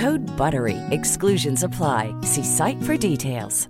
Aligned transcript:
Code 0.00 0.36
BUTTERY. 0.36 0.76
Exclusions 0.90 1.64
apply. 1.64 2.14
See 2.22 2.44
site 2.44 2.82
for 2.82 3.10
details. 3.10 3.68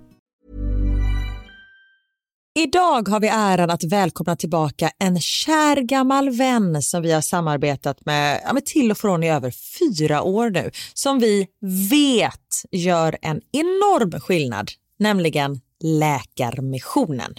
Idag 2.59 3.07
har 3.07 3.19
vi 3.19 3.27
äran 3.27 3.69
att 3.69 3.83
välkomna 3.83 4.35
tillbaka 4.35 4.91
en 4.99 5.19
kär 5.19 5.81
gammal 5.81 6.29
vän 6.29 6.81
som 6.81 7.01
vi 7.01 7.11
har 7.11 7.21
samarbetat 7.21 8.05
med, 8.05 8.41
ja, 8.45 8.53
med 8.53 8.65
till 8.65 8.91
och 8.91 8.97
från 8.97 9.23
i 9.23 9.29
över 9.29 9.53
fyra 9.79 10.21
år 10.21 10.49
nu, 10.49 10.71
som 10.93 11.19
vi 11.19 11.47
vet 11.89 12.63
gör 12.71 13.17
en 13.21 13.41
enorm 13.51 14.19
skillnad, 14.19 14.71
nämligen 14.99 15.61
Läkarmissionen. 15.83 17.33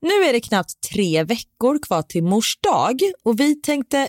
Nu 0.00 0.24
är 0.28 0.32
det 0.32 0.40
knappt 0.40 0.80
tre 0.92 1.24
veckor 1.24 1.78
kvar 1.82 2.02
till 2.02 2.24
mors 2.24 2.58
dag 2.60 3.00
och 3.24 3.40
vi 3.40 3.54
tänkte 3.54 4.08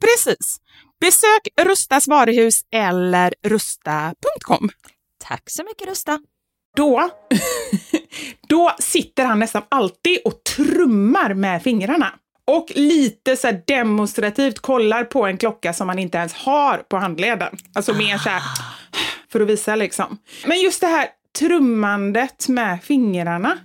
Precis. 0.00 0.60
Besök 1.00 1.48
Rustas 1.62 2.08
varuhus 2.08 2.60
eller 2.74 3.34
rusta.com. 3.42 4.70
Tack 5.24 5.50
så 5.50 5.64
mycket 5.64 5.88
Rusta. 5.88 6.20
Då, 6.76 7.10
då 8.48 8.72
sitter 8.78 9.24
han 9.24 9.38
nästan 9.38 9.62
alltid 9.68 10.18
och 10.24 10.44
trummar 10.44 11.34
med 11.34 11.62
fingrarna. 11.62 12.12
Och 12.46 12.72
lite 12.74 13.36
så 13.36 13.46
här 13.46 13.62
demonstrativt 13.66 14.58
kollar 14.58 15.04
på 15.04 15.26
en 15.26 15.38
klocka 15.38 15.72
som 15.72 15.86
man 15.86 15.98
inte 15.98 16.18
ens 16.18 16.32
har 16.34 16.78
på 16.78 16.96
handleden. 16.96 17.56
Alltså 17.74 17.94
mer 17.94 18.18
så 18.18 18.28
här, 18.28 18.42
för 19.32 19.40
att 19.40 19.48
visa 19.48 19.76
liksom. 19.76 20.18
Men 20.46 20.60
just 20.60 20.80
det 20.80 20.86
här 20.86 21.08
trummandet 21.38 22.48
med 22.48 22.84
fingrarna, 22.84 23.58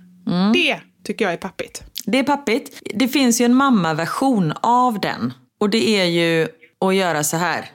det 0.52 0.80
tycker 1.04 1.24
jag 1.24 1.32
är 1.32 1.38
pappigt. 1.38 1.82
Det 2.04 2.18
är 2.18 2.22
pappigt. 2.22 2.82
Det 2.94 3.08
finns 3.08 3.40
ju 3.40 3.44
en 3.44 3.54
mammaversion 3.54 4.52
av 4.62 5.00
den 5.00 5.32
och 5.60 5.70
det 5.70 6.00
är 6.00 6.04
ju 6.04 6.48
att 6.80 6.94
göra 6.94 7.24
så 7.24 7.36
här. 7.36 7.70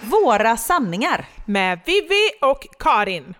Våra 0.00 0.56
sanningar. 0.56 1.26
Med 1.46 1.80
Vivi 1.86 2.30
och 2.40 2.66
Karin. 2.78 3.34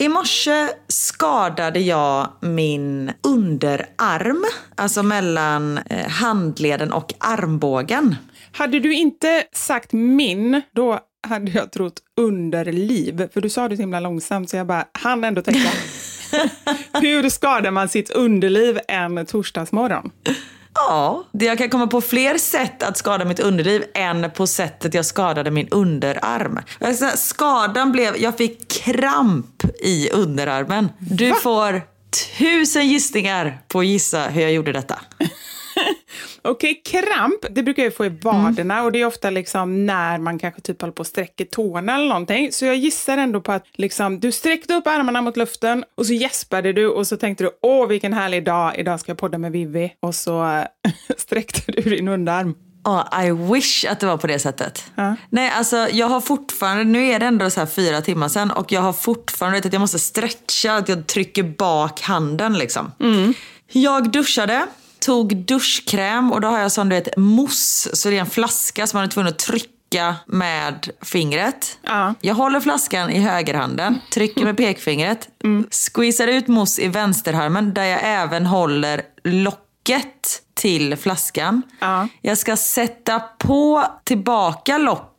I 0.00 0.08
morse 0.08 0.68
skadade 0.88 1.80
jag 1.80 2.28
min 2.40 3.12
underarm, 3.22 4.44
alltså 4.74 5.02
mellan 5.02 5.78
eh, 5.78 6.08
handleden 6.08 6.92
och 6.92 7.14
armbågen. 7.18 8.16
Hade 8.52 8.80
du 8.80 8.94
inte 8.94 9.44
sagt 9.52 9.92
min, 9.92 10.62
då 10.74 11.00
hade 11.28 11.50
jag 11.50 11.72
trott 11.72 12.02
underliv. 12.16 13.28
För 13.32 13.40
du 13.40 13.50
sa 13.50 13.68
det 13.68 13.76
så 13.76 13.82
himla 13.82 14.00
långsamt 14.00 14.50
så 14.50 14.56
jag 14.56 14.66
bara 14.66 14.84
hann 14.92 15.24
ändå 15.24 15.42
tänka. 15.42 15.68
Hur 17.00 17.28
skadar 17.28 17.70
man 17.70 17.88
sitt 17.88 18.10
underliv 18.10 18.80
en 18.88 19.26
torsdagsmorgon? 19.26 20.10
Ja, 20.74 21.24
det- 21.32 21.44
jag 21.44 21.58
kan 21.58 21.70
komma 21.70 21.86
på 21.86 22.00
fler 22.00 22.38
sätt 22.38 22.82
att 22.82 22.96
skada 22.96 23.24
mitt 23.24 23.40
underliv 23.40 23.84
än 23.94 24.30
på 24.30 24.46
sättet 24.46 24.94
jag 24.94 25.06
skadade 25.06 25.50
min 25.50 25.68
underarm. 25.70 26.58
Skadan 27.16 27.92
blev, 27.92 28.16
jag 28.16 28.36
fick 28.38 28.68
kramp 28.70 29.64
i 29.82 30.10
underarmen. 30.10 30.88
Du 30.98 31.34
får 31.34 31.82
tusen 32.38 32.88
gissningar 32.88 33.58
på 33.68 33.78
att 33.80 33.86
gissa 33.86 34.22
hur 34.22 34.42
jag 34.42 34.52
gjorde 34.52 34.72
detta. 34.72 34.98
Okej, 36.42 36.82
kramp, 36.84 37.46
det 37.50 37.62
brukar 37.62 37.82
jag 37.82 37.96
få 37.96 38.06
i 38.06 38.08
vaderna 38.08 38.82
och 38.82 38.92
det 38.92 39.00
är 39.00 39.06
ofta 39.06 39.30
liksom 39.30 39.86
när 39.86 40.18
man 40.18 40.38
kanske 40.38 40.60
typ 40.60 40.80
håller 40.80 40.92
på 40.92 41.00
och 41.00 41.06
sträcker 41.06 41.44
tårna 41.44 41.94
eller 41.94 42.08
någonting. 42.08 42.52
Så 42.52 42.64
jag 42.64 42.76
gissar 42.76 43.18
ändå 43.18 43.40
på 43.40 43.52
att 43.52 43.64
liksom, 43.72 44.20
du 44.20 44.32
sträckte 44.32 44.74
upp 44.74 44.86
armarna 44.86 45.22
mot 45.22 45.36
luften 45.36 45.84
och 45.94 46.06
så 46.06 46.12
gäspade 46.12 46.72
du 46.72 46.86
och 46.86 47.06
så 47.06 47.16
tänkte 47.16 47.44
du 47.44 47.50
åh 47.62 47.86
vilken 47.86 48.12
härlig 48.12 48.44
dag, 48.44 48.78
idag 48.78 49.00
ska 49.00 49.10
jag 49.10 49.18
podda 49.18 49.38
med 49.38 49.52
Vivi. 49.52 49.92
Och 50.00 50.14
så 50.14 50.64
sträckte 51.16 51.72
du 51.72 51.82
din 51.82 52.08
underarm. 52.08 52.54
Ja, 52.84 53.24
I 53.24 53.30
wish 53.30 53.84
att 53.84 54.00
det 54.00 54.06
var 54.06 54.16
på 54.16 54.26
det 54.26 54.38
sättet. 54.38 54.84
Ja. 54.94 55.16
Nej, 55.30 55.50
alltså 55.50 55.76
jag 55.92 56.06
har 56.06 56.20
fortfarande, 56.20 56.84
nu 56.84 57.06
är 57.06 57.18
det 57.18 57.26
ändå 57.26 57.50
så 57.50 57.60
här 57.60 57.66
fyra 57.66 58.00
timmar 58.00 58.28
sedan 58.28 58.50
och 58.50 58.72
jag 58.72 58.80
har 58.80 58.92
fortfarande, 58.92 59.58
vet 59.58 59.66
att 59.66 59.72
jag 59.72 59.80
måste 59.80 59.98
stretcha, 59.98 60.76
att 60.76 60.88
jag 60.88 61.06
trycker 61.06 61.42
bak 61.42 62.00
handen 62.00 62.58
liksom. 62.58 62.92
Jag 63.72 64.10
duschade, 64.10 64.66
tog 65.00 65.36
duschkräm 65.36 66.32
och 66.32 66.40
då 66.40 66.48
har 66.48 66.58
jag 66.58 66.72
sån 66.72 66.88
du 66.88 66.96
vet 66.96 67.16
mousse, 67.16 67.96
så 67.96 68.10
det 68.10 68.16
är 68.16 68.20
en 68.20 68.26
flaska 68.26 68.86
som 68.86 68.98
man 68.98 69.04
är 69.04 69.08
tvungen 69.08 69.32
att 69.32 69.38
trycka 69.38 70.16
med 70.26 70.88
fingret. 71.02 71.78
Ja. 71.82 72.14
Jag 72.20 72.34
håller 72.34 72.60
flaskan 72.60 73.10
i 73.10 73.18
högerhanden, 73.18 74.00
trycker 74.12 74.44
med 74.44 74.56
pekfingret, 74.56 75.28
squeezar 75.70 76.26
ut 76.26 76.48
mousse 76.48 76.82
i 76.82 76.88
vänsterarmen 76.88 77.74
där 77.74 77.84
jag 77.84 78.00
även 78.02 78.46
håller 78.46 79.02
locket 79.24 80.42
till 80.54 80.96
flaskan. 80.96 81.62
Ja. 81.80 82.08
Jag 82.20 82.38
ska 82.38 82.56
sätta 82.56 83.20
på 83.20 83.84
tillbaka 84.04 84.78
locket 84.78 85.09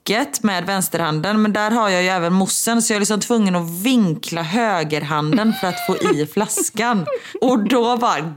med 0.41 0.65
vänsterhanden 0.65 1.41
men 1.41 1.53
där 1.53 1.72
har 1.72 1.89
jag 1.89 2.03
ju 2.03 2.10
även 2.10 2.34
moussen 2.34 2.81
så 2.81 2.93
jag 2.93 2.96
är 2.96 3.00
liksom 3.00 3.20
tvungen 3.20 3.55
att 3.55 3.70
vinkla 3.84 4.41
högerhanden 4.41 5.53
för 5.62 5.67
att 5.67 5.86
få 5.88 5.98
i 5.98 6.27
flaskan. 6.34 7.05
Och 7.41 7.60
då 7.60 7.98
bara... 7.98 8.34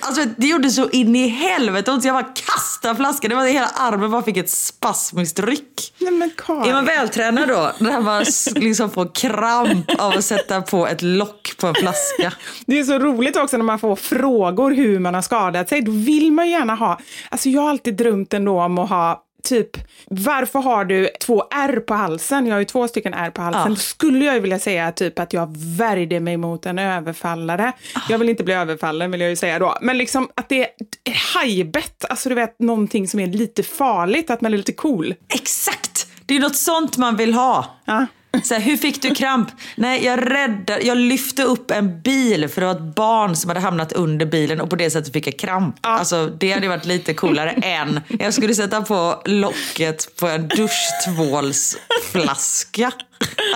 Alltså 0.00 0.24
det 0.36 0.46
gjorde 0.46 0.70
så 0.70 0.88
in 0.90 1.16
i 1.16 1.28
helvete 1.28 1.90
ont 1.90 2.02
så 2.02 2.08
jag 2.08 2.14
bara 2.14 2.34
kastade 2.34 2.96
flaskan. 2.96 3.30
Det 3.30 3.36
var 3.36 3.46
hela 3.46 3.66
armen 3.66 4.10
bara 4.10 4.22
fick 4.22 4.36
ett 4.36 4.50
spasmiskt 4.50 5.38
ryck. 5.38 5.94
Nej 5.98 6.12
men 6.12 6.30
Är 6.48 6.72
man 6.72 6.84
vältränad 6.84 7.48
då, 7.48 7.72
när 7.78 8.00
man 8.00 8.24
liksom 8.54 8.90
får 8.90 9.14
kramp 9.14 10.00
av 10.00 10.12
att 10.12 10.24
sätta 10.24 10.62
på 10.62 10.86
ett 10.86 11.02
lock 11.02 11.54
på 11.60 11.66
en 11.66 11.74
flaska? 11.74 12.32
Det 12.66 12.78
är 12.78 12.84
så 12.84 12.98
roligt 12.98 13.36
också 13.36 13.56
när 13.56 13.64
man 13.64 13.78
får 13.78 13.96
frågor 13.96 14.70
hur 14.70 14.98
man 14.98 15.14
har 15.14 15.22
skadat 15.22 15.68
sig. 15.68 15.82
Då 15.82 15.92
vill 15.92 16.32
man 16.32 16.50
gärna 16.50 16.74
ha, 16.74 17.00
alltså 17.30 17.48
jag 17.48 17.62
har 17.62 17.70
alltid 17.70 17.96
drömt 17.96 18.34
ändå 18.34 18.60
om 18.62 18.78
att 18.78 18.90
ha 18.90 19.24
typ, 19.48 19.76
varför 20.06 20.58
har 20.58 20.84
du 20.84 21.08
två 21.20 21.44
R 21.50 21.80
på 21.86 21.94
halsen? 21.94 22.46
Jag 22.46 22.54
har 22.54 22.58
ju 22.58 22.64
två 22.64 22.88
stycken 22.88 23.14
R 23.14 23.30
på 23.30 23.42
halsen. 23.42 23.72
Ja. 23.72 23.76
Skulle 23.76 24.24
jag 24.24 24.34
ju 24.34 24.40
vilja 24.40 24.58
säga 24.58 24.92
typ 24.92 25.18
att 25.18 25.32
jag 25.32 25.56
värjde 25.78 26.20
mig 26.20 26.36
mot 26.36 26.66
en 26.66 26.78
överfallare. 26.78 27.72
Jag 28.08 28.18
vill 28.18 28.28
inte 28.28 28.44
bli 28.44 28.54
överfallen 28.54 29.10
vill 29.10 29.20
jag 29.20 29.30
ju 29.30 29.36
säga 29.36 29.58
då. 29.58 29.78
Men 29.80 29.98
liksom 29.98 30.28
att 30.34 30.48
det 30.48 30.62
är 30.62 31.38
hajbett, 31.38 32.04
alltså 32.04 32.28
du 32.28 32.34
vet 32.34 32.58
någonting 32.58 33.08
som 33.08 33.20
är 33.20 33.26
lite 33.26 33.62
farligt, 33.62 34.30
att 34.30 34.40
man 34.40 34.52
är 34.52 34.56
lite 34.56 34.72
cool. 34.72 35.14
Exakt! 35.34 36.06
Det 36.26 36.36
är 36.36 36.40
något 36.40 36.56
sånt 36.56 36.96
man 36.96 37.16
vill 37.16 37.34
ha. 37.34 37.78
Ja. 37.84 38.06
Så 38.42 38.54
här, 38.54 38.60
hur 38.60 38.76
fick 38.76 39.02
du 39.02 39.14
kramp? 39.14 39.48
Nej, 39.76 40.04
jag 40.04 40.30
räddade, 40.30 40.80
jag 40.82 40.98
lyfte 40.98 41.42
upp 41.42 41.70
en 41.70 42.02
bil 42.02 42.48
för 42.48 42.60
det 42.60 42.66
var 42.66 42.74
ett 42.74 42.94
barn 42.94 43.36
som 43.36 43.50
hade 43.50 43.60
hamnat 43.60 43.92
under 43.92 44.26
bilen 44.26 44.60
och 44.60 44.70
på 44.70 44.76
det 44.76 44.90
sättet 44.90 45.12
fick 45.12 45.26
jag 45.26 45.38
kramp. 45.38 45.76
Alltså, 45.80 46.26
det 46.26 46.52
hade 46.52 46.68
varit 46.68 46.86
lite 46.86 47.14
coolare 47.14 47.50
än 47.62 48.00
jag 48.18 48.34
skulle 48.34 48.54
sätta 48.54 48.82
på 48.82 49.22
locket 49.24 50.16
på 50.20 50.26
en 50.26 50.48
duschtvålsflaska. 50.48 52.92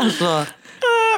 Alltså, 0.01 0.45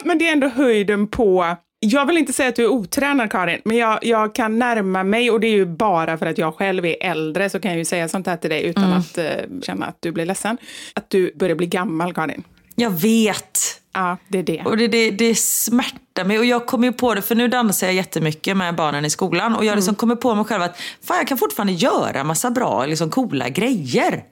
Men 0.04 0.18
det 0.18 0.28
är 0.28 0.32
ändå 0.32 0.48
höjden 0.48 1.08
på 1.08 1.56
jag 1.86 2.06
vill 2.06 2.18
inte 2.18 2.32
säga 2.32 2.48
att 2.48 2.56
du 2.56 2.64
är 2.64 2.68
otränad 2.68 3.30
Karin, 3.30 3.60
men 3.64 3.76
jag, 3.76 3.98
jag 4.02 4.34
kan 4.34 4.58
närma 4.58 5.04
mig 5.04 5.30
och 5.30 5.40
det 5.40 5.46
är 5.46 5.52
ju 5.52 5.66
bara 5.66 6.18
för 6.18 6.26
att 6.26 6.38
jag 6.38 6.54
själv 6.54 6.86
är 6.86 6.96
äldre 7.00 7.50
så 7.50 7.60
kan 7.60 7.70
jag 7.70 7.78
ju 7.78 7.84
säga 7.84 8.08
sånt 8.08 8.26
här 8.26 8.36
till 8.36 8.50
dig 8.50 8.64
utan 8.64 8.92
att 8.92 9.18
eh, 9.18 9.26
känna 9.62 9.86
att 9.86 9.96
du 10.00 10.12
blir 10.12 10.26
ledsen. 10.26 10.58
Att 10.94 11.10
du 11.10 11.32
börjar 11.36 11.56
bli 11.56 11.66
gammal 11.66 12.14
Karin. 12.14 12.42
Jag 12.74 12.90
vet. 12.90 13.80
Ja, 13.92 14.16
det 14.28 14.38
är 14.38 14.42
det. 14.42 14.62
Och 14.64 14.76
det, 14.76 14.88
det, 14.88 15.10
det 15.10 15.34
smärtar 15.34 16.24
mig. 16.24 16.38
Och 16.38 16.44
jag 16.44 16.66
kommer 16.66 16.86
ju 16.86 16.92
på 16.92 17.14
det, 17.14 17.22
för 17.22 17.34
nu 17.34 17.48
dansar 17.48 17.86
jag 17.86 17.94
jättemycket 17.94 18.56
med 18.56 18.74
barnen 18.74 19.04
i 19.04 19.10
skolan. 19.10 19.56
Och 19.56 19.64
jag 19.64 19.76
liksom 19.76 19.94
kommer 19.94 20.16
på 20.16 20.34
mig 20.34 20.44
själv 20.44 20.62
att 20.62 20.76
fan, 21.04 21.16
jag 21.16 21.28
kan 21.28 21.38
fortfarande 21.38 21.72
göra 21.72 22.24
massa 22.24 22.50
bra, 22.50 22.86
liksom 22.86 23.10
coola 23.10 23.48
grejer. 23.48 24.24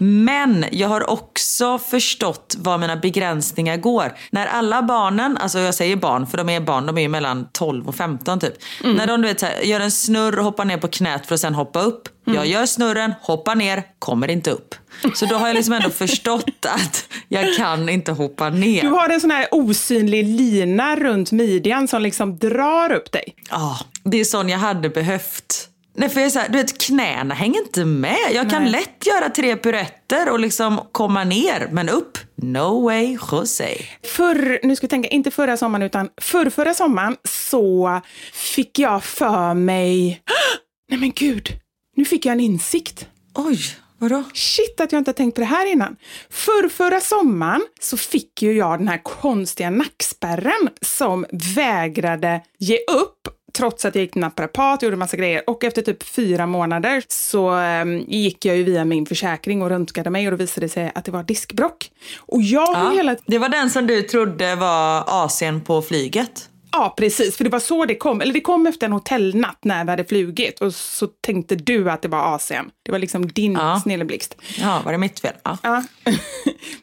Men 0.00 0.64
jag 0.70 0.88
har 0.88 1.10
också 1.10 1.78
förstått 1.78 2.56
var 2.58 2.78
mina 2.78 2.96
begränsningar 2.96 3.76
går. 3.76 4.12
När 4.30 4.46
alla 4.46 4.82
barnen, 4.82 5.36
alltså 5.36 5.58
jag 5.58 5.74
säger 5.74 5.96
barn 5.96 6.26
för 6.26 6.38
de 6.38 6.48
är 6.48 6.60
barn, 6.60 6.86
de 6.86 6.98
är 6.98 7.02
ju 7.02 7.08
mellan 7.08 7.48
12 7.52 7.88
och 7.88 7.94
15 7.94 8.40
typ. 8.40 8.54
När 8.82 9.06
de 9.06 9.22
du 9.22 9.28
vet, 9.28 9.42
här, 9.42 9.60
gör 9.60 9.80
en 9.80 9.90
snurr 9.90 10.38
och 10.38 10.44
hoppar 10.44 10.64
ner 10.64 10.78
på 10.78 10.88
knät 10.88 11.26
för 11.26 11.34
att 11.34 11.40
sen 11.40 11.54
hoppa 11.54 11.80
upp. 11.82 12.08
Jag 12.24 12.46
gör 12.46 12.66
snurren, 12.66 13.14
hoppar 13.20 13.54
ner, 13.54 13.82
kommer 13.98 14.30
inte 14.30 14.50
upp. 14.50 14.74
Så 15.14 15.26
då 15.26 15.36
har 15.36 15.46
jag 15.46 15.54
liksom 15.54 15.74
ändå 15.74 15.90
förstått 15.90 16.66
att 16.68 17.08
jag 17.28 17.56
kan 17.56 17.88
inte 17.88 18.12
hoppa 18.12 18.50
ner. 18.50 18.82
Du 18.82 18.88
har 18.88 19.08
en 19.08 19.20
sån 19.20 19.30
här 19.30 19.48
osynlig 19.50 20.24
lina 20.26 20.96
runt 20.96 21.32
midjan 21.32 21.88
som 21.88 22.02
liksom 22.02 22.38
drar 22.38 22.92
upp 22.92 23.12
dig. 23.12 23.34
Ja, 23.50 23.78
det 24.04 24.20
är 24.20 24.24
sån 24.24 24.48
jag 24.48 24.58
hade 24.58 24.88
behövt. 24.88 25.68
Nej, 25.98 26.08
för 26.08 26.20
jag 26.20 26.26
är 26.26 26.30
så 26.30 26.38
här, 26.38 26.48
du 26.48 26.58
vet, 26.58 26.78
knäna 26.78 27.34
hänger 27.34 27.60
inte 27.60 27.84
med. 27.84 28.16
Jag 28.32 28.50
kan 28.50 28.62
Nej. 28.62 28.72
lätt 28.72 29.06
göra 29.06 29.30
tre 29.30 29.56
piruetter 29.56 30.30
och 30.30 30.40
liksom 30.40 30.80
komma 30.92 31.24
ner, 31.24 31.68
men 31.72 31.88
upp? 31.88 32.18
No 32.34 32.84
way, 32.84 33.18
Jose. 33.30 33.68
Förr, 34.04 34.60
nu 34.62 34.76
ska 34.76 34.84
jag 34.84 34.90
tänka, 34.90 35.08
inte 35.08 35.30
förra 35.30 35.56
sommaren 35.56 35.82
utan 35.82 36.08
förr, 36.20 36.50
förra 36.50 36.74
sommaren 36.74 37.16
så 37.24 38.00
fick 38.32 38.78
jag 38.78 39.04
för 39.04 39.54
mig, 39.54 40.20
nej 40.90 41.00
men 41.00 41.12
gud, 41.12 41.48
nu 41.96 42.04
fick 42.04 42.26
jag 42.26 42.32
en 42.32 42.40
insikt. 42.40 43.06
Oj, 43.34 43.58
vadå? 43.98 44.24
Shit 44.34 44.80
att 44.80 44.92
jag 44.92 45.00
inte 45.00 45.12
tänkt 45.12 45.34
på 45.34 45.40
det 45.40 45.46
här 45.46 45.72
innan. 45.72 45.96
För 46.30 46.68
förra 46.68 47.00
sommaren 47.00 47.62
så 47.80 47.96
fick 47.96 48.42
ju 48.42 48.52
jag 48.52 48.78
den 48.78 48.88
här 48.88 49.02
konstiga 49.02 49.70
nackspärren 49.70 50.68
som 50.82 51.26
vägrade 51.30 52.40
ge 52.58 52.76
upp 52.76 53.28
trots 53.56 53.84
att 53.84 53.94
jag 53.94 54.02
gick 54.02 54.12
till 54.12 54.20
naprapat 54.20 54.82
gjorde 54.82 54.96
massa 54.96 55.16
grejer. 55.16 55.50
Och 55.50 55.64
efter 55.64 55.82
typ 55.82 56.02
fyra 56.02 56.46
månader 56.46 57.02
så 57.08 57.50
ehm, 57.50 57.98
gick 57.98 58.44
jag 58.44 58.56
ju 58.56 58.62
via 58.62 58.84
min 58.84 59.06
försäkring 59.06 59.62
och 59.62 59.68
röntgade 59.68 60.10
mig 60.10 60.26
och 60.26 60.30
då 60.30 60.36
visade 60.36 60.64
det 60.66 60.68
sig 60.68 60.92
att 60.94 61.04
det 61.04 61.10
var 61.10 61.22
diskbrock. 61.22 61.90
Och 62.18 62.42
jag 62.42 62.68
Ja, 62.68 62.90
hela 62.96 63.16
det 63.26 63.38
var 63.38 63.48
den 63.48 63.70
som 63.70 63.86
du 63.86 64.02
trodde 64.02 64.56
var 64.56 65.02
AC'n 65.02 65.60
på 65.64 65.82
flyget. 65.82 66.48
Ja, 66.72 66.94
precis. 66.96 67.36
För 67.36 67.44
det 67.44 67.50
var 67.50 67.58
så 67.60 67.84
det 67.84 67.94
kom. 67.94 68.20
Eller 68.20 68.32
det 68.32 68.40
kom 68.40 68.66
efter 68.66 68.86
en 68.86 68.92
hotellnatt 68.92 69.58
när 69.64 69.84
vi 69.84 69.90
hade 69.90 70.04
flugit. 70.04 70.60
Och 70.60 70.74
så 70.74 71.06
tänkte 71.06 71.54
du 71.56 71.90
att 71.90 72.02
det 72.02 72.08
var 72.08 72.34
Asien. 72.34 72.70
Det 72.84 72.92
var 72.92 72.98
liksom 72.98 73.28
din 73.28 73.52
Ja. 73.52 73.80
snilleblixt. 73.82 74.36
Ja, 74.58 74.82
var 74.84 74.92
det 74.92 74.98
mitt 74.98 75.20
fel? 75.20 75.32
Ja. 75.44 75.58
Ja. 75.62 75.82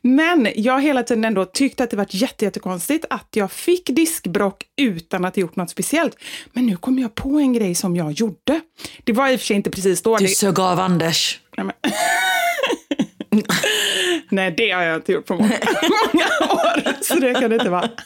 Men 0.02 0.48
jag 0.56 0.74
har 0.74 0.80
hela 0.80 1.04
tiden 1.04 1.25
ändå 1.25 1.46
tyckt 1.46 1.82
att 1.82 1.90
det 1.90 1.98
varit 1.98 2.13
jätte, 2.13 2.46
jättekonstigt 2.46 3.06
att 3.10 3.28
jag 3.36 3.52
fick 3.52 3.86
diskbrock 3.90 4.63
utan 4.82 5.25
att 5.25 5.36
ha 5.36 5.42
gjort 5.42 5.56
något 5.56 5.70
speciellt. 5.70 6.16
Men 6.54 6.66
nu 6.66 6.78
kom 6.78 7.00
jag 7.00 7.16
på 7.16 7.30
en 7.30 7.54
grej 7.54 7.75
som 7.75 7.96
jag 7.96 8.12
gjorde. 8.12 8.62
Det 9.04 9.13
var 9.13 9.30
i 9.30 9.36
och 9.36 9.40
för 9.40 9.46
sig 9.48 9.56
inte 9.56 9.70
precis 9.72 10.02
då. 10.02 10.18
Du 10.18 10.25
Det, 10.25 10.30
sög 10.32 10.60
av 10.60 10.80
Anders. 10.80 11.40
nej. 11.58 11.66
nej, 14.30 14.54
det 14.58 14.72
har 14.72 14.84
jag 14.84 14.96
inte 14.96 15.12
gjort 15.12 15.25
på 15.25 15.34
många, 15.34 15.58
många 16.13 16.54
år. 16.54 17.04
Så 17.04 17.16
det 17.16 17.34
kan 17.34 17.50
det 17.50 17.56
inte 17.56 17.70
vara. 17.70 17.90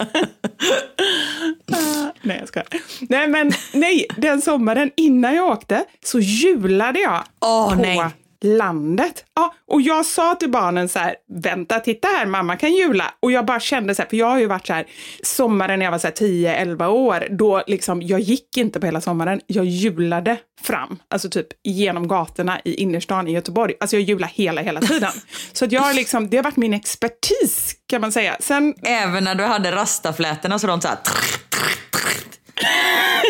Nej, 2.22 2.38
jag 2.40 2.48
skojar. 2.48 2.68
Nej, 3.10 3.28
men 3.28 3.52
nej, 3.74 4.06
den 4.18 4.42
sommaren 4.42 4.92
innan 4.98 5.36
jag 5.36 5.52
åkte 5.52 5.86
så 6.04 6.20
julade 6.20 7.00
jag 7.00 7.24
Åh, 7.42 7.70
på 7.70 7.76
nej. 7.82 8.02
Landet. 8.44 9.26
Ja, 9.36 9.54
och 9.68 9.82
jag 9.82 10.06
sa 10.06 10.36
till 10.36 10.52
barnen 10.52 10.90
så 10.90 11.00
här, 11.00 11.16
vänta, 11.30 11.80
titta 11.80 12.08
här, 12.08 12.26
mamma 12.26 12.56
kan 12.56 12.74
jula. 12.74 13.14
Och 13.20 13.32
jag 13.32 13.46
bara 13.46 13.60
kände 13.60 13.96
så 13.96 14.02
här, 14.02 14.10
för 14.10 14.18
jag 14.18 14.28
har 14.28 14.40
ju 14.40 14.46
varit 14.46 14.68
så 14.68 14.74
här, 14.74 14.86
sommaren 15.24 15.80
när 15.80 15.86
jag 15.86 15.92
var 15.92 16.00
så 16.00 16.08
här 16.08 16.14
10-11 16.14 16.88
år, 16.88 17.28
då 17.30 17.64
liksom, 17.68 18.02
jag 18.02 18.20
gick 18.20 18.58
inte 18.58 18.80
på 18.80 18.86
hela 18.86 19.02
sommaren, 19.02 19.42
jag 19.48 19.66
julade 19.66 20.38
fram, 20.62 21.00
alltså 21.10 21.30
typ 21.30 21.48
genom 21.64 22.08
gatorna 22.08 22.60
i 22.66 22.74
innerstan 22.74 23.28
i 23.28 23.32
Göteborg. 23.32 23.74
Alltså 23.80 23.96
jag 23.96 24.04
julade 24.04 24.34
hela, 24.36 24.62
hela 24.62 24.82
tiden. 24.82 25.12
Så 25.54 25.66
att 25.66 25.72
jag 25.72 25.82
har 25.82 25.94
liksom, 25.94 26.30
det 26.30 26.38
har 26.38 26.44
varit 26.44 26.58
min 26.58 26.74
expertis 26.74 27.76
kan 27.88 28.02
man 28.02 28.12
säga. 28.12 28.38
Sen 28.40 28.74
Även 28.84 29.24
när 29.24 29.36
du 29.36 29.44
hade 29.44 29.72
rastaflätorna 29.72 30.60
så 30.60 30.68
de 30.68 30.82
så 30.82 30.88
här... 30.88 30.98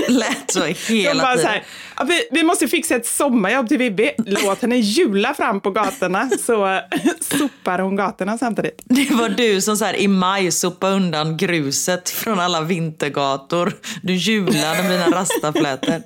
Lät 0.07 0.51
så 0.51 0.63
hela 0.63 1.23
bara 1.23 1.33
så 1.33 1.37
tiden. 1.37 1.61
här, 1.95 2.05
vi, 2.05 2.27
vi 2.31 2.43
måste 2.43 2.67
fixa 2.67 2.95
ett 2.95 3.05
sommarjobb 3.05 3.67
till 3.67 3.79
Bibi. 3.79 4.11
Låt 4.25 4.61
henne 4.61 4.77
jula 4.77 5.33
fram 5.33 5.61
på 5.61 5.71
gatorna 5.71 6.29
så 6.45 6.67
eh, 6.67 6.79
sopar 7.21 7.79
hon 7.79 7.95
gatorna 7.95 8.37
samtidigt. 8.37 8.81
Det 8.85 9.11
var 9.11 9.29
du 9.29 9.61
som 9.61 9.77
så 9.77 9.85
här 9.85 9.95
i 9.95 10.07
maj 10.07 10.51
sopade 10.51 10.95
undan 10.95 11.37
gruset 11.37 12.09
från 12.09 12.39
alla 12.39 12.61
vintergator. 12.61 13.73
Du 14.01 14.13
julade 14.13 14.83
med 14.83 14.91
dina 14.91 15.09
rastaflätor. 15.09 16.01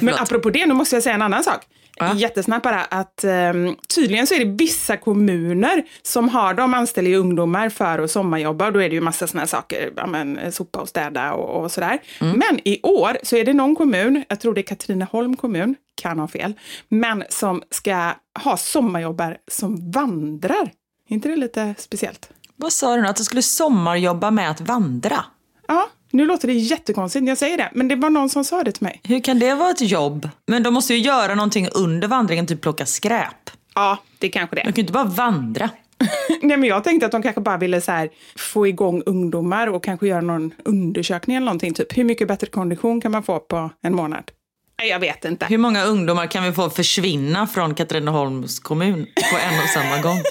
Men 0.00 0.14
apropå 0.14 0.50
det, 0.50 0.66
nu 0.66 0.74
måste 0.74 0.96
jag 0.96 1.02
säga 1.02 1.14
en 1.14 1.22
annan 1.22 1.44
sak. 1.44 1.60
Ja. 1.96 2.14
Jättesnabbt 2.14 2.64
bara, 2.64 2.84
att 2.84 3.24
ehm, 3.24 3.76
tydligen 3.94 4.26
så 4.26 4.34
är 4.34 4.38
det 4.38 4.44
vissa 4.64 4.96
kommuner 4.96 5.82
som 6.02 6.28
har, 6.28 6.54
de 6.54 6.74
anställer 6.74 7.10
ju 7.10 7.16
ungdomar 7.16 7.68
för 7.68 7.98
att 7.98 8.10
sommarjobba 8.10 8.66
och 8.66 8.72
då 8.72 8.82
är 8.82 8.88
det 8.88 8.94
ju 8.94 9.00
massa 9.00 9.38
här 9.38 9.46
saker, 9.46 9.92
ja, 9.96 10.06
men, 10.06 10.52
sopa 10.52 10.80
och 10.80 10.88
städa 10.88 11.32
och, 11.32 11.62
och 11.62 11.72
sådär. 11.72 11.98
Mm. 12.20 12.38
Men 12.38 12.60
i 12.64 12.80
år 12.82 13.18
så 13.22 13.36
är 13.36 13.44
det 13.44 13.52
någon 13.52 13.76
kommun, 13.76 14.24
jag 14.28 14.40
tror 14.40 14.54
det 14.54 14.60
är 14.60 14.62
Katrineholm 14.62 15.36
kommun, 15.36 15.74
kan 15.94 16.18
ha 16.18 16.28
fel, 16.28 16.54
men 16.88 17.24
som 17.28 17.62
ska 17.70 18.10
ha 18.44 18.56
sommarjobbare 18.56 19.36
som 19.50 19.90
vandrar. 19.90 20.70
Är 21.08 21.14
inte 21.14 21.28
det 21.28 21.36
lite 21.36 21.74
speciellt? 21.78 22.30
Vad 22.56 22.72
sa 22.72 22.96
du 22.96 23.02
nu? 23.02 23.08
Att 23.08 23.16
du 23.16 23.24
skulle 23.24 23.42
sommarjobba 23.42 24.30
med 24.30 24.50
att 24.50 24.60
vandra? 24.60 25.24
Ja, 25.68 25.88
nu 26.12 26.26
låter 26.26 26.48
det 26.48 26.54
jättekonstigt 26.54 27.22
när 27.22 27.30
jag 27.30 27.38
säger 27.38 27.56
det, 27.56 27.70
men 27.72 27.88
det 27.88 27.96
var 27.96 28.10
någon 28.10 28.28
som 28.28 28.44
sa 28.44 28.62
det 28.62 28.72
till 28.72 28.84
mig. 28.84 29.00
Hur 29.04 29.20
kan 29.20 29.38
det 29.38 29.54
vara 29.54 29.70
ett 29.70 29.80
jobb? 29.80 30.28
Men 30.46 30.62
de 30.62 30.74
måste 30.74 30.94
ju 30.94 31.00
göra 31.00 31.34
någonting 31.34 31.68
under 31.68 32.08
vandringen, 32.08 32.46
typ 32.46 32.60
plocka 32.60 32.86
skräp. 32.86 33.50
Ja, 33.74 33.98
det 34.18 34.28
kanske 34.28 34.56
det. 34.56 34.62
De 34.62 34.64
kan 34.64 34.74
ju 34.74 34.80
inte 34.80 34.92
bara 34.92 35.04
vandra. 35.04 35.70
Nej, 36.42 36.56
men 36.56 36.68
jag 36.68 36.84
tänkte 36.84 37.06
att 37.06 37.12
de 37.12 37.22
kanske 37.22 37.40
bara 37.40 37.56
ville 37.56 37.80
så 37.80 37.92
här, 37.92 38.10
få 38.36 38.66
igång 38.66 39.02
ungdomar 39.06 39.66
och 39.66 39.84
kanske 39.84 40.06
göra 40.06 40.20
någon 40.20 40.54
undersökning 40.64 41.36
eller 41.36 41.44
någonting. 41.44 41.74
Typ 41.74 41.96
hur 41.96 42.04
mycket 42.04 42.28
bättre 42.28 42.46
kondition 42.46 43.00
kan 43.00 43.12
man 43.12 43.22
få 43.22 43.38
på 43.38 43.70
en 43.82 43.94
månad? 43.94 44.30
Nej, 44.78 44.88
jag 44.88 44.98
vet 44.98 45.24
inte. 45.24 45.46
Hur 45.46 45.58
många 45.58 45.84
ungdomar 45.84 46.26
kan 46.26 46.44
vi 46.44 46.52
få 46.52 46.70
försvinna 46.70 47.46
från 47.46 47.74
Katrineholms 47.74 48.60
kommun 48.60 49.06
på 49.30 49.38
en 49.38 49.62
och 49.62 49.68
samma 49.68 50.02
gång? 50.02 50.18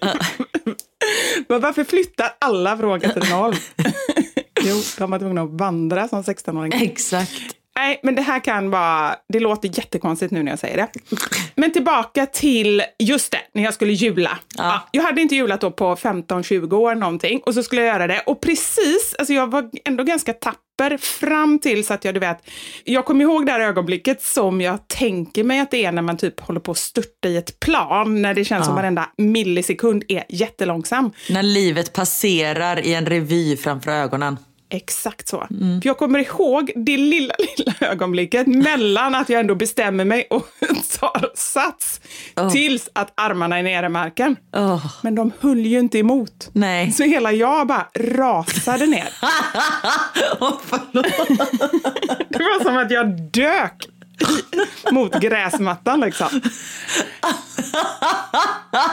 Men 1.48 1.60
varför 1.60 1.84
flyttar 1.84 2.34
alla 2.38 2.76
från 2.76 3.00
Katrineholm? 3.00 3.56
Jo, 4.66 4.82
de 4.98 5.10
var 5.10 5.18
tvungna 5.18 5.42
att 5.42 5.50
vandra 5.50 6.08
som 6.08 6.22
16-åringar. 6.22 6.82
Exakt. 6.82 7.56
Nej, 7.76 8.00
men 8.02 8.14
det 8.14 8.22
här 8.22 8.40
kan 8.40 8.70
vara... 8.70 9.16
Det 9.28 9.40
låter 9.40 9.78
jättekonstigt 9.78 10.32
nu 10.32 10.42
när 10.42 10.52
jag 10.52 10.58
säger 10.58 10.76
det. 10.76 10.88
Men 11.54 11.72
tillbaka 11.72 12.26
till 12.26 12.82
just 12.98 13.32
det, 13.32 13.40
när 13.54 13.62
jag 13.62 13.74
skulle 13.74 13.92
jula. 13.92 14.38
Ja. 14.56 14.88
jag 14.92 15.02
hade 15.02 15.20
inte 15.20 15.34
julat 15.34 15.60
då 15.60 15.70
på 15.70 15.94
15-20 15.94 16.74
år 16.74 16.94
någonting 16.94 17.40
och 17.46 17.54
så 17.54 17.62
skulle 17.62 17.82
jag 17.82 17.94
göra 17.94 18.06
det. 18.06 18.22
Och 18.26 18.40
precis, 18.40 19.14
alltså 19.18 19.34
jag 19.34 19.50
var 19.50 19.70
ändå 19.84 20.04
ganska 20.04 20.32
tapper 20.32 20.96
fram 20.96 21.58
till 21.58 21.86
så 21.86 21.94
att 21.94 22.04
jag, 22.04 22.14
du 22.14 22.20
vet, 22.20 22.38
jag 22.84 23.04
kommer 23.04 23.24
ihåg 23.24 23.46
det 23.46 23.52
här 23.52 23.60
ögonblicket 23.60 24.22
som 24.22 24.60
jag 24.60 24.88
tänker 24.88 25.44
mig 25.44 25.60
att 25.60 25.70
det 25.70 25.84
är 25.84 25.92
när 25.92 26.02
man 26.02 26.16
typ 26.16 26.40
håller 26.40 26.60
på 26.60 26.70
att 26.70 26.78
störta 26.78 27.28
i 27.28 27.36
ett 27.36 27.60
plan, 27.60 28.22
när 28.22 28.34
det 28.34 28.44
känns 28.44 28.66
som 28.66 28.74
varenda 28.74 29.08
millisekund 29.18 30.04
är 30.08 30.24
jättelångsam. 30.28 31.12
När 31.30 31.42
livet 31.42 31.92
passerar 31.92 32.86
i 32.86 32.94
en 32.94 33.06
revy 33.06 33.56
framför 33.56 33.90
ögonen. 33.90 34.36
Exakt 34.70 35.28
så. 35.28 35.46
För 35.48 35.86
jag 35.86 35.98
kommer 35.98 36.18
ihåg 36.18 36.72
det 36.76 36.96
lilla, 36.96 37.34
lilla 37.58 37.74
ögonblicket 37.80 38.46
mellan 38.46 39.14
att 39.14 39.28
jag 39.28 39.40
ändå 39.40 39.54
bestämmer 39.54 40.04
mig 40.04 40.26
och 40.30 40.48
tar 41.00 41.30
sats 41.36 42.00
tills 42.52 42.88
att 42.92 43.12
armarna 43.14 43.58
är 43.58 43.62
nere 43.62 43.86
i 43.86 43.88
marken. 43.88 44.36
Åh. 44.56 44.86
Men 45.02 45.14
de 45.14 45.32
höll 45.40 45.58
ju 45.66 45.78
inte 45.78 45.98
emot. 45.98 46.50
Nej. 46.52 46.92
Så 46.92 47.02
hela 47.02 47.32
jag 47.32 47.66
bara 47.66 47.88
rasade 47.94 48.86
ner. 48.86 49.08
Det 52.28 52.38
var 52.38 52.64
som 52.64 52.76
att 52.76 52.90
jag 52.90 53.20
dök 53.30 53.88
mot 54.90 55.20
gräsmattan 55.20 56.00
liksom. 56.00 56.28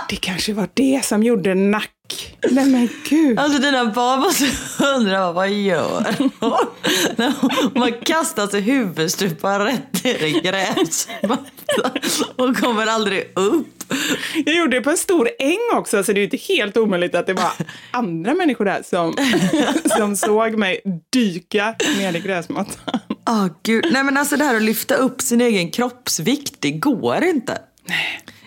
Det 0.09 0.15
kanske 0.15 0.53
var 0.53 0.69
det 0.73 1.05
som 1.05 1.23
gjorde 1.23 1.53
nack. 1.55 1.89
Nej 2.51 2.65
men 2.65 2.89
gud. 3.09 3.39
Alltså 3.39 3.59
dina 3.59 3.85
barn 3.85 4.19
måste 4.19 4.45
undra 4.95 5.31
vad 5.31 5.49
gör 5.49 6.05
hon? 6.39 6.59
När 7.15 7.79
bara 7.79 7.91
kastar 7.91 8.47
sig 8.47 8.61
huvudstupa 8.61 9.65
rätt 9.65 10.03
ner 10.03 10.23
i 10.23 10.31
gräsmattan 10.31 11.91
och 12.35 12.57
kommer 12.57 12.87
aldrig 12.87 13.31
upp. 13.35 13.67
Jag 14.45 14.55
gjorde 14.55 14.77
det 14.77 14.81
på 14.81 14.89
en 14.89 14.97
stor 14.97 15.29
äng 15.39 15.77
också, 15.77 16.03
så 16.03 16.11
det 16.13 16.17
är 16.17 16.19
ju 16.19 16.23
inte 16.23 16.53
helt 16.53 16.77
omöjligt 16.77 17.15
att 17.15 17.27
det 17.27 17.33
var 17.33 17.51
andra 17.91 18.33
människor 18.33 18.65
där 18.65 18.83
som, 18.85 19.15
som 19.97 20.15
såg 20.15 20.57
mig 20.57 20.81
dyka 21.09 21.75
ner 21.97 22.15
i 22.15 22.19
gräsmattan. 22.19 22.99
Åh 23.29 23.47
gud. 23.63 23.85
Nej 23.91 24.03
men 24.03 24.17
alltså 24.17 24.37
det 24.37 24.43
här 24.43 24.55
att 24.55 24.61
lyfta 24.61 24.95
upp 24.95 25.21
sin 25.21 25.41
egen 25.41 25.71
kroppsvikt, 25.71 26.55
det 26.59 26.71
går 26.71 27.23
inte. 27.23 27.57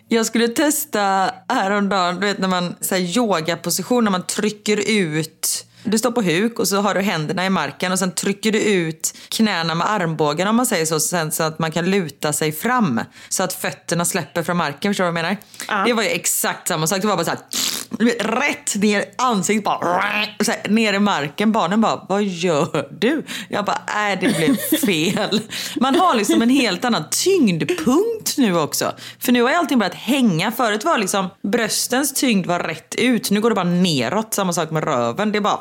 Jag 0.08 0.26
skulle 0.26 0.48
testa 0.48 1.30
häromdagen, 1.48 2.20
du 2.20 2.26
vet 2.26 2.38
när 2.38 2.48
man 2.48 2.74
så 2.80 2.94
här, 2.94 3.02
yogaposition, 3.18 4.04
när 4.04 4.10
man 4.10 4.26
trycker 4.26 4.90
ut 4.90 5.66
du 5.90 5.98
står 5.98 6.10
på 6.10 6.22
huk 6.22 6.58
och 6.58 6.68
så 6.68 6.76
har 6.76 6.94
du 6.94 7.00
händerna 7.00 7.46
i 7.46 7.50
marken 7.50 7.92
och 7.92 7.98
sen 7.98 8.12
trycker 8.12 8.52
du 8.52 8.62
ut 8.62 9.14
knäna 9.28 9.74
med 9.74 9.90
armbågen 9.90 10.48
om 10.48 10.56
man 10.56 10.66
säger 10.66 10.86
så, 10.86 11.00
sen, 11.00 11.32
så 11.32 11.42
att 11.42 11.58
man 11.58 11.72
kan 11.72 11.90
luta 11.90 12.32
sig 12.32 12.52
fram. 12.52 13.00
Så 13.28 13.42
att 13.42 13.52
fötterna 13.52 14.04
släpper 14.04 14.42
från 14.42 14.56
marken, 14.56 14.90
förstår 14.90 15.04
du 15.04 15.10
vad 15.10 15.18
jag 15.18 15.24
menar? 15.24 15.36
Ja. 15.68 15.84
Det 15.86 15.92
var 15.92 16.02
ju 16.02 16.08
exakt 16.08 16.68
samma 16.68 16.86
sak, 16.86 17.00
det 17.00 17.06
var 17.06 17.16
bara 17.16 17.24
så 17.24 17.30
här, 17.30 17.38
du 17.50 17.56
vet, 17.56 17.75
rätt 18.18 18.74
ner 18.74 19.00
i 19.00 19.04
ansiktet 19.18 19.64
bara, 19.64 20.02
så 20.44 20.50
här, 20.50 20.68
ner 20.68 20.92
i 20.92 20.98
marken. 20.98 21.52
Barnen 21.52 21.80
bara, 21.80 22.06
vad 22.08 22.22
gör 22.22 22.88
du? 23.00 23.22
Jag 23.48 23.64
bara, 23.64 23.80
nej 23.94 24.18
det 24.20 24.36
blev 24.36 24.56
fel. 24.86 25.40
Man 25.80 25.94
har 25.94 26.14
liksom 26.14 26.42
en 26.42 26.50
helt 26.50 26.84
annan 26.84 27.04
tyngdpunkt 27.10 28.38
nu 28.38 28.58
också. 28.58 28.92
För 29.18 29.32
nu 29.32 29.42
har 29.42 29.50
ju 29.50 29.56
allting 29.56 29.78
börjat 29.78 29.94
hänga. 29.94 30.52
Förut 30.52 30.84
var 30.84 30.98
liksom 30.98 31.28
bröstens 31.42 32.14
tyngd 32.14 32.46
var 32.46 32.60
rätt 32.60 32.94
ut. 32.94 33.30
Nu 33.30 33.40
går 33.40 33.50
det 33.50 33.54
bara 33.56 33.64
neråt. 33.64 34.34
Samma 34.34 34.52
sak 34.52 34.70
med 34.70 34.84
röven. 34.84 35.32
Det 35.32 35.38
är 35.38 35.40
bara... 35.40 35.60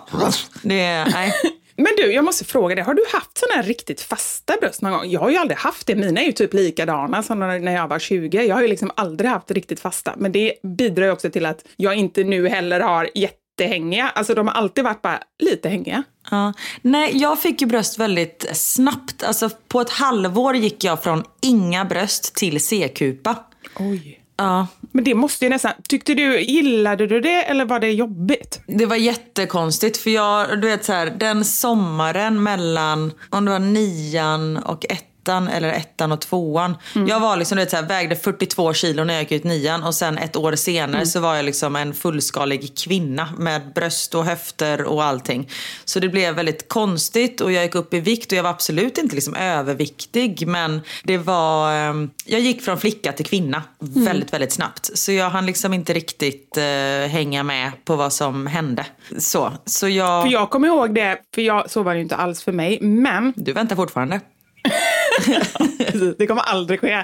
Det 0.62 0.82
är, 0.82 1.05
nej. 1.05 1.34
Men 1.77 1.94
du, 1.98 2.13
jag 2.13 2.25
måste 2.25 2.46
fråga 2.46 2.75
dig, 2.75 2.84
har 2.84 2.94
du 2.94 3.05
haft 3.13 3.38
sådana 3.38 3.55
här 3.62 3.63
riktigt 3.63 4.01
fasta 4.01 4.53
bröst 4.62 4.82
någon 4.82 4.91
gång? 4.91 5.10
Jag 5.10 5.20
har 5.20 5.29
ju 5.29 5.38
aldrig 5.38 5.58
haft 5.58 5.88
det. 5.88 5.96
Mina 5.96 6.22
är 6.22 6.25
ju 6.25 6.32
typ 6.32 6.53
likadana 6.53 7.24
som 7.24 7.39
när 7.39 7.75
jag 7.75 7.88
var 7.88 8.00
20. 8.00 8.44
Jag 8.44 8.55
har 8.55 8.62
ju 8.62 8.67
liksom 8.67 8.91
aldrig 8.96 9.29
haft 9.29 9.51
riktigt 9.51 9.79
fasta. 9.79 10.13
Men 10.17 10.32
det 10.32 10.53
bidrar 10.77 11.05
ju 11.05 11.12
också 11.12 11.29
till 11.29 11.46
att 11.46 11.65
jag 11.75 11.96
inte 11.96 12.24
nu 12.24 12.48
heller 12.48 12.79
har 12.79 13.10
jättehängiga. 13.15 14.10
Alltså 14.10 14.34
de 14.34 14.48
har 14.48 14.55
alltid 14.55 14.84
varit 14.84 15.01
bara 15.01 15.20
lite 15.39 15.70
hängiga. 15.70 16.03
Ja. 16.32 16.53
Nej, 16.82 17.12
jag 17.13 17.41
fick 17.41 17.62
ju 17.62 17.67
bröst 17.67 18.00
väldigt 18.00 18.50
snabbt. 18.53 19.24
Alltså 19.24 19.50
på 19.67 19.82
ett 19.82 19.89
halvår 19.89 20.55
gick 20.55 20.84
jag 20.84 21.03
från 21.03 21.24
inga 21.41 21.86
bröst 21.86 22.36
till 22.36 22.60
C-kupa. 22.65 23.36
Oj. 23.79 24.25
Ja, 24.38 24.68
Men 24.92 25.04
det 25.04 25.15
måste 25.15 25.46
ju 25.46 25.50
nästan... 25.50 25.72
Tyckte 25.89 26.13
du, 26.13 26.42
gillade 26.42 27.08
du 27.08 27.22
det 27.22 27.44
eller 27.44 27.65
var 27.65 27.80
det 27.80 27.92
jobbigt? 27.92 28.62
Det 28.68 28.86
var 28.86 28.96
jättekonstigt 28.96 29.98
för 29.98 30.10
jag, 30.10 30.62
du 30.62 30.68
vet 30.68 30.86
så 30.86 30.94
här, 30.94 31.06
den 31.10 31.46
sommaren 31.46 32.44
mellan, 32.44 33.13
om 33.30 33.46
det 33.46 33.51
var 33.51 33.60
nian 33.60 34.58
och 34.58 34.86
ettan 34.86 35.15
eller 35.29 35.70
ettan 35.70 36.12
och 36.12 36.22
tvåan. 36.22 36.77
Jag 37.08 37.20
var 37.20 37.38
liksom, 37.38 37.55
du 37.55 37.62
vet 37.62 37.72
så 37.72 37.75
här, 37.75 37.84
vägde 37.88 38.15
42 38.15 38.74
kilo 38.74 39.03
när 39.03 39.13
jag 39.13 39.24
gick 39.24 39.32
ut 39.32 39.44
nian 39.44 39.84
och 39.84 39.96
sen 39.96 40.17
ett 40.17 40.36
år 40.36 40.55
senare 40.55 41.05
så 41.05 41.20
var 41.20 41.36
jag 41.36 41.46
liksom 41.46 41.75
en 41.75 41.94
fullskalig 41.94 42.77
kvinna 42.77 43.27
med 43.38 43.74
bröst 43.74 44.15
och 44.15 44.25
höfter 44.25 44.84
och 44.84 45.03
allting. 45.03 45.50
Så 45.86 46.00
det 46.00 46.10
blev 46.10 46.36
väldigt 46.36 46.70
konstigt 46.70 47.41
och 47.41 47.51
jag 47.51 47.63
gick 47.63 47.75
upp 47.75 47.94
i 47.94 48.00
vikt 48.00 48.32
och 48.32 48.38
jag 48.38 48.44
var 48.44 48.50
absolut 48.50 48.98
inte 48.98 49.15
liksom 49.15 49.36
överviktig 49.36 50.48
men 50.48 50.82
det 51.03 51.17
var, 51.17 51.72
ehm, 51.74 52.10
jag 52.25 52.39
gick 52.41 52.62
från 52.62 52.77
flicka 52.77 53.12
till 53.12 53.25
kvinna 53.25 53.63
väldigt, 53.79 54.34
väldigt 54.34 54.51
snabbt. 54.51 54.98
Så 54.98 55.12
jag 55.12 55.29
hann 55.29 55.46
liksom 55.46 55.74
inte 55.74 55.94
riktigt 55.94 56.57
eh, 56.57 56.64
hänga 57.09 57.44
med 57.44 57.72
på 57.85 57.96
vad 57.96 58.14
som 58.14 58.48
hände. 58.48 58.85
Så, 59.18 59.51
så 59.66 59.88
jag... 59.88 60.24
För 60.24 60.31
jag 60.31 60.50
kommer 60.50 60.68
ihåg 60.68 60.96
det, 60.96 61.18
för 61.35 61.42
jag, 61.42 61.70
så 61.70 61.83
var 61.83 61.94
det 61.94 61.98
ju 61.98 62.03
inte 62.03 62.16
alls 62.16 62.44
för 62.44 62.51
mig, 62.51 62.79
men 62.81 63.33
Du 63.35 63.53
väntar 63.53 63.75
fortfarande? 63.75 64.20
det 66.18 66.28
kommer 66.28 66.42
aldrig 66.42 66.80
ske. 66.80 67.04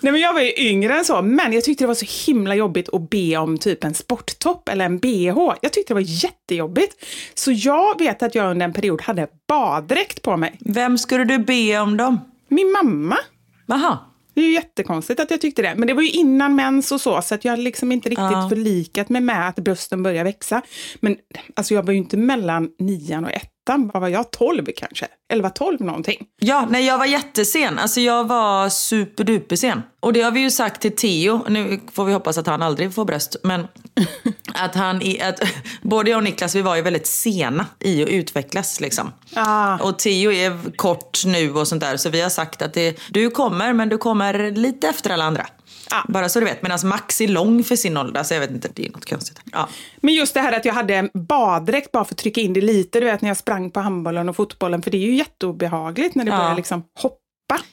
Nej, 0.00 0.12
men 0.12 0.20
jag 0.20 0.32
var 0.32 0.40
ju 0.40 0.52
yngre 0.56 0.94
än 0.98 1.04
så, 1.04 1.22
men 1.22 1.52
jag 1.52 1.64
tyckte 1.64 1.84
det 1.84 1.88
var 1.88 1.94
så 1.94 2.30
himla 2.32 2.54
jobbigt 2.54 2.88
att 2.92 3.10
be 3.10 3.36
om 3.36 3.58
typ 3.58 3.84
en 3.84 3.94
sporttopp 3.94 4.68
eller 4.68 4.84
en 4.84 4.98
bh. 4.98 5.54
Jag 5.62 5.72
tyckte 5.72 5.90
det 5.90 5.94
var 5.94 6.24
jättejobbigt. 6.24 7.04
Så 7.34 7.52
jag 7.52 7.98
vet 7.98 8.22
att 8.22 8.34
jag 8.34 8.50
under 8.50 8.64
en 8.64 8.72
period 8.72 9.02
hade 9.02 9.28
baddräkt 9.48 10.22
på 10.22 10.36
mig. 10.36 10.56
Vem 10.60 10.98
skulle 10.98 11.24
du 11.24 11.38
be 11.38 11.78
om 11.78 11.96
dem? 11.96 12.20
Min 12.48 12.72
mamma. 12.72 13.16
Jaha. 13.66 13.98
Det 14.34 14.40
är 14.40 14.44
ju 14.44 14.52
jättekonstigt 14.52 15.20
att 15.20 15.30
jag 15.30 15.40
tyckte 15.40 15.62
det. 15.62 15.74
Men 15.76 15.88
det 15.88 15.94
var 15.94 16.02
ju 16.02 16.10
innan 16.10 16.54
mens 16.56 16.92
och 16.92 17.00
så, 17.00 17.22
så 17.22 17.34
att 17.34 17.44
jag 17.44 17.52
hade 17.52 17.62
liksom 17.62 17.92
inte 17.92 18.08
riktigt 18.08 18.22
Ja. 18.22 18.48
förlikat 18.48 19.08
mig 19.08 19.20
med 19.20 19.48
att 19.48 19.56
brösten 19.56 20.02
börjar 20.02 20.24
växa. 20.24 20.62
Men 21.00 21.16
alltså 21.56 21.74
jag 21.74 21.82
var 21.82 21.92
ju 21.92 21.98
inte 21.98 22.16
mellan 22.16 22.70
nian 22.78 23.24
och 23.24 23.30
ettan. 23.64 23.90
Vad 23.94 24.00
var 24.00 24.08
jag? 24.08 24.30
12 24.30 24.66
kanske? 24.76 25.06
11, 25.32 25.50
12 25.50 25.80
någonting. 25.80 26.26
Ja, 26.40 26.66
nej 26.70 26.86
jag 26.86 26.98
var 26.98 27.06
jättesen. 27.06 27.78
Alltså 27.78 28.00
jag 28.00 28.24
var 28.28 28.68
superduper 28.68 29.56
sen. 29.56 29.82
Och 30.00 30.12
det 30.12 30.22
har 30.22 30.30
vi 30.30 30.40
ju 30.40 30.50
sagt 30.50 30.80
till 30.80 30.96
Theo, 30.96 31.44
nu 31.48 31.80
får 31.92 32.04
vi 32.04 32.12
hoppas 32.12 32.38
att 32.38 32.46
han 32.46 32.62
aldrig 32.62 32.94
får 32.94 33.04
bröst, 33.04 33.36
men 33.42 33.66
att 34.54 34.74
han, 34.74 34.96
att 34.96 35.40
både 35.82 36.10
jag 36.10 36.16
och 36.18 36.24
Niklas 36.24 36.54
vi 36.54 36.62
var 36.62 36.76
ju 36.76 36.82
väldigt 36.82 37.06
sena 37.06 37.66
i 37.80 38.02
att 38.02 38.08
utvecklas 38.08 38.80
liksom. 38.80 39.12
Ah. 39.34 39.78
Och 39.78 39.98
Theo 39.98 40.32
är 40.32 40.76
kort 40.76 41.24
nu 41.26 41.52
och 41.52 41.68
sånt 41.68 41.80
där, 41.82 41.96
så 41.96 42.10
vi 42.10 42.20
har 42.20 42.30
sagt 42.30 42.62
att 42.62 42.74
det, 42.74 42.98
du 43.10 43.30
kommer, 43.30 43.72
men 43.72 43.88
du 43.88 43.98
kommer 43.98 44.50
lite 44.50 44.88
efter 44.88 45.10
alla 45.10 45.24
andra. 45.24 45.46
Ah. 45.94 46.02
Bara 46.08 46.28
så 46.28 46.40
du 46.40 46.46
vet, 46.46 46.62
medan 46.62 46.78
Max 46.84 47.20
är 47.20 47.28
lång 47.28 47.64
för 47.64 47.76
sin 47.76 47.96
ålder, 47.96 48.22
så 48.22 48.34
jag 48.34 48.40
vet 48.40 48.50
inte, 48.50 48.68
det 48.74 48.86
är 48.86 48.90
något 48.92 49.10
konstigt. 49.10 49.40
Ja. 49.52 49.68
Men 50.00 50.14
just 50.14 50.34
det 50.34 50.40
här 50.40 50.52
att 50.52 50.64
jag 50.64 50.74
hade 50.74 50.94
en 50.94 51.10
baddräkt 51.14 51.92
bara 51.92 52.04
för 52.04 52.14
att 52.14 52.18
trycka 52.18 52.40
in 52.40 52.52
det 52.52 52.60
lite, 52.60 53.00
du 53.00 53.06
vet 53.06 53.20
när 53.20 53.30
jag 53.30 53.36
sprang 53.36 53.70
på 53.70 53.80
handbollen 53.80 54.28
och 54.28 54.36
fotbollen, 54.36 54.82
för 54.82 54.90
det 54.90 54.96
är 54.96 55.06
ju 55.06 55.14
jätteobehagligt 55.14 56.14
när 56.14 56.24
det 56.24 56.30
Ja. 56.30 56.36
börjar 56.38 56.56
liksom 56.56 56.82
hoppa. 57.00 57.18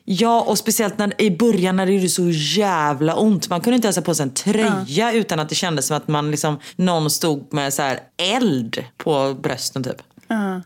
Ja, 0.05 0.41
och 0.41 0.57
speciellt 0.57 0.97
när, 0.97 1.21
i 1.21 1.31
början 1.37 1.75
när 1.75 1.85
det 1.85 1.91
gjorde 1.91 2.09
så 2.09 2.29
jävla 2.29 3.15
ont. 3.15 3.49
Man 3.49 3.61
kunde 3.61 3.75
inte 3.75 3.85
ens 3.87 3.95
ha 3.95 4.03
på 4.03 4.15
sig 4.15 4.23
en 4.23 4.33
tröja 4.33 5.11
utan 5.13 5.39
att 5.39 5.49
det 5.49 5.55
kändes 5.55 5.87
som 5.87 5.97
att 5.97 6.07
man 6.07 6.31
liksom, 6.31 6.59
någon 6.75 7.09
stod 7.09 7.53
med 7.53 7.73
så 7.73 7.81
här 7.81 7.99
eld 8.17 8.85
på 8.97 9.33
brösten 9.43 9.83
typ. 9.83 10.01
Ja. 10.27 10.61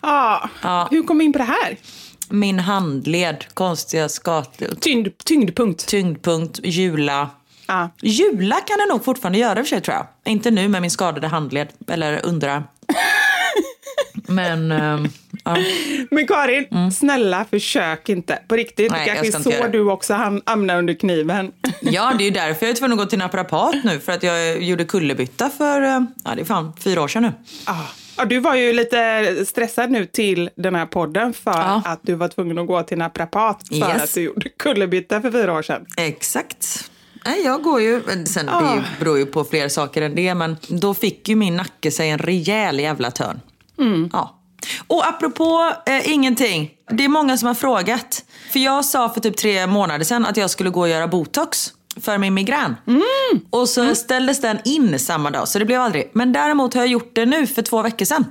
Ah. 0.00 0.48
Ja. 0.62 0.88
Hur 0.90 1.02
kom 1.02 1.18
vi 1.18 1.24
in 1.24 1.32
på 1.32 1.38
det 1.38 1.44
här? 1.44 1.76
Min 2.28 2.58
handled, 2.58 3.44
konstiga 3.54 4.08
skat, 4.08 4.62
Tyngd, 4.80 5.08
tyngdpunkt. 5.24 5.86
tyngdpunkt, 5.86 6.60
jula. 6.64 7.30
Ja. 7.66 7.90
Jula 8.02 8.56
kan 8.60 8.78
det 8.78 8.86
nog 8.92 9.04
fortfarande 9.04 9.38
göra 9.38 9.58
i 9.58 9.62
och 9.62 9.66
för 9.66 9.76
sig 9.76 9.80
tror 9.80 9.94
jag. 9.96 10.06
Inte 10.32 10.50
nu 10.50 10.68
med 10.68 10.82
min 10.82 10.90
skadade 10.90 11.26
handled, 11.28 11.68
eller 11.88 12.26
underarm. 12.26 12.62
Men, 14.28 14.72
ehm, 14.72 15.08
ja. 15.44 15.56
Men 16.10 16.26
Karin, 16.26 16.92
snälla 16.92 17.44
försök 17.50 18.08
inte. 18.08 18.38
På 18.48 18.56
riktigt. 18.56 18.90
Nej, 18.90 19.00
det 19.04 19.14
jag 19.14 19.32
kanske 19.32 19.50
är 19.54 19.62
så 19.62 19.68
du 19.68 19.90
också 19.90 20.14
ham- 20.14 20.42
hamnar 20.46 20.78
under 20.78 20.94
kniven. 20.94 21.52
ja, 21.80 22.12
det 22.18 22.24
är 22.24 22.26
ju 22.26 22.30
därför 22.30 22.66
jag 22.66 22.70
är 22.70 22.76
tvungen 22.76 22.92
att 22.98 23.04
gå 23.04 23.10
till 23.10 23.18
naprapat 23.18 23.74
nu. 23.84 24.00
För 24.00 24.12
att 24.12 24.22
jag 24.22 24.62
gjorde 24.62 24.84
kullerbytta 24.84 25.50
för, 25.50 25.82
eh, 25.82 26.00
ja 26.24 26.34
det 26.34 26.40
är 26.40 26.44
fan 26.44 26.72
fyra 26.80 27.02
år 27.02 27.08
sedan 27.08 27.22
nu. 27.22 27.32
Ah. 27.64 27.74
Ja, 28.16 28.24
du 28.24 28.38
var 28.40 28.54
ju 28.54 28.72
lite 28.72 29.44
stressad 29.46 29.90
nu 29.90 30.06
till 30.06 30.50
den 30.56 30.74
här 30.74 30.86
podden 30.86 31.32
för 31.32 31.50
Ja. 31.50 31.82
att 31.84 32.00
du 32.02 32.14
var 32.14 32.28
tvungen 32.28 32.58
att 32.58 32.66
gå 32.66 32.82
till 32.82 32.98
naprapat 32.98 33.68
för 33.68 33.74
Yes. 33.74 34.02
att 34.02 34.14
du 34.14 34.20
gjorde 34.20 34.48
kullerbytta 34.48 35.20
för 35.22 35.30
fyra 35.30 35.52
år 35.52 35.62
sedan. 35.62 35.86
Exakt. 35.96 36.90
Nej, 37.26 37.40
jag 37.44 37.62
går 37.62 37.80
ju, 37.80 38.02
sen 38.26 38.46
det 38.46 38.52
Ah. 38.52 38.78
beror 39.00 39.18
ju 39.18 39.26
på 39.26 39.44
fler 39.44 39.68
saker 39.68 40.02
än 40.02 40.14
det, 40.14 40.34
men 40.34 40.56
då 40.68 40.94
fick 40.94 41.28
ju 41.28 41.36
min 41.36 41.56
nacke 41.56 41.90
sig 41.90 42.10
en 42.10 42.18
rejäl 42.18 42.80
jävla 42.80 43.10
törn. 43.10 43.40
Ja. 44.12 44.40
Och 44.86 45.06
apropå 45.08 45.72
eh, 45.86 46.10
ingenting, 46.12 46.70
det 46.90 47.04
är 47.04 47.08
många 47.08 47.36
som 47.36 47.46
har 47.46 47.54
frågat. 47.54 48.24
För 48.52 48.58
jag 48.58 48.84
sa 48.84 49.08
för 49.08 49.20
typ 49.20 49.36
tre 49.36 49.66
månader 49.66 50.04
sedan 50.04 50.26
att 50.26 50.36
jag 50.36 50.50
skulle 50.50 50.70
gå 50.70 50.80
och 50.80 50.88
göra 50.88 51.08
botox 51.08 51.72
för 52.00 52.18
min 52.18 52.34
migrän. 52.34 52.76
Och 53.50 53.68
så 53.68 53.94
ställdes 53.94 54.40
den 54.40 54.58
in 54.64 54.98
samma 54.98 55.30
dag, 55.30 55.48
så 55.48 55.58
det 55.58 55.64
blev 55.64 55.80
aldrig. 55.80 56.10
Men 56.12 56.32
däremot 56.32 56.74
har 56.74 56.80
jag 56.80 56.88
gjort 56.88 57.10
det 57.14 57.26
nu 57.26 57.46
för 57.46 57.62
två 57.62 57.82
veckor 57.82 58.04
sedan. 58.04 58.24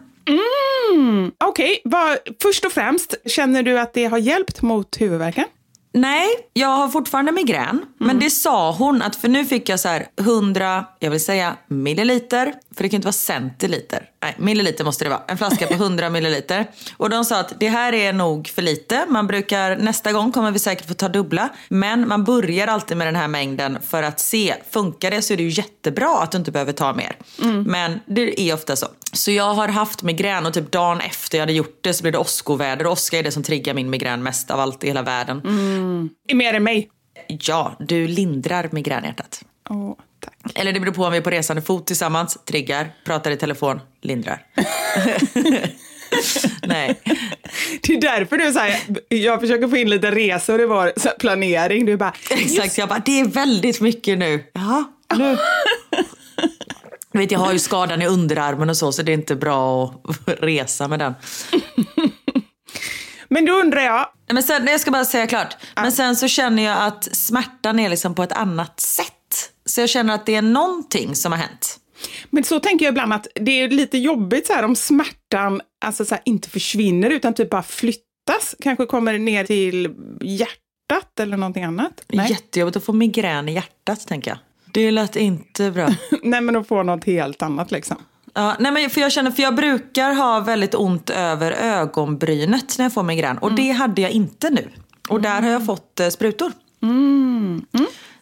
Okej, 1.44 1.82
vad- 1.84 2.18
först 2.42 2.66
och 2.66 2.72
främst, 2.72 3.16
känner 3.26 3.64
du 3.64 3.80
att 3.80 3.94
det 3.94 4.06
har 4.06 4.18
hjälpt 4.18 4.62
mot 4.62 5.02
huvudvärken? 5.02 5.46
Nej, 5.94 6.28
jag 6.54 6.68
har 6.68 6.88
fortfarande 6.88 7.32
migrän. 7.32 7.82
Men 7.98 8.20
det 8.20 8.30
sa 8.30 8.72
hon 8.72 9.02
att, 9.02 9.16
för 9.16 9.28
nu 9.28 9.46
fick 9.46 9.70
jag 9.70 9.80
så 9.80 9.88
här 9.88 10.08
100, 10.20 10.86
jag 11.00 11.12
vill 11.12 11.24
säga 11.26 11.56
milliliter, 11.68 12.54
för 12.76 12.84
det 12.84 12.90
kan 12.90 12.96
inte 12.96 13.06
vara 13.06 13.14
centiliter. 13.14 14.10
Nej, 14.22 14.36
milliliter 14.38 14.84
måste 14.84 15.04
det 15.04 15.10
vara. 15.10 15.22
En 15.28 15.38
flaska 15.38 15.68
på 15.68 15.74
100 15.74 16.10
milliliter. 16.10 16.68
Och 16.98 17.10
de 17.10 17.26
sa 17.26 17.40
att 17.40 17.60
det 17.60 17.70
här 17.70 17.94
är 17.94 18.14
nog 18.14 18.48
för 18.48 18.62
lite. 18.62 19.06
Man 19.10 19.28
brukar, 19.28 19.78
nästa 19.78 20.12
gång 20.12 20.32
kommer 20.32 20.52
vi 20.52 20.60
säkert 20.60 20.88
få 20.88 20.94
ta 20.94 21.08
dubbla. 21.08 21.50
Men 21.70 22.08
man 22.08 22.24
börjar 22.24 22.68
alltid 22.68 22.98
med 22.98 23.08
den 23.08 23.16
här 23.16 23.28
mängden 23.28 23.78
för 23.82 24.04
att 24.04 24.20
se, 24.20 24.56
funkar 24.72 25.12
det 25.12 25.22
så 25.22 25.34
är 25.34 25.38
det 25.38 25.44
ju 25.44 25.50
jättebra 25.50 26.20
att 26.20 26.32
du 26.32 26.38
inte 26.38 26.52
behöver 26.52 26.72
ta 26.74 26.94
mer. 26.94 27.16
Men 27.66 28.00
det 28.06 28.42
är 28.42 28.54
ofta 28.54 28.76
så. 28.76 28.88
Så 29.14 29.32
jag 29.32 29.54
har 29.54 29.68
haft 29.68 30.04
migrän 30.04 30.46
och 30.46 30.54
typ 30.54 30.72
dagen 30.72 31.02
efter 31.02 31.38
jag 31.38 31.42
hade 31.42 31.54
gjort 31.54 31.80
det 31.82 31.94
så 31.94 32.02
blev 32.02 32.12
det 32.12 32.20
åskoväder. 32.20 32.86
Och 32.86 32.92
åska 32.92 33.20
är 33.20 33.24
det 33.24 33.32
som 33.32 33.44
triggar 33.44 33.74
min 33.74 33.90
migrän 33.90 34.24
mest 34.24 34.52
av 34.52 34.60
allt 34.60 34.84
i 34.84 34.88
hela 34.88 35.02
världen. 35.02 35.42
Är 36.28 36.36
mer 36.36 36.54
än 36.54 36.64
mig. 36.64 36.90
Ja, 37.28 37.76
du 37.80 38.08
lindrar 38.08 38.70
migränhjärtat. 38.72 39.42
Tack. 39.68 40.15
Eller 40.56 40.74
det 40.74 40.80
beror 40.80 40.94
på 40.94 41.04
om 41.04 41.12
vi 41.12 41.18
är 41.18 41.22
på 41.22 41.30
resande 41.30 41.62
fot 41.62 41.88
tillsammans, 41.88 42.38
triggar, 42.46 42.92
pratar 43.06 43.32
i 43.32 43.38
telefon, 43.38 43.80
lindrar. 44.02 44.46
Nej. 46.68 47.00
Det 47.82 47.94
är 47.94 48.02
därför 48.02 48.38
du 48.38 48.60
här, 48.60 48.82
jag 49.10 49.42
försöker 49.42 49.68
få 49.68 49.78
in 49.78 49.90
lite 49.90 50.12
resor 50.12 50.62
i 50.62 50.66
vår 50.66 51.18
planering. 51.20 51.86
Du 51.86 51.98
bara, 51.98 52.14
Exakt, 52.30 52.78
jag 52.78 52.90
bara, 52.90 53.02
det 53.06 53.20
är 53.20 53.26
väldigt 53.26 53.82
mycket 53.82 54.18
nu. 54.18 54.44
Jaha, 54.54 54.84
nu. 55.16 55.38
Jag, 57.12 57.20
vet, 57.20 57.32
jag 57.32 57.40
har 57.40 57.54
ju 57.54 57.60
skadan 57.60 58.02
i 58.02 58.08
underarmen 58.08 58.70
och 58.70 58.78
så, 58.78 58.92
så 58.92 59.02
det 59.02 59.12
är 59.12 59.14
inte 59.14 59.36
bra 59.36 59.84
att 60.04 60.20
resa 60.40 60.88
med 60.88 61.00
den. 61.00 61.14
men 63.28 63.46
då 63.46 63.54
undrar 63.54 63.82
jag, 63.82 64.08
Men 64.32 64.44
sen, 64.44 64.68
jag 64.68 64.80
ska 64.80 64.92
bara 64.92 65.06
säga 65.06 65.28
klart. 65.28 65.56
Men 65.76 65.92
sen 65.92 66.16
så 66.16 66.28
känner 66.28 66.64
jag 66.64 66.78
att 66.88 67.16
smärtan 67.16 67.80
är 67.80 67.90
liksom 67.90 68.16
på 68.16 68.24
ett 68.24 68.32
annat 68.32 68.80
sätt. 68.80 69.15
Så 69.76 69.82
jag 69.82 69.90
känner 69.90 70.16
att 70.16 70.26
det 70.26 70.36
är 70.36 70.42
någonting 70.42 71.16
som 71.16 71.32
har 71.32 71.40
hänt. 71.40 71.80
men 72.30 72.44
så 72.44 72.60
tänker 72.60 72.86
jag 72.86 72.92
ibland 72.92 73.14
att 73.14 73.28
det 73.36 73.52
är 73.52 73.70
lite 73.70 73.98
jobbigt 73.98 74.48
så 74.48 74.54
här 74.54 74.64
om 74.64 74.76
smärtan 74.76 75.62
alltså 75.86 76.06
så 76.06 76.16
här, 76.16 76.22
inte 76.26 76.50
försvinner 76.50 77.10
utan 77.10 77.34
typ 77.34 77.50
bara 77.50 77.64
flyttas. 77.64 78.56
Kanske 78.60 78.86
kommer 78.86 79.18
ner 79.18 79.46
till 79.46 79.96
hjärtat 80.22 81.20
eller 81.20 81.38
någonting 81.38 81.64
annat. 81.64 82.04
Nej, 82.08 82.30
Jättejobbigt 82.30 82.78
att 82.78 82.84
få 82.84 82.94
migrän 82.94 83.50
i 83.50 83.54
hjärtat, 83.54 84.08
tänker 84.08 84.32
jag. 84.32 84.38
Det 84.74 84.92
lät 84.92 85.16
inte 85.16 85.72
bra. 85.72 85.90
Nej 86.24 86.42
men 86.42 86.56
att 86.56 86.68
få 86.68 86.84
något 86.84 87.04
helt 87.04 87.42
annat 87.42 87.72
liksom. 87.72 87.98
Ja, 88.34 88.56
nej 88.60 88.72
men 88.72 88.90
för 88.90 89.02
jag 89.02 89.12
känner, 89.12 89.32
för 89.32 89.44
jag 89.44 89.56
brukar 89.56 90.14
ha 90.14 90.40
väldigt 90.40 90.76
ont 90.76 91.10
över 91.10 91.52
ögonbrynet 91.52 92.78
när 92.78 92.86
jag 92.86 92.94
får 92.94 93.04
migrän. 93.04 93.38
Och 93.38 93.54
det 93.54 93.72
hade 93.72 94.02
jag 94.02 94.12
inte 94.12 94.50
nu. 94.50 94.70
Och 95.10 95.22
där 95.22 95.42
har 95.42 95.50
jag 95.50 95.66
fått 95.66 96.00
eh, 96.00 96.10
sprutor. 96.10 96.52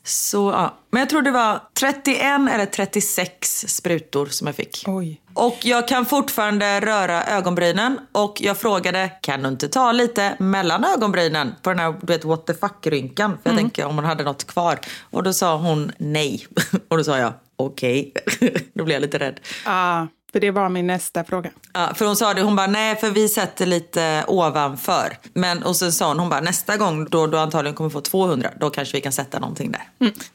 Så, 0.04 0.52
ja. 0.52 0.78
Men 0.89 1.00
jag 1.00 1.10
tror 1.10 1.22
det 1.22 1.32
var 1.32 1.62
31 1.74 2.22
eller 2.52 2.66
36 2.66 3.66
sprutor 3.68 4.26
som 4.26 4.48
jag 4.48 4.56
fick. 4.56 4.84
Oj. 4.88 5.22
Och 5.34 5.58
jag 5.62 5.88
kan 5.88 6.06
fortfarande 6.06 6.80
röra 6.80 7.24
ögonbrynen. 7.24 8.00
Och 8.12 8.42
jag 8.42 8.58
frågade, 8.58 9.12
kan 9.22 9.42
du 9.44 9.50
inte 9.50 9.68
ta 9.68 9.92
lite 9.92 10.36
mellan 10.39 10.86
ögonbrynen 10.86 11.56
på 11.62 11.70
den 11.70 11.80
här 11.80 11.96
du 12.02 12.13
vet, 12.13 12.26
what 12.26 12.46
the 12.46 12.54
fuck-rynkan? 12.54 13.38
För 13.44 13.50
jag 13.50 13.58
tänker 13.58 13.86
om 13.86 13.96
hon 13.96 14.06
hade 14.06 14.24
något 14.24 14.48
kvar. 14.48 14.80
Och 15.02 15.24
då 15.24 15.34
sa 15.34 15.58
hon 15.58 15.92
nej. 15.98 16.48
och 16.88 16.98
då 16.98 17.04
sa 17.04 17.18
jag, 17.18 17.34
okej. 17.56 18.13
då 18.74 18.84
blev 18.84 18.96
jag 18.96 19.02
lite 19.02 19.20
rädd. 19.20 19.39
Ja, 19.66 20.08
för 20.34 20.39
det 20.39 20.52
var 20.52 20.69
min 20.69 20.88
nästa 20.88 21.24
fråga. 21.24 21.52
Ja, 21.74 21.93
för 21.96 22.06
hon 22.06 22.15
sa 22.15 22.34
det, 22.34 22.41
hon 22.41 22.56
bara 22.56 22.67
nej 22.67 22.96
för 22.96 23.10
vi 23.10 23.30
sätter 23.30 23.65
lite 23.65 24.26
ovanför. 24.28 25.17
Men, 25.34 25.63
och 25.63 25.76
sen 25.76 25.91
sa 25.91 26.08
hon, 26.08 26.19
hon 26.19 26.30
bara 26.30 26.41
nästa 26.41 26.78
gång 26.78 27.06
då 27.06 27.28
du 27.28 27.39
antagligen 27.39 27.76
kommer 27.76 27.89
få 27.89 28.02
200, 28.02 28.52
då 28.60 28.69
kanske 28.69 28.98
vi 28.98 29.02
kan 29.02 29.12
sätta 29.12 29.39
någonting 29.39 29.72
där. 29.72 29.89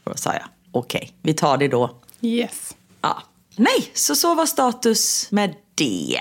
Och 0.04 0.10
då 0.10 0.16
sa 0.16 0.32
jag, 0.32 0.44
okej, 0.72 1.12
vi 1.22 1.34
tar 1.34 1.56
det 1.56 1.68
då. 1.68 1.90
Yes. 2.20 2.76
Ja. 3.00 3.22
Nej, 3.56 3.90
så 3.94 4.14
så 4.14 4.34
var 4.34 4.46
status 4.46 5.30
med 5.30 5.54
det. 5.74 6.20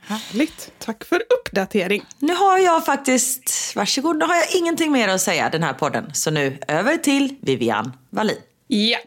Härligt. 0.00 0.70
Tack 0.78 1.04
för 1.04 1.22
uppdatering. 1.40 2.04
Nu 2.18 2.34
har 2.34 2.58
jag 2.58 2.84
faktiskt, 2.84 3.72
varsågod, 3.76 4.16
nu 4.16 4.24
har 4.24 4.34
jag 4.34 4.54
ingenting 4.54 4.92
mer 4.92 5.08
att 5.08 5.20
säga 5.20 5.50
den 5.50 5.62
här 5.62 5.72
podden. 5.72 6.10
Så 6.14 6.30
nu 6.30 6.58
över 6.68 6.96
till 6.96 7.36
Vivian 7.42 7.92
Wallin. 8.10 8.36
Ja. 8.66 8.98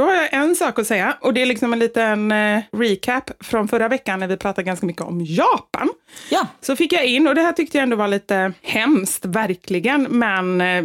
Då 0.00 0.06
har 0.06 0.14
jag 0.14 0.34
en 0.34 0.56
sak 0.56 0.78
att 0.78 0.86
säga 0.86 1.16
och 1.20 1.34
det 1.34 1.42
är 1.42 1.46
liksom 1.46 1.72
en 1.72 1.78
liten 1.78 2.32
eh, 2.32 2.62
recap 2.72 3.30
från 3.40 3.68
förra 3.68 3.88
veckan 3.88 4.20
när 4.20 4.26
vi 4.26 4.36
pratade 4.36 4.62
ganska 4.62 4.86
mycket 4.86 5.02
om 5.02 5.20
Japan. 5.20 5.88
Ja. 6.30 6.46
Så 6.60 6.76
fick 6.76 6.92
jag 6.92 7.06
in, 7.06 7.28
och 7.28 7.34
det 7.34 7.40
här 7.40 7.52
tyckte 7.52 7.78
jag 7.78 7.82
ändå 7.82 7.96
var 7.96 8.08
lite 8.08 8.52
hemskt, 8.62 9.24
verkligen, 9.24 10.02
men 10.02 10.60
eh, 10.60 10.84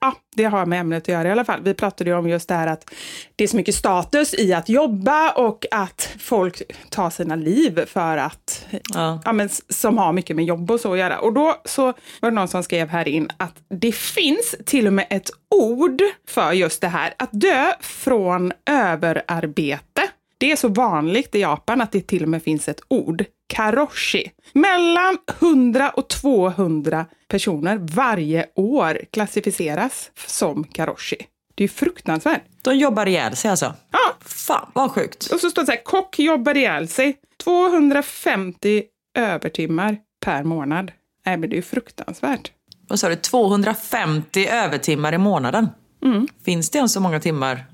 ja, 0.00 0.14
det 0.36 0.44
har 0.44 0.66
med 0.66 0.80
ämnet 0.80 1.02
att 1.02 1.08
göra 1.08 1.28
i 1.28 1.30
alla 1.30 1.44
fall. 1.44 1.60
Vi 1.62 1.74
pratade 1.74 2.10
ju 2.10 2.16
om 2.16 2.28
just 2.28 2.48
det 2.48 2.54
här 2.54 2.66
att 2.66 2.90
det 3.36 3.44
är 3.44 3.48
så 3.48 3.56
mycket 3.56 3.74
status 3.74 4.34
i 4.34 4.52
att 4.54 4.68
jobba 4.68 5.30
och 5.30 5.66
att 5.70 6.08
folk 6.20 6.62
tar 6.90 7.10
sina 7.10 7.36
liv 7.36 7.86
för 7.86 8.16
att, 8.16 8.66
Ja. 8.94 9.20
ja, 9.24 9.32
men, 9.32 9.48
som 9.68 9.98
har 9.98 10.12
mycket 10.12 10.36
med 10.36 10.44
jobb 10.44 10.70
och 10.70 10.80
så 10.80 10.92
att 10.92 10.98
göra. 10.98 11.18
Och 11.18 11.32
då 11.32 11.56
så 11.64 11.84
var 12.20 12.30
det 12.30 12.30
någon 12.30 12.48
som 12.48 12.62
skrev 12.62 12.88
här 12.88 13.08
in 13.08 13.28
att 13.36 13.54
det 13.68 13.94
finns 13.94 14.54
till 14.66 14.86
och 14.86 14.92
med 14.92 15.06
ett 15.10 15.30
ord 15.50 16.02
för 16.28 16.52
just 16.52 16.80
det 16.80 16.88
här, 16.88 17.14
att 17.16 17.30
dö 17.32 17.72
från 17.80 18.52
överarbete. 18.66 20.02
Det 20.38 20.52
är 20.52 20.56
så 20.56 20.68
vanligt 20.68 21.34
i 21.34 21.40
Japan 21.40 21.80
att 21.80 21.92
det 21.92 22.06
till 22.06 22.22
och 22.22 22.28
med 22.28 22.42
finns 22.42 22.68
ett 22.68 22.80
ord, 22.88 23.24
karoshi. 23.48 24.30
Mellan 24.52 25.18
100 25.40 25.90
och 25.90 26.08
200 26.08 27.06
personer 27.28 27.78
varje 27.80 28.46
år 28.54 29.00
klassificeras 29.12 30.10
som 30.26 30.64
karoshi. 30.64 31.16
Det 31.54 31.64
är 31.64 31.68
fruktansvärt. 31.68 32.42
De 32.62 32.76
jobbar 32.76 33.06
ihjäl 33.06 33.36
sig 33.36 33.50
alltså. 33.50 33.74
Ja, 33.92 33.98
Fan 34.20 34.70
vad 34.74 34.90
sjukt. 34.90 35.26
och 35.32 35.40
så 35.40 35.50
står 35.50 35.62
det 35.62 35.66
så 35.66 35.72
här, 35.72 35.82
kock 35.84 36.18
jobbar 36.18 36.56
ihjäl 36.56 36.88
sig 36.88 37.16
250 37.44 38.82
övertimmar 39.18 39.96
per 40.24 40.42
månad. 40.44 40.92
Nej, 41.26 41.36
men 41.36 41.50
det 41.50 41.54
är 41.54 41.58
ju 41.58 41.62
fruktansvärt. 41.62 42.52
Vad 42.88 42.98
sa 43.00 43.08
du, 43.08 43.16
250 43.16 44.46
övertimmar 44.48 45.12
i 45.12 45.18
månaden? 45.18 45.68
Finns 46.44 46.70
det 46.70 46.78
ens 46.78 46.92
så 46.92 47.00
många 47.00 47.20
timmar 47.20 47.64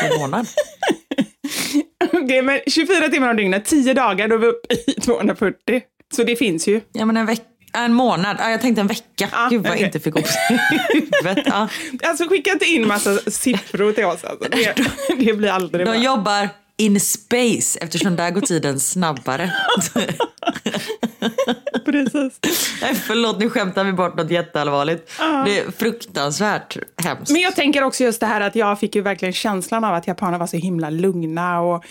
per 0.00 0.18
månad? 0.18 0.46
Okej, 2.12 2.42
men 2.42 2.60
24 2.66 3.08
timmar 3.08 3.30
om 3.30 3.36
dygnet, 3.36 3.64
10 3.64 3.94
dagar, 3.94 4.28
då 4.28 4.34
är 4.34 4.38
vi 4.38 4.46
uppe 4.46 4.74
i 4.74 4.92
240. 5.00 5.82
Så 6.14 6.24
det 6.24 6.36
finns 6.36 6.68
ju. 6.68 6.80
Ja 6.92 7.04
men 7.04 7.16
en 7.16 7.26
vecka, 7.26 7.42
en 7.72 7.94
månad, 7.94 8.36
ja, 8.40 8.50
jag 8.50 8.60
tänkte 8.60 8.80
en 8.80 8.86
vecka. 8.86 9.28
Ja, 9.32 9.48
Gud 9.50 9.60
vad 9.62 9.66
jag 9.70 9.74
okej. 9.74 9.86
inte 9.86 10.00
fick 10.00 10.16
ihop 10.16 10.28
det 10.48 10.54
i 10.94 11.00
huvudet. 11.00 11.46
Ja. 11.46 11.68
Alltså 12.02 12.28
skicka 12.28 12.52
inte 12.52 12.64
in 12.64 12.86
massa 12.88 13.18
siffror 13.30 13.92
till 13.92 14.04
oss. 14.04 14.24
Alltså. 14.24 14.48
Det, 14.50 14.74
det 15.24 15.32
blir 15.32 15.50
aldrig 15.50 15.86
bra. 15.86 15.94
De 15.94 16.00
jobbar 16.02 16.48
in 16.78 17.00
space 17.00 17.78
eftersom 17.78 18.16
där 18.16 18.30
går 18.30 18.40
tiden 18.40 18.80
snabbare. 18.80 19.52
Precis. 21.84 22.40
Nej, 22.82 22.94
förlåt, 22.94 23.38
nu 23.38 23.50
skämtar 23.50 23.84
vi 23.84 23.92
bort 23.92 24.16
något 24.16 24.30
jätteallvarligt. 24.30 25.12
Det 25.44 25.58
är 25.58 25.70
fruktansvärt 25.70 26.76
hemskt. 26.96 27.30
Men 27.30 27.40
jag 27.40 27.56
tänker 27.56 27.82
också 27.82 28.04
just 28.04 28.20
det 28.20 28.26
här 28.26 28.40
att 28.40 28.56
jag 28.56 28.80
fick 28.80 28.94
ju 28.94 29.02
verkligen 29.02 29.32
känslan 29.32 29.84
av 29.84 29.94
att 29.94 30.06
japaner 30.06 30.38
var 30.38 30.46
så 30.46 30.56
himla 30.56 30.90
lugna 30.90 31.60
och 31.60 31.84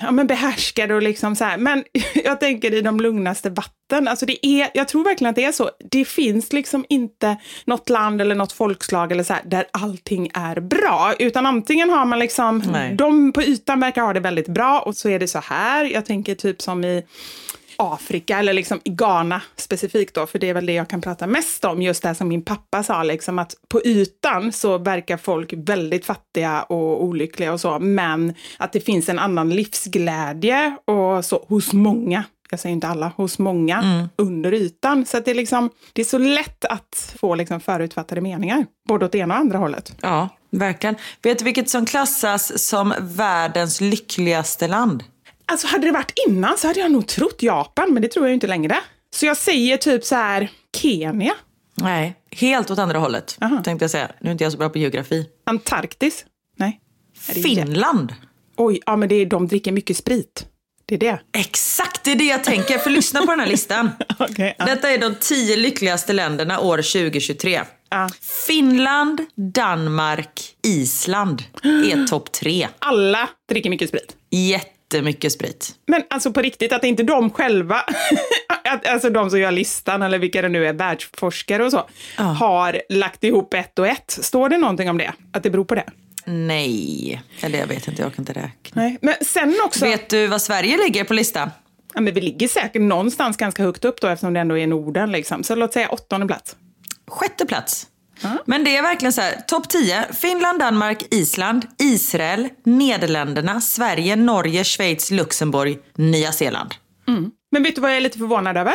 ja, 0.00 0.10
men 0.12 0.26
behärskade 0.26 0.94
och 0.94 1.02
liksom 1.02 1.36
så 1.36 1.44
här. 1.44 1.58
Men 1.58 1.84
jag 2.24 2.40
tänker 2.40 2.74
i 2.74 2.80
de 2.80 3.00
lugnaste 3.00 3.50
vatten, 3.50 4.08
alltså 4.08 4.26
det 4.26 4.46
är, 4.46 4.70
jag 4.74 4.88
tror 4.88 5.04
verkligen 5.04 5.30
att 5.30 5.36
det 5.36 5.44
är 5.44 5.52
så. 5.52 5.70
Det 5.90 6.04
finns 6.04 6.52
liksom 6.52 6.84
inte 6.88 7.36
något 7.64 7.88
land 7.88 8.20
eller 8.20 8.34
något 8.34 8.52
folkslag 8.52 9.12
eller 9.12 9.24
så 9.24 9.32
här, 9.32 9.42
där 9.44 9.64
allting 9.70 10.30
är 10.34 10.60
bra, 10.60 11.14
utan 11.18 11.46
antingen 11.46 11.90
har 11.90 12.04
man 12.04 12.18
liksom, 12.18 12.62
Nej. 12.72 12.94
de 12.94 13.32
på 13.32 13.42
ytan 13.42 13.80
verkar 13.80 14.02
ha 14.02 14.12
det 14.12 14.20
väldigt 14.20 14.48
bra 14.48 14.80
och 14.80 14.96
så 14.96 15.08
är 15.08 15.18
det 15.18 15.28
så 15.28 15.38
här. 15.38 15.84
Jag 15.84 16.06
tänker 16.06 16.34
typ 16.34 16.62
som 16.62 16.84
i 16.84 17.02
Afrika 17.76 18.38
eller 18.38 18.52
liksom 18.52 18.80
i 18.84 18.90
Ghana 18.90 19.42
specifikt 19.56 20.14
då, 20.14 20.26
för 20.26 20.38
det 20.38 20.48
är 20.48 20.54
väl 20.54 20.66
det 20.66 20.72
jag 20.72 20.88
kan 20.88 21.00
prata 21.00 21.26
mest 21.26 21.64
om, 21.64 21.82
just 21.82 22.02
det 22.02 22.08
här 22.08 22.14
som 22.14 22.28
min 22.28 22.42
pappa 22.42 22.82
sa, 22.82 23.02
liksom 23.02 23.38
att 23.38 23.54
på 23.68 23.80
ytan 23.84 24.52
så 24.52 24.78
verkar 24.78 25.16
folk 25.16 25.52
väldigt 25.56 26.06
fattiga 26.06 26.62
och 26.62 27.04
olyckliga 27.04 27.52
och 27.52 27.60
så, 27.60 27.78
men 27.78 28.34
att 28.58 28.72
det 28.72 28.80
finns 28.80 29.08
en 29.08 29.18
annan 29.18 29.50
livsglädje 29.50 30.76
och 30.84 31.24
så 31.24 31.44
hos 31.48 31.72
många. 31.72 32.24
Jag 32.50 32.60
säger 32.60 32.72
inte 32.72 32.88
alla, 32.88 33.12
hos 33.16 33.38
många 33.38 34.08
under 34.16 34.54
ytan. 34.54 35.06
Så 35.06 35.20
det, 35.20 35.30
är 35.30 35.34
liksom, 35.34 35.70
det 35.92 36.02
är 36.02 36.06
så 36.06 36.18
lätt 36.18 36.64
att 36.64 37.14
få 37.20 37.34
liksom 37.34 37.60
förutfattade 37.60 38.20
meningar, 38.20 38.66
både 38.88 39.04
åt 39.04 39.12
det 39.12 39.18
ena 39.18 39.34
och 39.34 39.40
andra 39.40 39.58
hållet. 39.58 39.96
Ja, 40.00 40.28
verkligen. 40.50 40.96
Vet 41.22 41.38
du 41.38 41.44
vilket 41.44 41.70
som 41.70 41.86
klassas 41.86 42.66
som 42.68 42.94
världens 43.00 43.80
lyckligaste 43.80 44.68
land? 44.68 45.04
Alltså 45.46 45.66
hade 45.66 45.86
det 45.86 45.92
varit 45.92 46.12
innan 46.28 46.58
så 46.58 46.66
hade 46.66 46.80
jag 46.80 46.92
nog 46.92 47.06
trott 47.06 47.42
Japan, 47.42 47.92
men 47.94 48.02
det 48.02 48.08
tror 48.08 48.26
jag 48.26 48.34
inte 48.34 48.46
längre. 48.46 48.76
Så 49.14 49.26
jag 49.26 49.36
säger 49.36 49.76
typ 49.76 50.04
så 50.04 50.14
här, 50.14 50.50
Kenya, 50.76 51.34
Nej, 51.76 52.14
helt 52.30 52.70
åt 52.70 52.78
andra 52.78 52.98
hållet 52.98 53.38
Aha. 53.40 53.62
tänkte 53.64 53.84
jag 53.84 53.90
säga. 53.90 54.10
Nu 54.20 54.28
är 54.28 54.32
inte 54.32 54.44
jag 54.44 54.52
så 54.52 54.58
bra 54.58 54.68
på 54.68 54.78
geografi. 54.78 55.26
Antarktis. 55.46 56.24
Nej. 56.56 56.80
Finland. 57.18 58.14
Oj, 58.56 58.80
ja 58.86 58.96
men 58.96 59.08
det 59.08 59.14
är, 59.14 59.26
de 59.26 59.48
dricker 59.48 59.72
mycket 59.72 59.96
sprit. 59.96 60.46
Det 60.86 60.94
är 60.94 60.98
det. 60.98 61.20
Exakt, 61.32 62.04
det 62.04 62.12
är 62.12 62.16
det 62.16 62.24
jag 62.24 62.44
tänker. 62.44 62.78
För 62.78 62.90
lyssna 62.90 63.20
på 63.20 63.26
den 63.26 63.40
här 63.40 63.46
listan. 63.46 63.90
Okej, 64.18 64.54
ja. 64.58 64.64
Detta 64.64 64.90
är 64.90 64.98
de 64.98 65.14
tio 65.20 65.56
lyckligaste 65.56 66.12
länderna 66.12 66.60
år 66.60 66.76
2023. 66.76 67.60
Ja. 67.90 68.08
Finland, 68.46 69.20
Danmark, 69.54 70.54
Island 70.62 71.42
är 71.62 72.06
topp 72.06 72.32
tre. 72.32 72.68
Alla 72.78 73.28
dricker 73.48 73.70
mycket 73.70 73.88
sprit. 73.88 74.16
Jättemycket 74.92 75.32
sprit. 75.32 75.74
Men 75.86 76.02
alltså 76.10 76.32
på 76.32 76.40
riktigt, 76.42 76.72
att 76.72 76.84
inte 76.84 77.02
de 77.02 77.30
själva, 77.30 77.76
att, 78.64 78.86
alltså 78.86 79.10
de 79.10 79.30
som 79.30 79.38
gör 79.40 79.50
listan 79.50 80.02
eller 80.02 80.18
vilka 80.18 80.42
det 80.42 80.48
nu 80.48 80.66
är, 80.66 80.72
världsforskare 80.72 81.64
och 81.64 81.70
så, 81.70 81.88
har 82.16 82.82
lagt 82.88 83.24
ihop 83.24 83.54
ett 83.54 83.78
och 83.78 83.86
ett. 83.86 84.10
Står 84.10 84.48
det 84.48 84.58
någonting 84.58 84.90
om 84.90 84.98
det? 84.98 85.12
Att 85.32 85.42
det 85.42 85.50
beror 85.50 85.64
på 85.64 85.74
det? 85.74 85.84
Nej, 86.26 87.22
eller 87.40 87.58
jag 87.58 87.66
vet 87.66 87.88
inte, 87.88 88.02
jag 88.02 88.14
kan 88.14 88.22
inte 88.22 88.32
räkna. 88.32 88.82
Nej. 88.82 88.98
Men 89.02 89.14
sen 89.20 89.56
också, 89.64 89.84
Vet 89.84 90.10
du 90.10 90.26
vad 90.26 90.42
Sverige 90.42 90.76
ligger 90.76 91.04
på 91.04 91.14
listan? 91.14 91.50
ja, 91.94 92.00
men 92.00 92.14
vi 92.14 92.20
ligger 92.20 92.48
säkert 92.48 92.82
någonstans 92.82 93.36
ganska 93.36 93.62
högt 93.62 93.84
upp 93.84 94.00
då 94.00 94.08
eftersom 94.08 94.34
det 94.34 94.40
ändå 94.40 94.58
är 94.58 94.66
Norden. 94.66 95.12
Liksom. 95.12 95.44
Så 95.44 95.54
låt 95.54 95.72
säga 95.72 95.88
åttonde 95.88 96.26
plats. 96.26 96.56
Sjätte 97.06 97.46
plats. 97.46 97.86
Men 98.44 98.64
det 98.64 98.76
är 98.76 98.82
verkligen 98.82 99.12
så 99.12 99.20
här, 99.20 99.40
topp 99.46 99.68
10. 99.68 100.04
Finland, 100.12 100.58
Danmark, 100.58 101.02
Island, 101.10 101.66
Israel, 101.78 102.48
Nederländerna, 102.64 103.60
Sverige, 103.60 104.16
Norge, 104.16 104.64
Schweiz, 104.64 105.10
Luxemburg, 105.10 105.78
Nya 105.96 106.32
Zeeland. 106.32 106.74
Men 107.50 107.62
vet 107.62 107.74
du 107.74 107.80
vad 107.80 107.90
jag 107.90 107.96
är 107.96 108.00
lite 108.00 108.18
förvånad 108.18 108.56
över? 108.56 108.74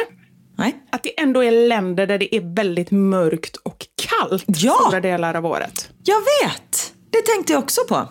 Nej? 0.58 0.76
Att 0.92 1.04
det 1.04 1.20
ändå 1.20 1.44
är 1.44 1.68
länder 1.68 2.08
där 2.08 2.18
det 2.18 2.36
är 2.36 2.56
väldigt 2.56 2.92
mörkt 2.92 3.56
och 3.56 3.86
kallt 3.96 4.44
Ja! 4.48 4.78
stora 4.88 5.00
delar 5.00 5.34
av 5.34 5.46
året. 5.46 5.90
Jag 6.04 6.20
vet! 6.20 6.94
Det 7.10 7.22
tänkte 7.22 7.54
jag 7.54 7.64
också 7.64 7.82
på. 7.90 8.08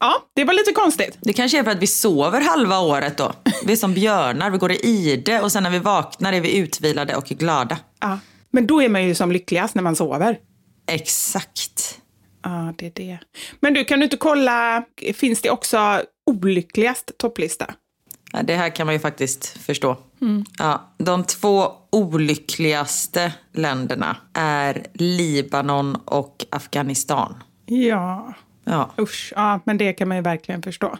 Ja, 0.00 0.22
det 0.34 0.44
var 0.44 0.54
lite 0.54 0.72
konstigt. 0.72 1.18
Det 1.20 1.32
kanske 1.32 1.58
är 1.58 1.64
för 1.64 1.70
att 1.70 1.82
vi 1.82 1.86
sover 1.86 2.40
halva 2.40 2.80
året 2.80 3.16
då. 3.16 3.32
Vi 3.64 3.72
är 3.72 3.76
som 3.76 3.94
björnar, 3.94 4.50
vi 4.50 4.58
går 4.58 4.72
i 4.72 4.76
ide 4.76 5.40
och 5.40 5.52
sen 5.52 5.62
när 5.62 5.70
vi 5.70 5.78
vaknar 5.78 6.32
är 6.32 6.40
vi 6.40 6.56
utvilade 6.56 7.16
och 7.16 7.24
glada. 7.24 7.78
Ja. 8.00 8.18
Men 8.54 8.66
då 8.66 8.82
är 8.82 8.88
man 8.88 9.04
ju 9.04 9.14
som 9.14 9.32
lyckligast 9.32 9.74
när 9.74 9.82
man 9.82 9.96
sover. 9.96 10.38
Exakt. 10.86 12.00
Ja, 12.42 12.74
det 12.78 12.86
är 12.86 12.90
det. 12.94 13.18
Men 13.60 13.74
du, 13.74 13.84
kan 13.84 13.98
du 13.98 14.04
inte 14.04 14.16
kolla, 14.16 14.84
finns 15.14 15.40
det 15.42 15.50
också 15.50 16.02
olyckligast 16.26 17.10
topplista? 17.18 17.74
Ja, 18.32 18.42
det 18.42 18.56
här 18.56 18.68
kan 18.68 18.86
man 18.86 18.94
ju 18.94 18.98
faktiskt 18.98 19.46
förstå. 19.46 19.96
Ja, 20.58 20.94
de 20.98 21.24
två 21.24 21.72
olyckligaste 21.92 23.32
länderna 23.52 24.16
är 24.34 24.86
Libanon 24.94 25.96
och 26.04 26.44
Afghanistan. 26.50 27.34
Ja, 27.66 28.34
Ja, 28.64 28.90
usch. 28.98 29.32
Ja, 29.36 29.60
men 29.64 29.78
det 29.78 29.92
kan 29.92 30.08
man 30.08 30.16
ju 30.16 30.22
verkligen 30.22 30.62
förstå. 30.62 30.96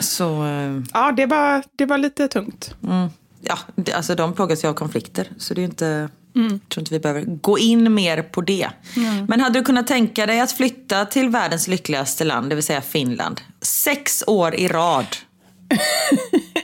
så... 0.00 0.44
eh, 0.46 0.80
Ja, 0.92 1.12
det 1.12 1.26
var, 1.26 1.62
det 1.76 1.86
var 1.86 1.98
lite 1.98 2.28
tungt. 2.28 2.74
Ja, 3.48 3.58
alltså 3.94 4.14
de 4.14 4.32
plågas 4.32 4.64
ju 4.64 4.68
av 4.68 4.74
konflikter. 4.74 5.28
Så 5.38 5.54
det 5.54 5.60
är 5.60 5.64
inte... 5.64 6.08
Jag 6.32 6.68
tror 6.68 6.82
inte 6.82 6.94
vi 6.94 7.00
behöver 7.00 7.22
gå 7.22 7.58
in 7.58 7.94
mer 7.94 8.22
på 8.22 8.40
det. 8.40 8.68
Men 9.28 9.40
hade 9.40 9.58
du 9.58 9.64
kunnat 9.64 9.86
tänka 9.86 10.26
dig 10.26 10.40
att 10.40 10.52
flytta 10.52 11.04
till 11.04 11.28
världens 11.28 11.68
lyckligaste 11.68 12.24
land, 12.24 12.48
det 12.48 12.54
vill 12.54 12.64
säga 12.64 12.80
Finland, 12.80 13.40
sex 13.60 14.24
år 14.26 14.54
i 14.54 14.68
rad? 14.68 15.06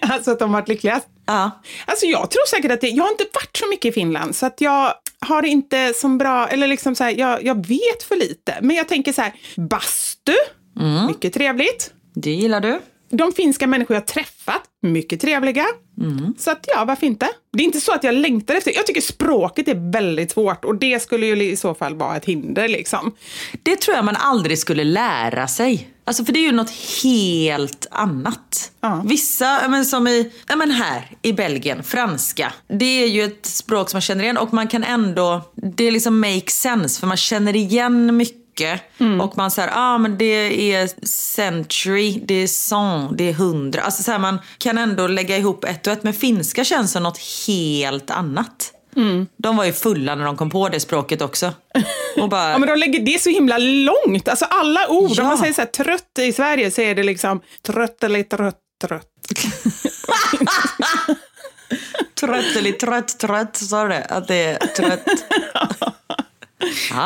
Alltså 0.00 0.30
att 0.30 0.38
de 0.38 0.52
varit 0.52 0.68
lyckligast. 0.68 1.06
Ja. 1.26 1.50
Alltså 1.86 2.06
jag 2.06 2.30
tror 2.30 2.46
säkert 2.56 2.72
att 2.72 2.80
det, 2.80 2.88
jag 2.88 3.04
har 3.04 3.10
inte 3.10 3.24
varit 3.34 3.56
så 3.56 3.68
mycket 3.70 3.88
i 3.88 3.92
Finland 3.92 4.36
så 4.36 4.46
att 4.46 4.60
jag 4.60 4.94
har 5.20 5.42
inte 5.42 5.92
som 5.94 6.18
bra, 6.18 6.48
eller 6.48 6.66
liksom 6.66 6.94
så 6.94 7.04
här, 7.04 7.10
jag, 7.18 7.44
jag 7.44 7.66
vet 7.66 8.02
för 8.08 8.16
lite. 8.16 8.58
Men 8.62 8.76
jag 8.76 8.88
tänker 8.88 9.12
så 9.12 9.22
här, 9.22 9.32
bastu, 9.56 10.34
mycket 11.08 11.32
trevligt. 11.34 11.92
Det 12.14 12.30
gillar 12.30 12.60
du? 12.60 12.80
De 13.12 13.32
finska 13.32 13.66
människor 13.66 13.94
jag 13.94 14.06
träffat, 14.06 14.62
mycket 14.82 15.20
trevliga. 15.20 15.66
Så 16.38 16.50
att 16.50 16.64
ja, 16.68 16.84
varför 16.84 17.06
inte? 17.06 17.28
Det 17.52 17.62
är 17.62 17.64
inte 17.64 17.80
så 17.80 17.92
att 17.92 18.04
jag 18.04 18.14
längtar 18.14 18.54
efter, 18.54 18.72
jag 18.74 18.86
tycker 18.86 19.00
språket 19.00 19.68
är 19.68 19.92
väldigt 19.92 20.30
svårt 20.30 20.64
och 20.64 20.74
det 20.74 21.02
skulle 21.02 21.26
ju 21.26 21.42
i 21.42 21.56
så 21.56 21.74
fall 21.74 21.94
vara 21.94 22.16
ett 22.16 22.24
hinder 22.24 22.68
liksom. 22.68 23.12
Det 23.62 23.76
tror 23.76 23.96
jag 23.96 24.04
man 24.04 24.16
aldrig 24.16 24.58
skulle 24.58 24.84
lära 24.84 25.48
sig. 25.48 25.88
Alltså 26.04 26.24
för 26.24 26.32
det 26.32 26.38
är 26.38 26.46
ju 26.46 26.52
något 26.52 26.72
helt 27.02 27.86
annat. 27.90 28.72
Ja. 28.80 29.02
Vissa, 29.06 29.68
men 29.68 29.84
som 29.84 30.06
i, 30.06 30.32
ja, 30.48 30.56
men 30.56 30.70
här 30.70 31.10
i 31.22 31.32
Belgien, 31.32 31.82
franska. 31.82 32.52
Det 32.68 33.02
är 33.02 33.06
ju 33.06 33.24
ett 33.24 33.46
språk 33.46 33.90
som 33.90 33.96
man 33.96 34.02
känner 34.02 34.24
igen 34.24 34.36
och 34.36 34.52
man 34.52 34.68
kan 34.68 34.84
ändå, 34.84 35.40
det 35.76 35.90
liksom 35.90 36.20
make 36.20 36.50
sense 36.50 37.00
för 37.00 37.06
man 37.06 37.16
känner 37.16 37.56
igen 37.56 38.16
mycket. 38.16 38.41
Och 39.20 39.36
man 39.36 39.50
säger, 39.50 39.70
ah 39.74 39.98
men 39.98 40.18
det 40.18 40.72
är 40.74 41.06
century, 41.06 42.20
det 42.24 42.34
är 42.34 42.46
cent, 42.46 43.18
det 43.18 43.28
är 43.28 43.32
hundra. 43.32 43.82
Alltså 43.82 44.02
så 44.02 44.10
här, 44.12 44.18
man 44.18 44.38
kan 44.58 44.78
ändå 44.78 45.06
lägga 45.06 45.36
ihop 45.36 45.64
ett 45.64 45.86
och 45.86 45.92
ett. 45.92 46.02
Men 46.02 46.14
finska 46.14 46.64
känns 46.64 46.92
som 46.92 47.02
något 47.02 47.18
helt 47.46 48.10
annat. 48.10 48.72
De 49.36 49.56
var 49.56 49.64
ju 49.64 49.72
fulla 49.72 50.14
när 50.14 50.24
de 50.24 50.36
kom 50.36 50.50
på 50.50 50.68
det 50.68 50.80
språket 50.80 51.22
också. 51.22 51.52
Och 52.16 52.28
bara, 52.28 52.50
Ja, 52.50 52.58
men 52.58 52.68
de 52.68 52.76
lägger 52.76 53.00
det 53.00 53.22
så 53.22 53.30
himla 53.30 53.58
långt. 53.58 54.28
Alltså 54.28 54.44
alla 54.44 54.88
ord, 54.88 55.10
Ja. 55.14 55.22
om 55.22 55.28
man 55.28 55.38
säger 55.38 55.52
så 55.52 55.60
här 55.60 55.68
trött 55.68 56.18
i 56.18 56.32
Sverige 56.32 56.70
så 56.70 56.80
är 56.82 56.94
det 56.94 57.02
liksom 57.02 57.40
trött 57.66 58.02
eller 58.04 58.22
trött, 58.22 58.58
trött. 58.84 59.06
Trött 62.20 62.56
eller 62.56 62.72
trött, 62.72 63.18
trött, 63.18 63.56
sa 63.56 63.82
du 63.82 63.88
det? 63.88 64.04
Att 64.04 64.28
det 64.28 64.34
är 64.44 64.56
trött. 64.66 65.04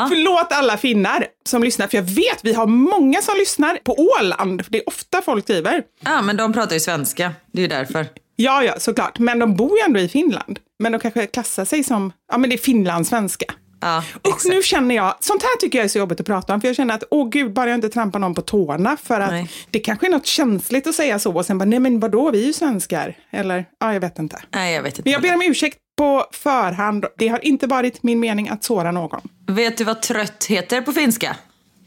Förlåt 0.08 0.46
alla 0.52 0.76
finnar 0.76 1.26
som 1.46 1.62
lyssnar, 1.62 1.86
för 1.86 1.96
jag 1.96 2.02
vet 2.04 2.38
vi 2.42 2.52
har 2.52 2.66
många 2.66 3.22
som 3.22 3.36
lyssnar 3.36 3.76
på 3.84 3.94
Åland. 4.18 4.64
för 4.64 4.72
Det 4.72 4.78
är 4.78 4.88
ofta 4.88 5.22
folk 5.22 5.44
skriver. 5.44 5.82
ja, 6.04 6.22
men 6.22 6.36
de 6.36 6.52
pratar 6.52 6.74
ju 6.74 6.80
svenska. 6.80 7.32
Det 7.52 7.58
är 7.58 7.62
ju 7.62 7.68
därför. 7.68 8.06
Ja, 8.36 8.62
ja, 8.62 8.74
såklart. 8.78 9.18
Men 9.18 9.38
de 9.38 9.56
bor 9.56 9.78
ju 9.78 9.84
ändå 9.84 10.00
i 10.00 10.08
Finland. 10.08 10.58
Men 10.78 10.92
de 10.92 10.98
kanske 11.00 11.26
klassar 11.26 11.64
sig 11.64 11.84
som, 11.84 12.12
ja 12.32 12.38
men 12.38 12.50
det 12.50 12.56
är 12.56 12.58
finlandssvenska. 12.58 13.46
Ja, 13.80 14.04
Och 14.22 14.38
nu 14.44 14.62
känner 14.62 14.94
jag, 14.94 15.14
sånt 15.20 15.42
här 15.42 15.56
tycker 15.60 15.78
jag 15.78 15.84
är 15.84 15.88
så 15.88 15.98
jobbigt 15.98 16.20
att 16.20 16.26
prata 16.26 16.54
om, 16.54 16.60
för 16.60 16.68
jag 16.68 16.76
känner 16.76 16.94
att, 16.94 17.04
åh 17.10 17.28
gud, 17.28 17.52
bara 17.52 17.70
jag 17.70 17.74
inte 17.74 17.88
trampar 17.88 18.18
någon 18.18 18.34
på 18.34 18.42
tårna, 18.42 18.96
för 19.02 19.20
att 19.20 19.30
Nej. 19.30 19.50
det 19.70 19.78
kanske 19.78 20.06
är 20.06 20.10
något 20.10 20.26
känsligt 20.26 20.86
att 20.86 20.94
säga 20.94 21.18
så, 21.18 21.32
och 21.36 21.46
sen 21.46 21.58
bara, 21.58 21.64
nej 21.64 21.78
men 21.78 22.00
vadå, 22.00 22.30
vi 22.30 22.42
är 22.42 22.46
ju 22.46 22.52
svenskar. 22.52 23.16
Eller, 23.30 23.64
ja, 23.80 23.92
jag 23.92 24.00
vet 24.00 24.18
inte. 24.18 24.38
Nej, 24.54 24.74
jag 24.74 24.82
vet 24.82 24.92
inte. 24.98 25.02
Men 25.04 25.12
jag 25.12 25.22
ber 25.22 25.34
om 25.34 25.42
ursäkt 25.42 25.78
på 25.96 26.26
förhand. 26.32 27.04
Det 27.18 27.28
har 27.28 27.44
inte 27.44 27.66
varit 27.66 28.02
min 28.02 28.20
mening 28.20 28.48
att 28.48 28.64
såra 28.64 28.90
någon. 28.90 29.20
Vet 29.46 29.76
du 29.78 29.84
vad 29.84 30.02
trött 30.02 30.44
heter 30.44 30.80
på 30.80 30.92
finska? 30.92 31.36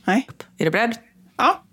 Nej. 0.06 0.28
Är 0.58 0.66
du 0.66 0.72
beredd? 0.72 0.98
Ja, 1.38 1.64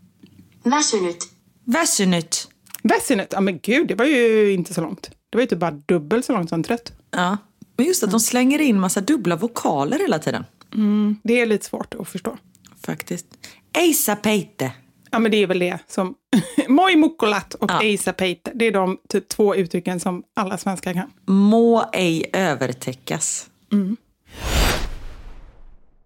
Väsynyt. 0.66 1.16
Väsynyt. 1.64 2.48
Väsynyt. 2.82 3.28
Ja, 3.30 3.40
men 3.40 3.58
gud, 3.58 3.88
det 3.88 3.94
var 3.94 4.04
ju 4.04 4.52
inte 4.52 4.74
så 4.74 4.80
långt. 4.80 5.10
Det 5.30 5.36
var 5.36 5.40
ju 5.40 5.46
typ 5.46 5.58
bara 5.58 5.70
dubbelt 5.70 6.24
så 6.24 6.32
långt 6.32 6.48
som 6.48 6.62
trött. 6.62 6.92
Ja. 7.10 7.36
Men 7.76 7.86
just 7.86 8.02
att 8.02 8.10
de 8.10 8.20
slänger 8.20 8.58
in 8.58 8.80
massa 8.80 9.00
dubbla 9.00 9.36
vokaler 9.36 9.98
hela 9.98 10.18
tiden. 10.18 10.44
Det 11.22 11.40
är 11.40 11.46
lite 11.46 11.64
svårt 11.64 11.94
att 11.94 12.08
förstå. 12.08 12.36
Faktiskt. 12.86 13.26
Eisa 13.72 14.16
peite. 14.16 14.72
Ja, 15.16 15.20
men 15.20 15.30
det 15.30 15.42
är 15.42 15.46
väl 15.46 15.58
det 15.58 15.78
som... 15.86 16.14
Moi 16.68 16.96
mukkolat 16.96 17.54
och 17.54 17.70
Ja. 17.70 17.82
eisa 17.82 18.12
peite. 18.12 18.50
Det 18.54 18.64
är 18.64 18.72
de 18.72 18.98
typ 19.08 19.28
två 19.28 19.54
uttrycken 19.54 20.00
som 20.00 20.22
alla 20.34 20.58
svenskar 20.58 20.92
kan. 20.92 21.10
Må 21.26 21.84
ej 21.92 22.30
övertäckas. 22.32 23.46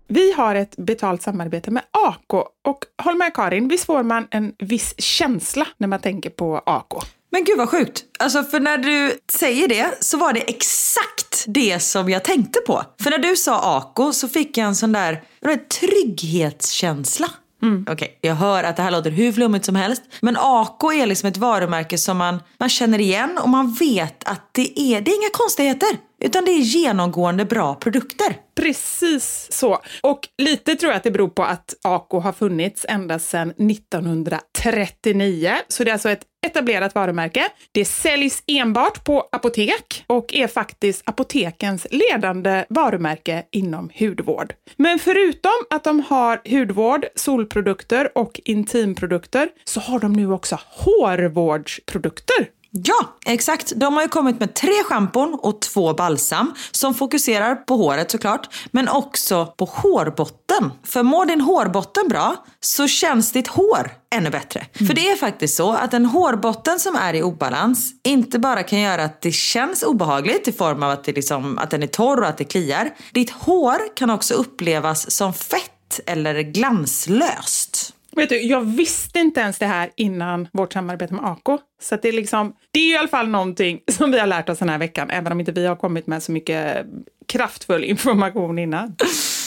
Vi 0.09 0.33
har 0.33 0.55
ett 0.55 0.77
betalt 0.77 1.23
samarbete 1.23 1.71
med 1.71 1.83
AK 1.91 2.33
och 2.65 2.85
håll 3.03 3.17
med 3.17 3.35
Karin, 3.35 3.69
visst 3.69 3.85
får 3.85 4.03
man 4.03 4.27
en 4.31 4.53
viss 4.59 4.95
känsla 4.99 5.67
när 5.77 5.89
man 5.89 6.01
tänker 6.01 6.31
på 6.31 6.63
AK? 6.67 7.05
Men 7.31 7.45
gud 7.45 7.59
vad 7.59 7.69
sjukt. 7.69 8.05
Alltså 8.19 8.43
för 8.43 8.61
när 8.61 8.79
du 8.79 9.19
säger 9.33 9.69
det 9.69 9.95
så 10.01 10.17
var 10.17 10.33
det 10.33 10.41
exakt 10.41 11.45
det 11.47 11.81
som 11.81 12.09
jag 12.11 12.25
tänkte 12.25 12.61
på. 12.67 12.83
För 13.03 13.11
när 13.11 13.19
du 13.19 13.37
sa 13.37 13.77
Ako 13.79 14.13
så 14.13 14.29
fick 14.29 14.57
jag 14.57 14.67
en 14.67 14.77
sån 14.77 14.93
där, 14.93 15.23
vadå, 15.41 15.57
trygghetskänsla. 15.81 17.31
Mm. 17.63 17.87
Okej, 17.91 18.19
jag 18.21 18.35
hör 18.35 18.65
att 18.65 18.77
det 18.77 18.83
här 18.83 18.91
låter 18.91 19.11
hur 19.11 19.33
flummigt 19.33 19.65
som 19.65 19.75
helst. 19.75 20.03
Men 20.21 20.37
AK 20.39 20.83
är 20.83 21.07
liksom 21.07 21.29
ett 21.29 21.37
varumärke 21.37 21.99
som 21.99 22.19
man, 22.19 22.43
man 22.59 22.69
känner 22.69 23.01
igen 23.01 23.39
och 23.43 23.49
man 23.49 23.73
vet 23.73 24.29
att 24.29 24.49
det 24.53 24.81
är, 24.81 25.01
det 25.01 25.11
är 25.11 25.17
inga 25.17 25.31
konstigheter. 25.33 26.10
Utan 26.21 26.45
det 26.45 26.51
är 26.51 26.61
genomgående 26.61 27.45
bra 27.45 27.75
produkter. 27.75 28.37
Precis 28.55 29.49
så. 29.51 29.79
Och 30.03 30.29
lite 30.39 30.75
tror 30.75 30.93
jag 30.93 30.97
att 30.97 31.03
det 31.03 31.11
beror 31.11 31.29
på 31.29 31.43
att 31.43 31.75
Ako 31.83 32.21
har 32.21 32.33
funnits 32.33 32.87
ända 32.89 33.19
sedan 33.19 33.51
1939. 33.51 35.55
Så 35.69 35.85
det 35.85 35.91
är 35.91 35.93
alltså 35.93 36.11
ett 36.11 36.25
etablerat 36.47 36.95
varumärke. 36.95 37.49
Det 37.73 37.85
säljs 37.85 38.43
enbart 38.47 39.05
på 39.05 39.29
apotek 39.33 40.05
och 40.07 40.35
är 40.35 40.47
faktiskt 40.47 41.09
apotekens 41.09 41.87
ledande 41.91 42.65
varumärke 42.69 43.45
inom 43.51 43.91
hudvård. 43.99 44.55
Men 44.77 44.99
förutom 44.99 45.53
att 45.71 45.85
de 45.85 46.01
har 46.01 46.41
hudvård, 46.51 47.07
solprodukter 47.15 48.19
och 48.19 48.41
intimprodukter 48.45 49.49
så 49.65 49.81
har 49.81 50.01
de 50.01 50.13
nu 50.13 50.33
också 50.33 50.59
hårvårdsprodukter. 50.67 52.60
Ja, 52.73 53.19
exakt. 53.27 53.73
De 53.77 53.95
har 53.95 54.03
ju 54.03 54.09
kommit 54.09 54.41
med 54.41 54.55
tre 54.55 54.83
schampon 54.85 55.39
och 55.43 55.61
två 55.61 55.95
balsam 55.95 56.55
som 56.71 56.95
fokuserar 56.95 57.55
på 57.55 57.77
håret 57.77 58.11
såklart, 58.11 58.49
men 58.71 58.89
också 58.89 59.47
på 59.47 59.65
hårbotten. 59.65 60.73
För 60.85 61.03
mår 61.03 61.27
din 61.27 61.41
hårbotten 61.41 62.09
bra 62.09 62.37
så 62.61 62.89
känns 62.89 63.33
ditt 63.33 63.49
hår 63.49 63.91
ännu 64.15 64.31
bättre. 64.31 64.67
Mm. 64.73 64.87
För 64.87 64.95
det 64.95 65.11
är 65.11 65.17
faktiskt 65.17 65.57
så 65.57 65.73
att 65.73 65.95
en 65.95 66.07
hårbotten 66.07 66.81
som 66.81 66.97
är 66.97 67.15
i 67.15 67.23
obalans 67.23 67.93
inte 68.05 68.39
bara 68.39 68.63
kan 68.63 68.81
göra 68.81 69.05
att 69.05 69.23
det 69.23 69.33
känns 69.33 69.83
obehagligt 69.83 70.49
i 70.49 70.53
form 70.53 70.83
av 70.83 70.91
att, 70.91 71.05
det 71.05 71.13
liksom, 71.13 71.59
att 71.59 71.71
den 71.71 71.83
är 71.83 71.87
torr 71.87 72.21
och 72.21 72.29
att 72.29 72.39
det 72.39 72.45
kliar. 72.45 72.91
Ditt 73.13 73.31
hår 73.31 73.97
kan 73.97 74.11
också 74.11 74.35
upplevas 74.35 75.11
som 75.11 75.33
fett 75.33 76.01
eller 76.07 76.41
glanslöst. 76.41 77.70
Vet 78.17 78.29
du, 78.29 78.41
jag 78.41 78.61
visste 78.61 79.19
inte 79.19 79.41
ens 79.41 79.59
det 79.59 79.67
här 79.67 79.91
innan 79.97 80.49
vårt 80.53 80.73
samarbete 80.73 81.15
med 81.15 81.25
AK. 81.25 81.61
Så 81.81 81.97
det, 81.97 82.09
är 82.09 82.13
liksom, 82.13 82.53
det 82.71 82.81
är 82.81 82.95
i 82.95 82.97
alla 82.97 83.09
fall 83.09 83.29
någonting 83.29 83.81
som 83.93 84.11
vi 84.11 84.19
har 84.19 84.27
lärt 84.27 84.49
oss 84.49 84.59
den 84.59 84.69
här 84.69 84.79
veckan, 84.79 85.11
även 85.11 85.33
om 85.33 85.41
inte 85.41 85.53
vi 85.53 85.67
har 85.67 85.77
kommit 85.77 86.07
med 86.07 86.23
så 86.23 86.33
mycket 86.33 86.87
kraftfull 87.29 87.85
information 87.85 88.59
innan. 88.59 88.97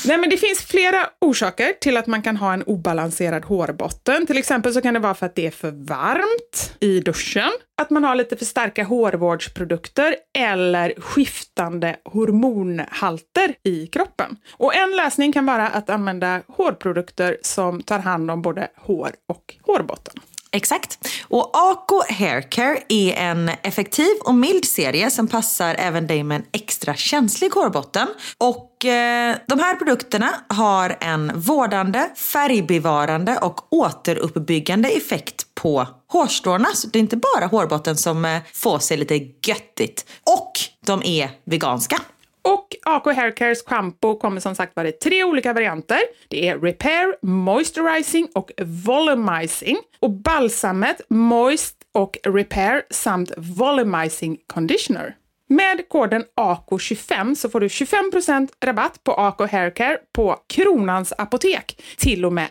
Nej, 0.06 0.18
men 0.18 0.30
det 0.30 0.38
finns 0.38 0.64
flera 0.64 1.10
orsaker 1.22 1.74
till 1.82 1.98
att 1.98 2.08
man 2.08 2.22
kan 2.22 2.38
ha 2.38 2.54
en 2.54 2.64
obalanserad 2.64 3.46
hårbotten. 3.46 4.28
Till 4.28 4.38
exempel 4.38 4.74
så 4.74 4.82
kan 4.82 4.94
det 4.94 5.00
vara 5.00 5.14
för 5.14 5.26
att 5.26 5.36
det 5.36 5.48
är 5.48 5.52
för 5.52 5.72
varmt 5.72 6.76
i 6.80 7.00
duschen, 7.00 7.52
att 7.82 7.90
man 7.90 8.04
har 8.04 8.16
lite 8.16 8.38
för 8.38 8.46
starka 8.46 8.84
hårvårdsprodukter 8.84 10.16
eller 10.38 10.94
skiftande 10.98 11.96
hormonhalter 12.06 13.56
i 13.64 13.88
kroppen. 13.88 14.38
Och 14.52 14.76
en 14.76 14.96
lösning 14.96 15.34
kan 15.34 15.46
vara 15.46 15.68
att 15.68 15.90
använda 15.90 16.42
hårprodukter 16.48 17.38
som 17.42 17.84
tar 17.84 18.00
hand 18.00 18.32
om 18.32 18.42
både 18.42 18.68
hår 18.76 19.12
och 19.28 19.56
hårbotten. 19.62 20.14
Exakt. 20.56 21.08
Och 21.28 21.52
Ako 21.54 22.02
Haircare 22.10 22.78
är 22.90 23.14
en 23.14 23.50
effektiv 23.64 24.12
och 24.26 24.36
mild 24.36 24.66
serie 24.66 25.10
som 25.12 25.28
passar 25.28 25.76
även 25.80 26.08
dig 26.08 26.24
med 26.24 26.36
en 26.36 26.46
extra 26.52 26.96
känslig 26.96 27.50
hårbotten. 27.50 28.08
Och 28.38 28.73
Eh, 28.86 29.38
de 29.48 29.60
här 29.60 29.76
produkterna 29.76 30.30
har 30.48 30.98
en 31.00 31.32
vårdande, 31.36 32.10
färgbevarande 32.16 33.38
och 33.38 33.74
återuppbyggande 33.74 34.90
effekt 34.90 35.56
på 35.56 35.88
hårstråna. 36.08 36.68
Så 36.74 36.88
det 36.88 37.00
är 37.00 37.02
inte 37.02 37.18
bara 37.18 37.46
hårbotten 37.46 37.98
som 37.98 38.26
eh, 38.26 38.42
får 38.54 38.80
sig 38.80 38.98
lite 38.98 39.16
göttigt. 39.48 40.06
Och 40.24 40.52
de 40.86 41.04
är 41.04 41.30
veganska. 41.46 41.98
Och 42.42 42.76
AK 42.86 43.06
Haircares 43.06 43.64
shampoo 43.66 44.16
kommer 44.16 44.42
som 44.42 44.56
sagt 44.56 44.76
vara 44.76 44.88
i 44.88 44.92
tre 44.92 45.24
olika 45.24 45.54
varianter. 45.54 46.00
Det 46.28 46.48
är 46.48 46.60
Repair, 46.60 47.26
Moisturizing 47.26 48.28
och 48.36 48.52
Volumizing. 48.62 49.78
Och 50.00 50.12
balsamet 50.12 51.02
Moist 51.10 51.76
och 51.92 52.18
Repair 52.24 52.84
samt 52.90 53.32
Volumizing 53.38 54.38
Conditioner. 54.48 55.16
Med 55.54 55.90
koden 55.90 56.24
AKO25 56.42 57.36
så 57.36 57.50
får 57.50 57.60
du 57.60 57.68
25% 57.68 58.50
rabatt 58.66 59.04
på 59.04 59.14
AK 59.14 59.52
Haircare 59.52 59.98
på 60.14 60.38
Kronans 60.48 61.14
Apotek 61.18 61.82
till 61.98 62.26
och 62.26 62.34
med 62.34 62.50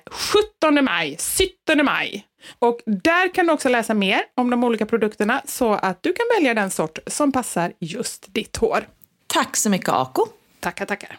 17 0.62 0.84
maj, 0.84 1.18
17 1.66 1.84
maj. 1.84 2.26
Och 2.58 2.80
där 2.86 3.34
kan 3.34 3.46
du 3.46 3.52
också 3.52 3.68
läsa 3.68 3.94
mer 3.94 4.22
om 4.36 4.50
de 4.50 4.64
olika 4.64 4.86
produkterna 4.86 5.42
så 5.44 5.72
att 5.72 6.02
du 6.02 6.12
kan 6.12 6.26
välja 6.38 6.54
den 6.54 6.70
sort 6.70 6.98
som 7.06 7.32
passar 7.32 7.72
just 7.78 8.34
ditt 8.34 8.56
hår. 8.56 8.88
Tack 9.26 9.56
så 9.56 9.70
mycket 9.70 9.88
Ako. 9.88 10.26
Tackar, 10.60 10.86
tackar. 10.86 11.18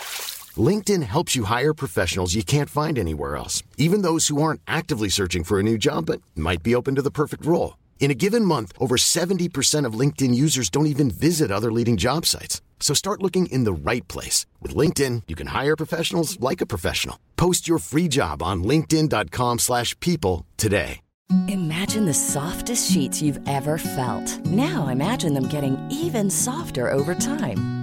LinkedIn 0.57 1.03
helps 1.03 1.35
you 1.35 1.45
hire 1.45 1.73
professionals 1.73 2.35
you 2.35 2.43
can't 2.43 2.69
find 2.69 2.99
anywhere 2.99 3.37
else, 3.37 3.63
even 3.77 4.01
those 4.01 4.27
who 4.27 4.41
aren't 4.41 4.59
actively 4.67 5.07
searching 5.07 5.45
for 5.45 5.59
a 5.59 5.63
new 5.63 5.77
job 5.77 6.07
but 6.07 6.21
might 6.35 6.61
be 6.61 6.75
open 6.75 6.95
to 6.95 7.01
the 7.01 7.11
perfect 7.21 7.45
role. 7.45 7.77
In 8.01 8.11
a 8.11 8.15
given 8.15 8.43
month, 8.43 8.73
over 8.79 8.97
70% 8.97 9.85
of 9.85 9.93
LinkedIn 9.93 10.35
users 10.35 10.69
don't 10.69 10.87
even 10.87 11.09
visit 11.09 11.51
other 11.51 11.71
leading 11.71 11.95
job 11.95 12.25
sites. 12.25 12.61
So 12.81 12.93
start 12.93 13.21
looking 13.21 13.45
in 13.45 13.63
the 13.63 13.71
right 13.71 14.05
place. 14.09 14.45
With 14.59 14.75
LinkedIn, 14.75 15.23
you 15.27 15.35
can 15.35 15.47
hire 15.47 15.77
professionals 15.77 16.37
like 16.41 16.59
a 16.59 16.65
professional. 16.65 17.17
Post 17.37 17.67
your 17.69 17.79
free 17.79 18.09
job 18.09 18.43
on 18.43 18.63
linkedin.com 18.63 19.59
slash 19.59 19.97
people 20.01 20.45
today. 20.57 20.99
Imagine 21.47 22.05
the 22.05 22.13
softest 22.13 22.91
sheets 22.91 23.21
you've 23.21 23.39
ever 23.47 23.77
felt. 23.77 24.45
Now 24.47 24.87
imagine 24.87 25.33
them 25.33 25.47
getting 25.47 25.77
even 25.89 26.29
softer 26.29 26.89
over 26.89 27.15
time. 27.15 27.80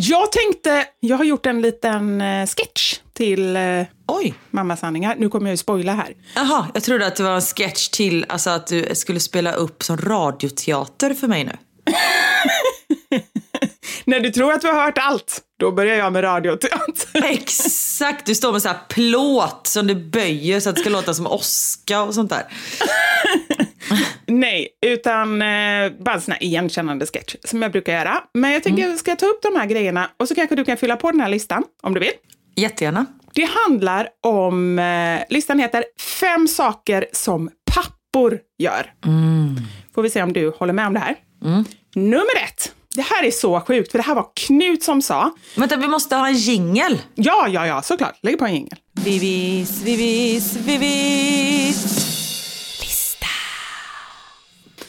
Jag 0.00 0.32
tänkte, 0.32 0.84
jag 1.00 1.16
har 1.16 1.24
gjort 1.24 1.46
en 1.46 1.60
liten 1.60 2.20
eh, 2.20 2.46
sketch 2.46 3.00
till 3.12 3.56
eh, 3.56 3.82
Oj! 4.08 4.34
Mammasanningar. 4.50 5.16
Nu 5.18 5.28
kommer 5.28 5.46
jag 5.46 5.52
ju 5.52 5.56
spoila 5.56 5.94
här. 5.94 6.14
Jaha, 6.34 6.66
jag 6.74 6.82
trodde 6.82 7.06
att 7.06 7.16
det 7.16 7.22
var 7.22 7.34
en 7.34 7.40
sketch 7.40 7.88
till, 7.88 8.26
alltså 8.28 8.50
att 8.50 8.66
du 8.66 8.94
skulle 8.94 9.20
spela 9.20 9.52
upp 9.52 9.82
som 9.82 9.96
radioteater 9.96 11.14
för 11.14 11.28
mig 11.28 11.44
nu. 11.44 11.52
När 14.08 14.20
du 14.20 14.30
tror 14.30 14.52
att 14.52 14.60
du 14.60 14.66
har 14.68 14.84
hört 14.84 14.98
allt, 14.98 15.40
då 15.58 15.72
börjar 15.72 15.96
jag 15.96 16.12
med 16.12 16.24
radioteater. 16.24 17.24
Exakt, 17.24 18.26
du 18.26 18.34
står 18.34 18.52
med 18.52 18.62
så 18.62 18.68
här 18.68 18.78
plåt 18.88 19.66
som 19.66 19.86
du 19.86 19.94
böjer 19.94 20.60
så 20.60 20.70
att 20.70 20.76
det 20.76 20.80
ska 20.80 20.90
låta 20.90 21.14
som 21.14 21.26
Oscar 21.26 22.06
och 22.06 22.14
sånt 22.14 22.30
där. 22.30 22.42
Nej, 24.26 24.68
utan 24.86 25.42
eh, 25.42 25.92
bara 25.98 26.14
en 26.14 26.20
sån 26.20 26.32
här 26.32 26.42
igenkännande 26.42 27.06
sketch 27.06 27.34
som 27.44 27.62
jag 27.62 27.72
brukar 27.72 27.92
göra. 27.92 28.22
Men 28.34 28.52
jag 28.52 28.62
tänker, 28.62 28.96
ska 28.96 29.10
jag 29.10 29.18
ta 29.18 29.26
upp 29.26 29.42
de 29.42 29.56
här 29.56 29.66
grejerna 29.66 30.10
och 30.16 30.28
så 30.28 30.34
kanske 30.34 30.56
du 30.56 30.64
kan 30.64 30.76
fylla 30.76 30.96
på 30.96 31.10
den 31.10 31.20
här 31.20 31.28
listan 31.28 31.64
om 31.82 31.94
du 31.94 32.00
vill. 32.00 32.12
Jättegärna. 32.56 33.06
Det 33.34 33.48
handlar 33.66 34.08
om, 34.22 34.78
eh, 34.78 35.20
listan 35.30 35.58
heter 35.58 35.84
Fem 36.20 36.48
saker 36.48 37.06
som 37.12 37.50
pappor 37.74 38.38
gör. 38.58 38.92
Får 39.94 40.02
vi 40.02 40.10
se 40.10 40.22
om 40.22 40.32
du 40.32 40.52
håller 40.58 40.72
med 40.72 40.86
om 40.86 40.94
det 40.94 41.00
här. 41.00 41.16
Nummer 41.94 42.44
ett. 42.44 42.72
Det 42.98 43.02
här 43.02 43.24
är 43.24 43.30
så 43.30 43.60
sjukt, 43.60 43.90
för 43.90 43.98
det 43.98 44.04
här 44.04 44.14
var 44.14 44.26
Knut 44.34 44.82
som 44.82 45.02
sa. 45.02 45.30
Vänta, 45.56 45.76
vi 45.76 45.88
måste 45.88 46.16
ha 46.16 46.28
en 46.28 46.34
jingel. 46.34 47.00
Ja, 47.14 47.48
ja, 47.48 47.66
ja, 47.66 47.82
såklart. 47.82 48.18
Lägg 48.22 48.38
på 48.38 48.44
en 48.44 48.54
jingel. 48.54 48.78
Vivis, 48.92 49.82
vivis, 49.82 50.56
vivis. 50.56 52.06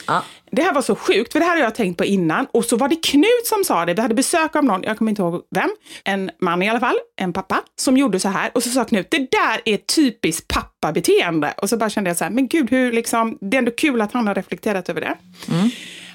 Ja. 0.08 0.24
Det 0.52 0.62
här 0.62 0.74
var 0.74 0.82
så 0.82 0.96
sjukt, 0.96 1.32
för 1.32 1.40
det 1.40 1.46
här 1.46 1.56
har 1.56 1.64
jag 1.64 1.76
tänkt 1.76 1.98
på 1.98 2.06
innan. 2.06 2.48
Och 2.52 2.66
så 2.66 2.78
var 2.78 2.88
det 2.88 2.96
Knut 2.96 3.46
som 3.46 3.64
sa 3.64 3.86
det. 3.86 3.94
Vi 3.94 4.02
hade 4.02 4.16
besök 4.16 4.56
av 4.56 4.64
någon, 4.64 4.84
jag 4.84 4.98
kommer 4.98 5.10
inte 5.10 5.22
ihåg 5.22 5.42
vem. 5.56 5.70
En 6.04 6.32
man 6.42 6.62
i 6.62 6.70
alla 6.70 6.80
fall, 6.80 6.98
en 7.22 7.34
pappa, 7.34 7.64
som 7.76 7.98
gjorde 7.98 8.20
så 8.20 8.30
här. 8.30 8.52
Och 8.54 8.64
så 8.64 8.70
sa 8.70 8.86
Knut, 8.86 9.12
det 9.12 9.18
där 9.32 9.62
är 9.66 9.78
typiskt 9.78 10.48
pappabeteende. 10.48 11.54
Och 11.58 11.70
så 11.70 11.78
bara 11.78 11.90
kände 11.90 12.10
jag 12.10 12.18
så 12.18 12.24
här, 12.24 12.32
men 12.32 12.48
gud, 12.48 12.70
hur 12.70 12.92
liksom, 12.92 13.38
det 13.42 13.58
är 13.58 13.60
ändå 13.60 13.72
kul 13.72 14.02
att 14.02 14.12
han 14.12 14.28
har 14.28 14.36
reflekterat 14.36 14.90
över 14.90 15.02
det. 15.02 15.18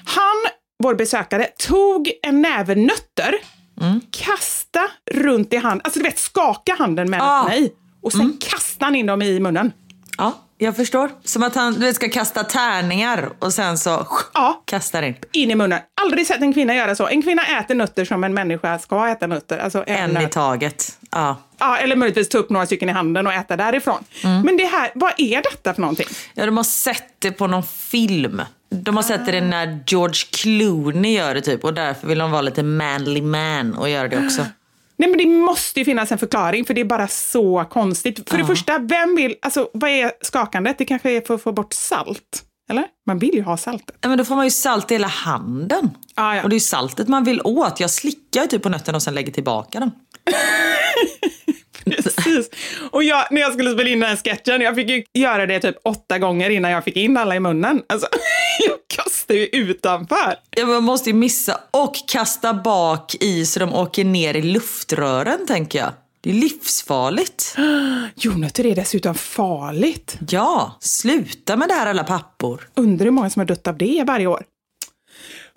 Han, 0.05 0.51
vår 0.85 0.95
besökare, 0.95 1.47
tog 1.57 2.11
en 2.23 2.41
näve 2.41 2.75
nötter, 2.75 3.35
kasta 4.11 4.79
runt 5.11 5.53
i 5.53 5.57
handen, 5.57 5.81
alltså 5.83 5.99
du 5.99 6.03
vet 6.05 6.19
skaka 6.19 6.75
handen 6.79 7.09
med 7.09 7.21
Ah. 7.23 7.53
i. 7.53 7.71
Och 8.01 8.11
sen 8.11 8.37
kastade 8.49 8.85
han 8.85 8.95
in 8.95 9.05
dem 9.05 9.21
i 9.21 9.39
munnen. 9.39 9.71
ja. 10.17 10.31
jag 10.57 10.75
förstår. 10.75 11.09
Som 11.23 11.43
att 11.43 11.55
han 11.55 11.73
du 11.73 11.79
vet, 11.79 11.95
ska 11.95 12.09
kasta 12.09 12.43
tärningar 12.43 13.29
och 13.39 13.53
sen 13.53 13.77
så 13.77 14.07
Ja. 14.33 14.63
kastar 14.65 15.03
in. 15.03 15.15
In 15.31 15.51
i 15.51 15.55
munnen. 15.55 15.79
Aldrig 16.01 16.27
sett 16.27 16.41
en 16.41 16.53
kvinna 16.53 16.75
göra 16.75 16.95
så. 16.95 17.07
En 17.07 17.21
kvinna 17.21 17.43
äter 17.59 17.75
nötter 17.75 18.05
som 18.05 18.23
en 18.23 18.33
människa 18.33 18.79
ska 18.79 19.07
äta 19.07 19.27
nötter. 19.27 19.57
Alltså 19.57 19.83
En 19.87 20.11
i 20.11 20.13
nöt. 20.13 20.31
taget. 20.31 20.97
Ja. 21.11 21.37
Ja, 21.57 21.77
eller 21.77 21.95
möjligtvis 21.95 22.29
ta 22.29 22.37
upp 22.37 22.49
några 22.49 22.65
stycken 22.65 22.89
i 22.89 22.91
handen 22.91 23.27
och 23.27 23.33
äta 23.33 23.55
därifrån. 23.57 24.03
Mm. 24.23 24.41
Men 24.41 24.57
det 24.57 24.65
här, 24.65 24.91
vad 24.95 25.13
är 25.17 25.41
detta 25.41 25.73
för 25.73 25.81
någonting? 25.81 26.07
ja, 26.33 26.45
de 26.45 26.57
har 26.57 26.63
sett 26.63 27.15
det 27.19 27.31
på 27.31 27.47
någon 27.47 27.63
film. 27.63 28.41
De 28.83 28.95
har 28.95 29.03
sett 29.03 29.25
det 29.25 29.41
när 29.41 29.83
George 29.87 30.21
Clooney 30.31 31.15
gör 31.15 31.33
det 31.33 31.41
typ 31.41 31.63
och 31.63 31.73
därför 31.73 32.07
vill 32.07 32.17
de 32.17 32.31
vara 32.31 32.41
lite 32.41 32.63
manly 32.63 33.21
man 33.21 33.73
och 33.73 33.89
göra 33.89 34.07
det 34.07 34.25
också. 34.25 34.45
Nej 34.97 35.09
men 35.09 35.17
det 35.17 35.25
måste 35.25 35.79
ju 35.79 35.85
finnas 35.85 36.11
en 36.11 36.17
förklaring 36.17 36.65
för 36.65 36.73
det 36.73 36.81
är 36.81 36.85
bara 36.85 37.07
så 37.07 37.65
konstigt. 37.69 38.29
För 38.29 38.37
det 38.37 38.45
första, 38.45 38.79
vem 38.79 39.15
vill, 39.15 39.35
alltså 39.41 39.69
vad 39.73 39.89
är 39.89 40.11
skakandet? 40.21 40.77
Det 40.77 40.85
kanske 40.85 41.11
är 41.11 41.21
för 41.21 41.35
att 41.35 41.41
få 41.41 41.51
bort 41.51 41.73
salt? 41.73 42.43
Eller? 42.69 42.85
Man 43.05 43.19
vill 43.19 43.33
ju 43.33 43.41
ha 43.41 43.57
saltet. 43.57 43.97
Ja, 44.01 44.09
men 44.09 44.17
då 44.17 44.25
får 44.25 44.35
man 44.35 44.45
ju 44.45 44.51
salt 44.51 44.91
i 44.91 44.93
hela 44.93 45.07
handen. 45.07 45.89
Ah, 46.15 46.35
ja. 46.35 46.43
Och 46.43 46.49
det 46.49 46.53
är 46.53 46.57
ju 46.57 46.59
saltet 46.59 47.07
man 47.07 47.23
vill 47.23 47.41
åt. 47.43 47.79
Jag 47.79 47.89
slickar 47.89 48.41
ju 48.41 48.47
typ 48.47 48.63
på 48.63 48.69
nötterna 48.69 48.95
och 48.95 49.03
sen 49.03 49.13
lägger 49.13 49.31
tillbaka 49.31 49.79
dem. 49.79 49.91
Precis. 52.03 52.49
Och 52.91 53.03
jag, 53.03 53.27
när 53.31 53.41
jag 53.41 53.53
skulle 53.53 53.73
spela 53.73 53.89
in 53.89 53.99
den 53.99 54.09
här 54.09 54.15
sketchen, 54.15 54.61
jag 54.61 54.75
fick 54.75 54.89
ju 54.89 55.03
göra 55.13 55.45
det 55.45 55.59
typ 55.59 55.75
åtta 55.83 56.19
gånger 56.19 56.49
innan 56.49 56.71
jag 56.71 56.83
fick 56.83 56.95
in 56.95 57.17
alla 57.17 57.35
i 57.35 57.39
munnen. 57.39 57.83
Alltså, 57.89 58.07
jag 58.67 58.77
kastade 58.87 59.39
ju 59.39 59.45
utanför. 59.45 60.35
Ja, 60.49 60.65
man 60.65 60.83
måste 60.83 61.09
ju 61.09 61.13
missa 61.15 61.59
och 61.71 61.95
kasta 62.07 62.53
bak 62.53 63.15
i 63.15 63.45
så 63.45 63.59
de 63.59 63.73
åker 63.73 64.03
ner 64.05 64.33
i 64.35 64.41
luftrören 64.41 65.47
tänker 65.47 65.79
jag. 65.79 65.91
Det 66.21 66.29
är 66.29 66.33
livsfarligt. 66.33 67.55
Jordnötter 68.15 68.65
är 68.65 68.75
dessutom 68.75 69.15
farligt. 69.15 70.17
Ja, 70.29 70.77
sluta 70.79 71.55
med 71.55 71.67
det 71.67 71.73
här 71.73 71.87
alla 71.87 72.03
pappor. 72.03 72.69
Undrar 72.75 73.05
hur 73.05 73.11
många 73.11 73.29
som 73.29 73.39
har 73.39 73.45
dött 73.45 73.67
av 73.67 73.77
det 73.77 74.03
varje 74.07 74.27
år. 74.27 74.43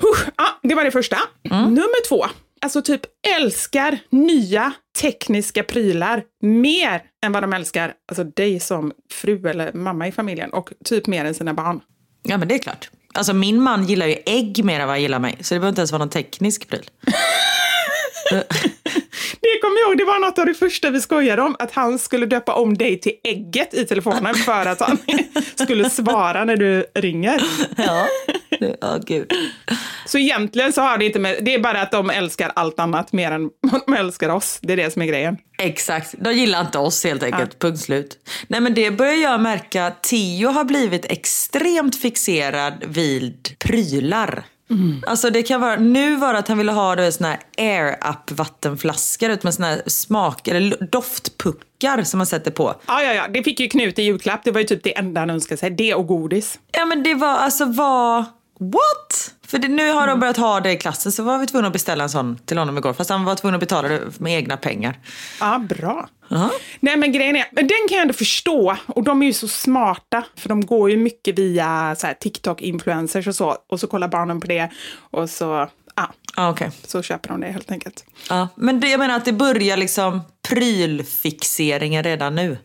Huh, 0.02 0.28
ja, 0.36 0.58
det 0.62 0.74
var 0.74 0.84
det 0.84 0.90
första. 0.90 1.18
Nummer 1.42 2.08
två. 2.08 2.26
Alltså 2.60 2.82
typ 2.82 3.00
älskar 3.40 3.98
nya 4.10 4.72
tekniska 5.00 5.62
prylar 5.62 6.22
mer 6.42 7.02
än 7.26 7.32
vad 7.32 7.42
de 7.42 7.52
älskar 7.52 7.94
alltså 8.08 8.24
dig 8.24 8.60
som 8.60 8.92
fru 9.12 9.48
eller 9.48 9.72
mamma 9.72 10.08
i 10.08 10.12
familjen 10.12 10.50
och 10.50 10.72
typ 10.84 11.06
mer 11.06 11.24
än 11.24 11.34
sina 11.34 11.54
barn. 11.54 11.80
Ja 12.22 12.38
men 12.38 12.48
det 12.48 12.54
är 12.54 12.58
klart. 12.58 12.90
Alltså 13.14 13.32
min 13.32 13.62
man 13.62 13.84
gillar 13.84 14.06
ju 14.06 14.16
ägg 14.26 14.64
mer 14.64 14.80
än 14.80 14.86
vad 14.86 14.94
han 14.94 15.02
gillar 15.02 15.18
mig. 15.18 15.38
Så 15.40 15.54
det 15.54 15.60
behöver 15.60 15.68
inte 15.68 15.80
ens 15.80 15.92
vara 15.92 15.98
någon 15.98 16.10
teknisk 16.10 16.68
pryl. 16.68 16.90
Det 19.40 19.60
kommer 19.60 19.80
jag 19.80 19.88
ihåg, 19.88 19.98
det 19.98 20.04
var 20.04 20.18
något 20.18 20.38
av 20.38 20.46
det 20.46 20.54
första 20.54 20.90
vi 20.90 21.00
skojade 21.00 21.42
om, 21.42 21.56
att 21.58 21.72
han 21.72 21.98
skulle 21.98 22.26
döpa 22.26 22.54
om 22.54 22.78
dig 22.78 23.00
till 23.00 23.12
ägget 23.24 23.74
i 23.74 23.84
telefonen 23.84 24.34
för 24.46 24.66
att 24.66 24.80
han 24.80 24.98
skulle 25.54 25.90
svara 25.90 26.44
när 26.44 26.56
du 26.56 26.86
ringer. 26.94 27.42
Ja, 27.76 28.06
ja 28.80 28.98
gud. 29.06 29.32
Så 30.06 30.18
egentligen 30.18 30.72
så 30.72 30.80
har 30.80 30.98
det 30.98 31.04
inte 31.04 31.18
med, 31.18 31.38
det 31.44 31.54
är 31.54 31.58
bara 31.58 31.82
att 31.82 31.92
de 31.92 32.10
älskar 32.10 32.52
allt 32.54 32.80
annat 32.80 33.12
mer 33.12 33.30
än 33.30 33.50
de 33.86 33.94
älskar 33.94 34.28
oss. 34.28 34.58
Det 34.62 34.72
är 34.72 34.76
det 34.76 34.90
som 34.90 35.02
är 35.02 35.06
grejen. 35.06 35.36
Exakt, 35.58 36.14
de 36.18 36.32
gillar 36.32 36.60
inte 36.60 36.78
oss 36.78 37.04
helt 37.04 37.22
enkelt. 37.22 37.58
Punkt 37.58 37.80
slut. 37.80 38.18
Nej 38.48 38.60
men 38.60 38.74
det 38.74 38.90
börjar 38.90 39.14
jag 39.14 39.40
märka. 39.40 39.92
Theo 40.02 40.48
har 40.48 40.64
blivit 40.64 41.04
extremt 41.04 41.96
fixerad 41.96 42.84
vid 42.86 43.58
prylar. 43.58 44.44
Alltså 45.06 45.30
det 45.30 45.42
kan 45.42 45.60
vara, 45.60 45.76
nu 45.76 46.16
var 46.16 46.32
det 46.32 46.38
att 46.38 46.48
han 46.48 46.58
ville 46.58 46.72
ha 46.72 46.96
du 46.96 47.02
vet, 47.02 47.14
såna 47.14 47.28
här 47.28 47.40
air-up 47.58 48.30
vattenflaskor 48.30 49.38
med 49.42 49.54
såna 49.54 49.68
här 49.68 49.82
smak 49.86 50.48
eller 50.48 50.88
doftpuckar 50.90 52.02
som 52.02 52.18
man 52.18 52.26
sätter 52.26 52.50
på. 52.50 52.74
Ja, 52.86 53.02
ja, 53.02 53.14
ja, 53.14 53.28
det 53.28 53.42
fick 53.42 53.60
ju 53.60 53.68
Knut 53.68 53.98
i 53.98 54.02
julklapp. 54.02 54.44
Det 54.44 54.50
var 54.50 54.60
ju 54.60 54.66
typ 54.66 54.82
det 54.82 54.98
enda 54.98 55.20
han 55.20 55.30
önskade 55.30 55.58
sig. 55.58 55.70
Det 55.70 55.94
och 55.94 56.06
godis. 56.06 56.58
Ja 56.72 56.86
men 56.86 57.02
det 57.02 57.14
var 57.14 57.36
alltså 57.36 57.64
vad, 57.64 58.24
what? 58.58 59.34
För 59.48 59.58
det, 59.58 59.68
nu 59.68 59.90
har 59.92 60.06
de 60.06 60.20
börjat 60.20 60.36
ha 60.36 60.60
det 60.60 60.72
i 60.72 60.76
klassen 60.76 61.12
så 61.12 61.22
var 61.22 61.38
vi 61.38 61.46
tvungna 61.46 61.66
att 61.66 61.72
beställa 61.72 62.04
en 62.04 62.10
sån 62.10 62.38
till 62.44 62.58
honom 62.58 62.78
igår. 62.78 62.92
Fast 62.92 63.10
han 63.10 63.24
var 63.24 63.34
tvungen 63.34 63.54
att 63.54 63.60
betala 63.60 63.88
det 63.88 64.20
med 64.20 64.32
egna 64.32 64.56
pengar. 64.56 64.98
Ja, 65.40 65.58
bra. 65.58 66.08
Ja. 66.28 66.50
Nej, 66.80 66.96
men 66.96 67.12
grejen 67.12 67.36
är, 67.36 67.44
men 67.52 67.66
den 67.66 67.76
kan 67.88 67.96
jag 67.96 68.02
ändå 68.02 68.14
förstå. 68.14 68.76
Och 68.86 69.02
de 69.02 69.22
är 69.22 69.26
ju 69.26 69.32
så 69.32 69.48
smarta, 69.48 70.24
för 70.36 70.48
de 70.48 70.66
går 70.66 70.90
ju 70.90 70.96
mycket 70.96 71.38
via 71.38 71.96
så 71.98 72.06
här, 72.06 72.14
TikTok-influencers 72.14 73.28
och 73.28 73.34
så. 73.34 73.56
Och 73.68 73.80
så 73.80 73.86
kollar 73.86 74.08
barnen 74.08 74.40
på 74.40 74.46
det 74.46 74.70
och 75.10 75.30
så, 75.30 75.68
ja, 75.96 76.12
Ja 76.36 76.50
okej. 76.50 76.70
så 76.86 77.02
köper 77.02 77.28
de 77.28 77.40
det 77.40 77.46
helt 77.46 77.70
enkelt. 77.70 78.04
Ja, 78.28 78.48
men 78.54 78.80
det, 78.80 78.88
jag 78.88 78.98
menar 78.98 79.16
att 79.16 79.24
det 79.24 79.32
börjar 79.32 79.76
liksom 79.76 80.20
prylfixeringen 80.48 82.04
redan 82.04 82.34
nu. 82.34 82.58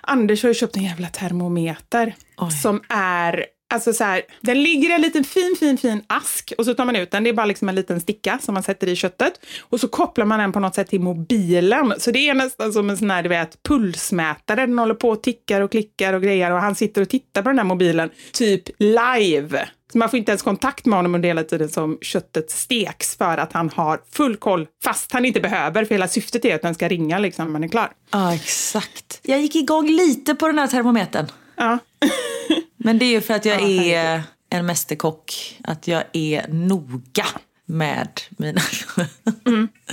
Anders 0.00 0.42
har 0.42 0.48
ju 0.48 0.54
köpt 0.54 0.76
en 0.76 0.82
jävla 0.82 1.08
termometer 1.08 2.14
Oj. 2.36 2.50
som 2.50 2.82
är 2.88 3.44
Alltså 3.72 3.92
så 3.92 4.04
här, 4.04 4.22
den 4.40 4.62
ligger 4.62 4.90
i 4.90 4.92
en 4.92 5.02
liten 5.02 5.24
fin, 5.24 5.56
fin, 5.58 5.78
fin 5.78 6.02
ask 6.06 6.52
och 6.58 6.64
så 6.64 6.74
tar 6.74 6.84
man 6.84 6.96
ut 6.96 7.10
den. 7.10 7.24
Det 7.24 7.30
är 7.30 7.34
bara 7.34 7.46
liksom 7.46 7.68
en 7.68 7.74
liten 7.74 8.00
sticka 8.00 8.38
som 8.42 8.54
man 8.54 8.62
sätter 8.62 8.88
i 8.88 8.96
köttet. 8.96 9.32
Och 9.60 9.80
så 9.80 9.88
kopplar 9.88 10.24
man 10.24 10.38
den 10.38 10.52
på 10.52 10.60
något 10.60 10.74
sätt 10.74 10.88
till 10.88 11.00
mobilen. 11.00 11.94
Så 11.98 12.10
det 12.10 12.28
är 12.28 12.34
nästan 12.34 12.72
som 12.72 12.90
en 12.90 12.96
sån 12.96 13.10
här, 13.10 13.22
du 13.22 13.28
vet, 13.28 13.62
pulsmätare. 13.62 14.66
Den 14.66 14.78
håller 14.78 14.94
på 14.94 15.08
och 15.08 15.22
tickar 15.22 15.60
och 15.60 15.70
klickar 15.70 16.12
och 16.12 16.22
grejer 16.22 16.50
och 16.50 16.60
han 16.60 16.74
sitter 16.74 17.02
och 17.02 17.08
tittar 17.08 17.42
på 17.42 17.48
den 17.48 17.58
här 17.58 17.64
mobilen, 17.64 18.10
typ 18.32 18.62
live. 18.78 19.68
Så 19.92 19.98
man 19.98 20.10
får 20.10 20.18
inte 20.18 20.32
ens 20.32 20.42
kontakt 20.42 20.86
med 20.86 20.98
honom 20.98 21.14
under 21.14 21.28
hela 21.28 21.44
tiden 21.44 21.68
som 21.68 21.98
köttet 22.00 22.50
steks 22.50 23.16
för 23.16 23.38
att 23.38 23.52
han 23.52 23.70
har 23.74 24.00
full 24.12 24.36
koll, 24.36 24.66
fast 24.84 25.12
han 25.12 25.24
inte 25.24 25.40
behöver, 25.40 25.84
för 25.84 25.94
hela 25.94 26.08
syftet 26.08 26.44
är 26.44 26.54
att 26.54 26.62
den 26.62 26.74
ska 26.74 26.88
ringa 26.88 27.18
liksom 27.18 27.44
när 27.44 27.52
man 27.52 27.64
är 27.64 27.68
klar. 27.68 27.90
Ja, 28.10 28.34
exakt. 28.34 29.20
Jag 29.22 29.40
gick 29.40 29.56
igång 29.56 29.88
lite 29.88 30.34
på 30.34 30.46
den 30.46 30.58
här 30.58 30.66
termometern. 30.66 31.26
Ja. 31.56 31.78
Men 32.84 32.98
det 32.98 33.04
är 33.04 33.10
ju 33.10 33.20
för 33.20 33.34
att 33.34 33.44
jag 33.44 33.60
Ja, 33.60 33.66
är 33.68 34.22
en 34.50 34.66
mästerkock. 34.66 35.58
Att 35.64 35.88
jag 35.88 36.04
är 36.12 36.48
noga 36.48 37.26
med 37.66 38.20
mina... 38.30 38.60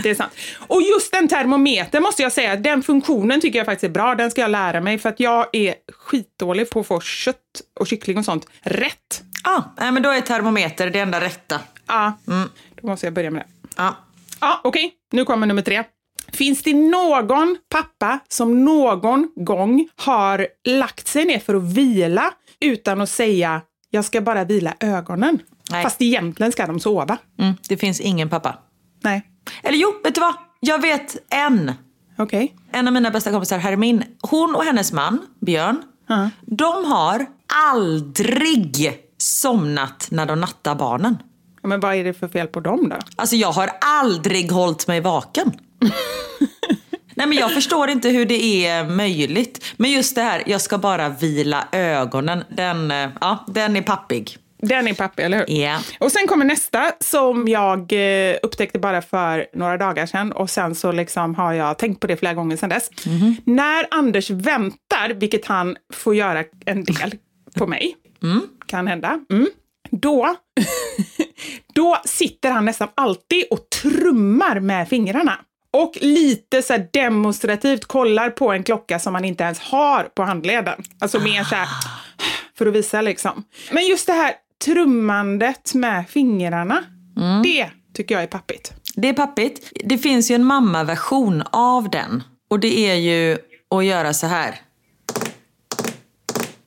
Det 0.03 0.09
är 0.09 0.15
sant. 0.15 0.31
Och 0.57 0.81
just 0.81 1.11
den 1.11 1.27
termometern 1.27 2.03
måste 2.03 2.23
jag 2.23 2.31
säga, 2.31 2.55
den 2.55 2.83
funktionen 2.83 3.41
tycker 3.41 3.59
jag 3.59 3.65
faktiskt 3.65 3.83
är 3.83 3.89
bra. 3.93 4.15
Den 4.15 4.31
ska 4.31 4.41
jag 4.41 4.51
lära 4.51 4.81
mig 4.81 4.97
för 4.97 5.09
att 5.09 5.19
jag 5.19 5.47
är 5.53 5.75
skitdålig 5.93 6.69
på 6.69 6.79
att 6.79 6.87
få 6.87 6.99
kött 7.01 7.35
och 7.79 7.87
kyckling 7.87 8.17
och 8.17 8.25
sånt 8.25 8.47
rätt. 8.61 9.23
ah, 9.43 9.61
nej, 9.79 9.91
men 9.91 10.03
då 10.03 10.09
är 10.09 10.21
termometer 10.21 10.89
det 10.89 10.99
enda 10.99 11.21
rätta. 11.21 11.59
Ja, 11.87 12.13
då 12.81 12.87
måste 12.87 13.05
jag 13.05 13.13
börja 13.13 13.31
med 13.31 13.41
det. 13.41 13.47
Ja. 13.77 13.95
Ja, 14.41 14.61
okej. 14.63 14.91
Nu 15.11 15.25
kommer 15.25 15.47
nummer 15.47 15.61
tre. 15.61 15.83
Finns 16.33 16.63
det 16.63 16.73
någon 16.73 17.57
pappa 17.69 18.19
som 18.27 18.65
någon 18.65 19.31
gång 19.35 19.89
har 19.95 20.47
lagt 20.67 21.07
sig 21.07 21.25
ner 21.25 21.39
för 21.39 21.55
att 21.55 21.63
vila 21.63 22.33
utan 22.61 23.01
att 23.01 23.09
säga 23.09 23.61
jag 23.89 24.05
ska 24.05 24.21
bara 24.21 24.43
vila 24.43 24.73
ögonen? 24.79 25.39
Nej. 25.71 25.83
Fast 25.83 26.01
egentligen 26.01 26.51
ska 26.51 26.67
de 26.67 26.79
sova. 26.79 27.17
Mm, 27.39 27.53
det 27.69 27.77
finns 27.77 27.99
ingen 27.99 28.29
pappa. 28.29 28.57
Nej, 29.03 29.21
Eller 29.63 29.77
jo, 29.77 29.93
vet 30.03 30.15
du 30.15 30.21
vad? 30.21 30.33
Jag 30.59 30.81
vet 30.81 31.33
en. 31.33 31.71
okej. 32.17 32.55
En 32.71 32.87
av 32.87 32.93
mina 32.93 33.11
bästa 33.11 33.31
kompisar, 33.31 33.57
Hermin. 33.57 34.03
Hon 34.21 34.55
och 34.55 34.63
hennes 34.63 34.91
man, 34.91 35.19
Björn. 35.41 35.83
De 36.41 36.85
har 36.85 37.25
aldrig 37.53 38.93
somnat 39.17 40.07
när 40.11 40.25
de 40.25 40.41
nattar 40.41 40.75
barnen. 40.75 41.17
Men 41.63 41.79
vad 41.79 41.95
är 41.95 42.03
det 42.03 42.13
för 42.13 42.27
fel 42.27 42.47
på 42.47 42.59
dem 42.59 42.89
då? 42.89 42.95
Alltså 43.15 43.35
jag 43.35 43.51
har 43.51 43.69
aldrig 43.81 44.51
hållit 44.51 44.87
mig 44.87 45.01
vaken. 45.01 45.51
Nej 47.19 47.27
men 47.27 47.37
jag 47.37 47.53
förstår 47.53 47.89
inte 47.89 48.09
hur 48.09 48.25
det 48.25 48.65
är 48.67 48.85
möjligt. 48.85 49.65
Men 49.77 49.91
just 49.91 50.15
det 50.15 50.21
här, 50.21 50.43
jag 50.45 50.61
ska 50.61 50.77
bara 50.77 51.09
vila 51.09 51.67
ögonen. 51.71 52.43
Den, 52.49 52.91
eh, 52.91 53.09
ja, 53.21 53.45
den 53.47 53.75
är 53.75 53.81
pappig. 53.81 54.37
Den 54.61 54.87
är 54.87 54.93
pappa, 54.93 55.21
eller 55.21 55.37
hur? 55.37 55.61
Ja. 55.61 55.79
Och 55.99 56.11
sen 56.11 56.27
kommer 56.27 56.45
nästa 56.45 56.91
som 56.99 57.47
jag 57.47 57.93
eh, 57.93 58.37
upptäckte 58.43 58.79
bara 58.79 59.01
för 59.01 59.45
några 59.53 59.77
dagar 59.77 60.05
sedan 60.05 60.31
och 60.31 60.49
sen 60.49 60.75
så 60.75 60.91
liksom 60.91 61.35
har 61.35 61.53
jag 61.53 61.77
tänkt 61.77 61.99
på 61.99 62.07
det 62.07 62.17
flera 62.17 62.33
gånger 62.33 62.57
sedan 62.57 62.69
dess. 62.69 62.89
När 63.43 63.87
Anders 63.91 64.29
väntar, 64.29 65.13
vilket 65.13 65.45
han 65.45 65.77
får 65.93 66.15
göra 66.15 66.43
en 66.65 66.83
del 66.83 67.15
på 67.55 67.67
mig, 67.67 67.95
kan 68.65 68.87
hända, 68.87 69.19
mm. 69.31 69.47
då, 69.91 70.35
då 71.73 71.97
sitter 72.05 72.51
han 72.51 72.65
nästan 72.65 72.87
alltid 72.95 73.43
och 73.51 73.69
trummar 73.69 74.59
med 74.59 74.89
fingrarna. 74.89 75.39
Och 75.73 75.97
lite 76.01 76.61
så 76.61 76.77
demonstrativt 76.93 77.85
kollar 77.85 78.29
på 78.29 78.51
en 78.51 78.63
klocka 78.63 78.99
som 78.99 79.13
man 79.13 79.25
inte 79.25 79.43
ens 79.43 79.59
har 79.59 80.03
på 80.03 80.23
handleden. 80.23 80.83
Alltså 80.99 81.19
mer 81.19 81.43
så 81.43 81.55
här, 81.55 81.67
för 82.57 82.65
att 82.65 82.73
visa 82.73 83.01
liksom. 83.01 83.43
Men 83.71 83.87
just 83.87 84.07
det 84.07 84.13
här 84.13 84.33
trummandet 84.65 85.73
med 85.73 86.09
fingrarna, 86.09 86.83
det 87.43 87.69
tycker 87.93 88.15
jag 88.15 88.23
är 88.23 88.27
pappigt. 88.27 88.73
Det 88.95 89.09
är 89.09 89.13
pappigt. 89.13 89.71
Det 89.83 89.97
finns 89.97 90.31
ju 90.31 90.35
en 90.35 90.43
mammaversion 90.43 91.43
av 91.51 91.89
den. 91.89 92.23
Och 92.49 92.59
det 92.59 92.79
är 92.79 92.95
ju 92.95 93.37
att 93.75 93.85
göra 93.85 94.13
så 94.13 94.27
här. 94.27 94.55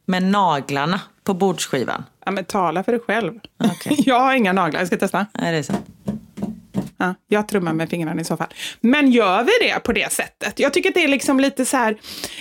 Med 0.07 0.23
naglarna 0.23 1.01
på 1.25 1.35
bordsskivan. 1.35 2.05
Ja, 2.25 2.31
men 2.31 2.45
tala 2.45 2.85
för 2.85 2.93
dig 2.93 3.01
själv. 3.01 3.41
Okej. 3.65 3.97
Jag 4.07 4.21
har 4.21 4.35
inga 4.35 4.53
naglar, 4.53 4.81
jag 4.81 4.87
ska 4.87 4.97
testa. 4.97 5.27
Nej, 5.33 5.53
det 5.53 5.59
är 5.59 5.63
sant. 5.63 5.87
Ja, 7.03 7.15
jag 7.29 7.49
trummar 7.49 7.73
med 7.73 7.91
fingrarna 7.91 8.21
i 8.21 8.25
så 8.25 8.37
fall. 8.37 8.47
Men 8.81 9.11
gör 9.11 9.43
vi 9.45 9.53
det 9.69 9.81
på 9.81 9.93
det 9.93 10.13
sättet? 10.13 10.59
Jag 10.59 10.73
tycker 10.73 10.89
att 10.89 10.95
det 10.95 11.05
är 11.05 11.09
liksom 11.09 11.41
lite 11.41 11.65
så 11.65 11.77
här, 11.77 11.97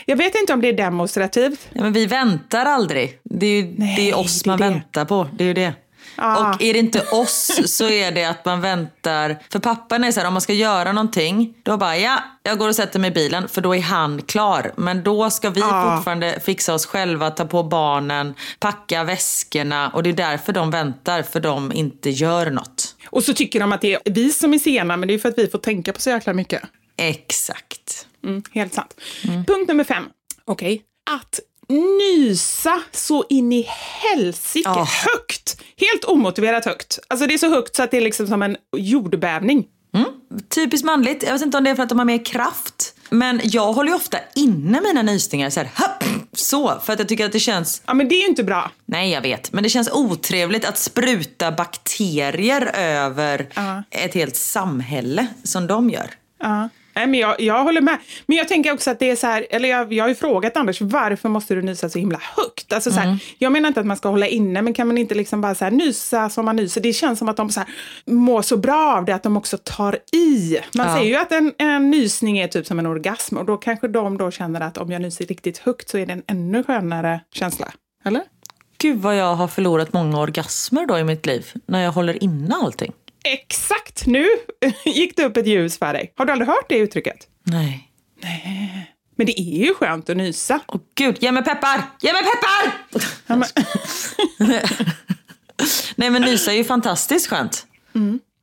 jag 0.06 0.16
vet 0.18 0.36
inte 0.36 0.54
om 0.54 0.62
det 0.62 0.68
är 0.68 0.74
demonstrativt. 0.74 1.70
Ja, 1.74 1.82
men 1.84 1.94
vi 1.94 2.06
väntar 2.06 2.66
aldrig. 2.66 3.20
Det 3.24 3.46
är 3.46 3.62
ju 3.62 3.74
Nej, 3.78 3.96
det 3.96 4.10
är 4.10 4.18
oss 4.18 4.42
det 4.44 4.48
är 4.48 4.50
man 4.52 4.60
det. 4.60 4.70
väntar 4.70 5.06
på. 5.06 5.28
Det 5.34 5.44
är 5.44 5.48
ju 5.48 5.54
det. 5.54 5.74
Ja. 6.16 6.54
Och 6.56 6.62
är 6.62 6.74
det 6.74 6.80
inte 6.80 7.02
oss 7.12 7.52
så 7.66 7.90
är 7.90 8.12
det 8.12 8.26
att 8.26 8.46
man 8.46 8.62
väntar. 8.62 9.38
För 9.52 9.60
pappan 9.60 10.04
är 10.04 10.12
så 10.12 10.20
här, 10.20 10.28
om 10.28 10.34
man 10.34 10.42
ska 10.42 10.54
göra 10.54 10.92
någonting, 10.92 11.54
då 11.64 11.78
bara 11.78 11.98
ja, 11.98 12.20
jag 12.44 12.58
går 12.58 12.68
och 12.70 12.76
sätter 12.76 13.00
mig 13.00 13.08
i 13.12 13.14
bilen 13.14 13.48
för 13.48 13.62
då 13.62 13.76
är 13.76 13.82
han 13.82 14.22
klar. 14.22 14.74
Men 14.78 15.04
då 15.04 15.30
ska 15.30 15.50
vi 15.50 15.60
Ja. 15.60 15.96
fortfarande 15.96 16.40
fixa 16.46 16.74
oss 16.74 16.86
själva, 16.86 17.30
ta 17.30 17.46
på 17.46 17.64
barnen, 17.64 18.34
packa 18.60 19.04
väskorna 19.04 19.90
och 19.90 20.04
det 20.04 20.10
är 20.10 20.14
därför 20.14 20.54
de 20.54 20.72
väntar, 20.72 21.24
för 21.24 21.40
de 21.40 21.72
inte 21.72 22.10
gör 22.10 22.52
något. 22.52 22.96
Och 23.06 23.24
så 23.24 23.34
tycker 23.34 23.60
de 23.60 23.72
att 23.72 23.82
det 23.82 23.94
är 23.94 24.00
vi 24.06 24.32
som 24.32 24.54
är 24.54 24.60
sena, 24.60 24.98
men 24.98 25.08
det 25.08 25.14
är 25.14 25.20
för 25.20 25.30
att 25.30 25.38
vi 25.38 25.48
får 25.48 25.58
tänka 25.60 25.94
på 25.94 26.02
så 26.02 26.10
jäkla 26.10 26.34
mycket. 26.34 26.62
Exakt. 26.98 28.08
Mm, 28.24 28.44
helt 28.52 28.74
sant. 28.74 28.96
Punkt 29.24 29.68
nummer 29.68 29.84
fem. 29.84 30.04
Okej. 30.46 30.82
Att 31.12 31.40
nysa 31.72 32.82
så 32.92 33.26
in 33.30 33.52
i 33.54 33.68
helsike 33.68 34.70
Ja. 34.70 34.88
högt. 35.06 35.62
Helt 35.78 36.06
omotiverat 36.06 36.66
högt. 36.66 37.00
Alltså 37.08 37.28
det 37.28 37.34
är 37.34 37.38
så 37.38 37.50
högt 37.50 37.76
så 37.76 37.84
att 37.84 37.92
det 37.92 37.98
är 37.98 38.02
liksom 38.02 38.28
som 38.28 38.42
en 38.42 38.58
jordbävning. 38.78 39.66
Typiskt 40.50 40.86
manligt. 40.86 41.24
Jag 41.24 41.34
vet 41.34 41.42
inte 41.42 41.58
om 41.58 41.64
det 41.64 41.70
är 41.70 41.76
för 41.76 41.84
att 41.84 41.90
de 41.90 41.98
har 42.00 42.06
mer 42.06 42.26
kraft. 42.26 42.96
Men 43.10 43.42
jag 43.44 43.74
håller 43.74 43.90
ju 43.90 43.96
ofta 43.96 44.18
inne 44.36 44.82
mina 44.82 45.02
nysningar 45.02 45.50
så 45.50 45.60
här, 45.60 45.70
hopp, 45.76 46.04
så. 46.34 46.80
För 46.84 46.94
att 46.94 47.00
jag 47.00 47.08
tycker 47.08 47.26
att 47.26 47.32
det 47.32 47.40
känns 47.40 47.82
Ja, 47.86 47.94
men 47.94 48.10
det 48.10 48.16
är 48.16 48.22
ju 48.22 48.28
inte 48.28 48.44
bra. 48.44 48.72
Nej, 48.86 49.12
jag 49.12 49.22
vet. 49.22 49.52
Men 49.54 49.64
det 49.64 49.70
känns 49.70 49.90
otrevligt 49.92 50.66
att 50.66 50.78
spruta 50.78 51.52
bakterier 51.52 52.72
över 52.76 53.50
Ja. 53.56 53.84
ett 53.92 54.14
helt 54.14 54.36
samhälle 54.36 55.28
som 55.44 55.68
de 55.68 55.90
gör. 55.90 56.10
Ja. 56.42 56.70
Nej, 56.96 57.08
men 57.08 57.20
jag, 57.20 57.42
jag 57.42 57.64
håller 57.64 57.82
med. 57.82 57.98
Men 58.26 58.38
jag 58.38 58.48
tänker 58.48 58.74
också 58.74 58.92
att 58.92 59.00
det 59.00 59.10
är 59.12 59.16
så 59.16 59.28
här, 59.28 59.48
eller 59.50 59.70
jag, 59.70 59.94
jag 59.94 60.04
har 60.04 60.10
ju 60.10 60.16
frågat 60.16 60.58
Anders, 60.58 60.82
varför 60.82 61.30
måste 61.30 61.56
du 61.56 61.62
nysa 61.62 61.90
så 61.90 62.00
himla 62.00 62.20
högt? 62.38 62.74
Alltså 62.74 62.92
så 62.92 63.00
här, 63.00 63.18
Jag 63.38 63.52
menar 63.52 63.68
inte 63.68 63.80
att 63.80 63.86
man 63.86 63.98
ska 63.98 64.10
hålla 64.10 64.28
inne, 64.28 64.62
men 64.62 64.74
kan 64.74 64.88
man 64.88 64.98
inte 64.98 65.16
liksom 65.16 65.42
bara 65.42 65.56
så 65.56 65.64
här, 65.66 65.72
nysa 65.72 66.30
som 66.30 66.46
man 66.46 66.56
nyser? 66.56 66.82
Det 66.82 66.94
känns 66.94 67.20
som 67.20 67.30
att 67.30 67.38
de 67.38 67.50
så 67.50 67.60
här, 67.60 67.70
mår 68.06 68.42
så 68.42 68.58
bra 68.58 68.96
av 68.98 69.06
det 69.06 69.16
att 69.16 69.24
de 69.24 69.38
också 69.38 69.58
tar 69.64 70.00
i. 70.14 70.58
Man 70.78 70.88
Ja. 70.88 70.96
säger 70.96 71.10
ju 71.10 71.16
att 71.16 71.32
en, 71.32 71.54
en 71.58 71.92
nysning 71.92 72.40
är 72.40 72.48
typ 72.48 72.68
som 72.68 72.80
en 72.80 72.86
orgasm 72.86 73.38
och 73.38 73.46
då 73.46 73.58
kanske 73.58 73.88
de 73.88 74.18
då 74.18 74.32
känner 74.32 74.62
att 74.62 74.78
om 74.78 74.92
jag 74.92 75.02
nyser 75.02 75.26
riktigt 75.26 75.58
högt 75.58 75.90
så 75.90 75.98
är 75.98 76.06
det 76.06 76.14
en 76.14 76.24
ännu 76.28 76.64
skönare 76.64 77.22
känsla. 77.34 77.68
Eller? 78.06 78.22
Gud 78.78 78.98
vad 79.02 79.18
jag 79.18 79.36
har 79.36 79.48
förlorat 79.48 79.94
många 79.94 80.20
orgasmer 80.20 80.86
då 80.86 80.98
i 80.98 81.04
mitt 81.04 81.26
liv. 81.26 81.52
När 81.66 81.84
jag 81.84 81.92
håller 81.92 82.24
inne 82.24 82.56
allting. 82.56 82.92
Exakt! 83.24 84.06
Nu 84.06 84.28
gick 84.86 85.16
det 85.18 85.24
upp 85.26 85.38
ett 85.38 85.48
ljus 85.48 85.78
för 85.80 85.94
dig. 85.94 86.14
Har 86.18 86.26
du 86.26 86.32
aldrig 86.32 86.48
hört 86.48 86.66
det 86.70 86.78
uttrycket? 86.78 87.28
Nej. 87.44 87.88
Men 89.16 89.26
det 89.26 89.40
är 89.42 89.66
ju 89.66 89.74
skönt 89.74 90.10
att 90.10 90.18
nysa. 90.18 90.60
Åh 90.68 90.82
gud, 90.96 91.18
ge 91.24 91.32
mig 91.32 91.44
peppar! 91.44 91.82
Ge 92.02 92.14
mig 92.14 92.22
peppar! 92.24 92.74
Ja, 93.28 93.36
men- 93.36 93.50
Nej 95.96 96.10
men 96.10 96.22
nysa 96.22 96.52
är 96.52 96.56
ju 96.58 96.64
fantastiskt 96.64 97.28
skönt. 97.28 97.66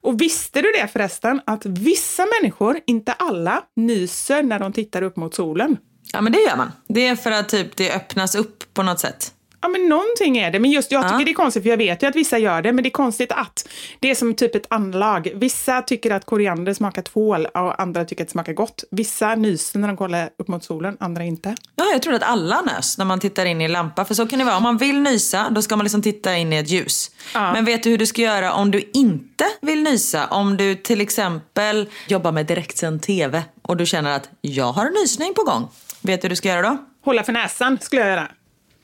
Och 0.03 0.20
visste 0.20 0.62
du 0.62 0.72
det 0.81 0.89
förresten, 0.93 1.41
att 1.47 1.66
vissa 1.66 2.26
människor, 2.41 2.81
inte 2.87 3.12
alla, 3.12 3.62
nyser 3.76 4.43
när 4.43 4.59
de 4.59 4.72
tittar 4.72 5.03
upp 5.03 5.16
mot 5.16 5.35
solen? 5.35 5.76
Ja 6.12 6.20
men 6.20 6.33
det 6.33 6.39
gör 6.41 6.57
man. 6.57 6.72
Det 6.89 7.07
är 7.07 7.16
för 7.16 7.31
att 7.31 7.49
typ 7.49 7.76
det 7.76 7.93
öppnas 7.93 8.35
upp 8.35 8.74
på 8.74 8.83
något 8.83 9.01
sätt. 9.01 9.33
Ja, 9.61 9.68
men 9.68 9.88
någonting 9.88 10.38
är 10.38 10.50
det. 10.50 10.59
Men 10.61 10.70
just 10.70 10.92
jag 10.92 11.02
tycker 11.02 11.18
Ja. 11.18 11.24
det 11.24 11.30
är 11.30 11.34
konstigt, 11.34 11.62
för 11.62 11.70
jag 11.70 11.76
vet 11.76 12.02
ju 12.02 12.06
att 12.06 12.16
vissa 12.16 12.38
gör 12.38 12.62
det, 12.62 12.72
men 12.72 12.82
det 12.84 12.88
är 12.88 12.90
konstigt 12.90 13.32
att 13.32 13.68
det 14.00 14.11
är 14.11 14.14
som 14.14 14.34
typ 14.34 14.54
ett 14.54 14.66
anlag. 14.70 15.28
Vissa 15.34 15.82
tycker 15.82 16.11
att 16.11 16.24
koriander 16.24 16.74
smakar 16.74 17.02
tvål 17.02 17.46
och 17.46 17.80
andra 17.82 18.04
tycker 18.04 18.22
att 18.24 18.28
det 18.28 18.32
smakar 18.32 18.52
gott. 18.52 18.84
Vissa 18.90 19.34
nyser 19.34 19.78
när 19.78 19.88
de 19.88 19.96
kollar 19.96 20.30
upp 20.38 20.48
mot 20.48 20.64
solen, 20.64 20.96
andra 21.00 21.24
inte. 21.24 21.54
Ja, 21.76 21.84
jag 21.92 22.02
trodde 22.02 22.16
att 22.16 22.22
alla 22.22 22.61
nös 22.61 22.98
när 22.98 23.04
man 23.04 23.20
tittar 23.20 23.46
in 23.46 23.61
i 23.61 23.64
en 23.64 23.72
lampa. 23.72 24.04
För 24.04 24.14
så 24.14 24.26
kan 24.26 24.38
det 24.38 24.44
vara. 24.44 24.56
Om 24.56 24.62
man 24.62 24.76
vill 24.76 25.00
nysa, 25.00 25.50
då 25.50 25.62
ska 25.62 25.76
man 25.76 25.84
liksom 25.84 26.02
titta 26.02 26.36
in 26.36 26.52
i 26.52 26.56
ett 26.56 26.70
ljus. 26.70 27.11
Ja. 27.34 27.52
Men 27.52 27.64
vet 27.64 27.82
du 27.82 27.90
hur 27.90 27.98
du 27.98 28.06
ska 28.06 28.22
göra 28.22 28.52
om 28.52 28.70
du 28.70 28.90
inte 28.94 29.44
vill 29.61 29.82
nysa? 29.82 30.26
Om 30.26 30.56
du 30.56 30.74
till 30.74 31.00
exempel 31.00 31.88
jobbar 32.06 32.32
med 32.32 32.46
direktsänd 32.46 33.02
TV 33.02 33.42
och 33.62 33.76
du 33.76 33.86
känner 33.86 34.16
att 34.16 34.28
jag 34.40 34.72
har 34.72 34.86
en 34.86 34.92
nysning 35.02 35.34
på 35.34 35.42
gång. 35.42 35.68
Vet 36.02 36.20
du 36.22 36.24
hur 36.24 36.30
du 36.30 36.36
ska 36.36 36.48
göra 36.48 36.62
då? 36.62 36.76
Hålla 37.04 37.22
för 37.22 37.32
näsan 37.32 37.78
skulle 37.80 38.02
jag 38.02 38.11
göra. 38.11 38.28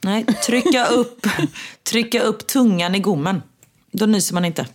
Nej, 0.05 0.25
trycka 0.47 0.87
upp, 0.91 1.27
trycka 1.83 2.23
upp 2.23 2.47
tungan 2.47 2.95
i 2.95 2.99
gommen. 2.99 3.43
Då 3.93 4.07
nyser 4.07 4.35
man 4.35 4.45
inte. 4.45 4.67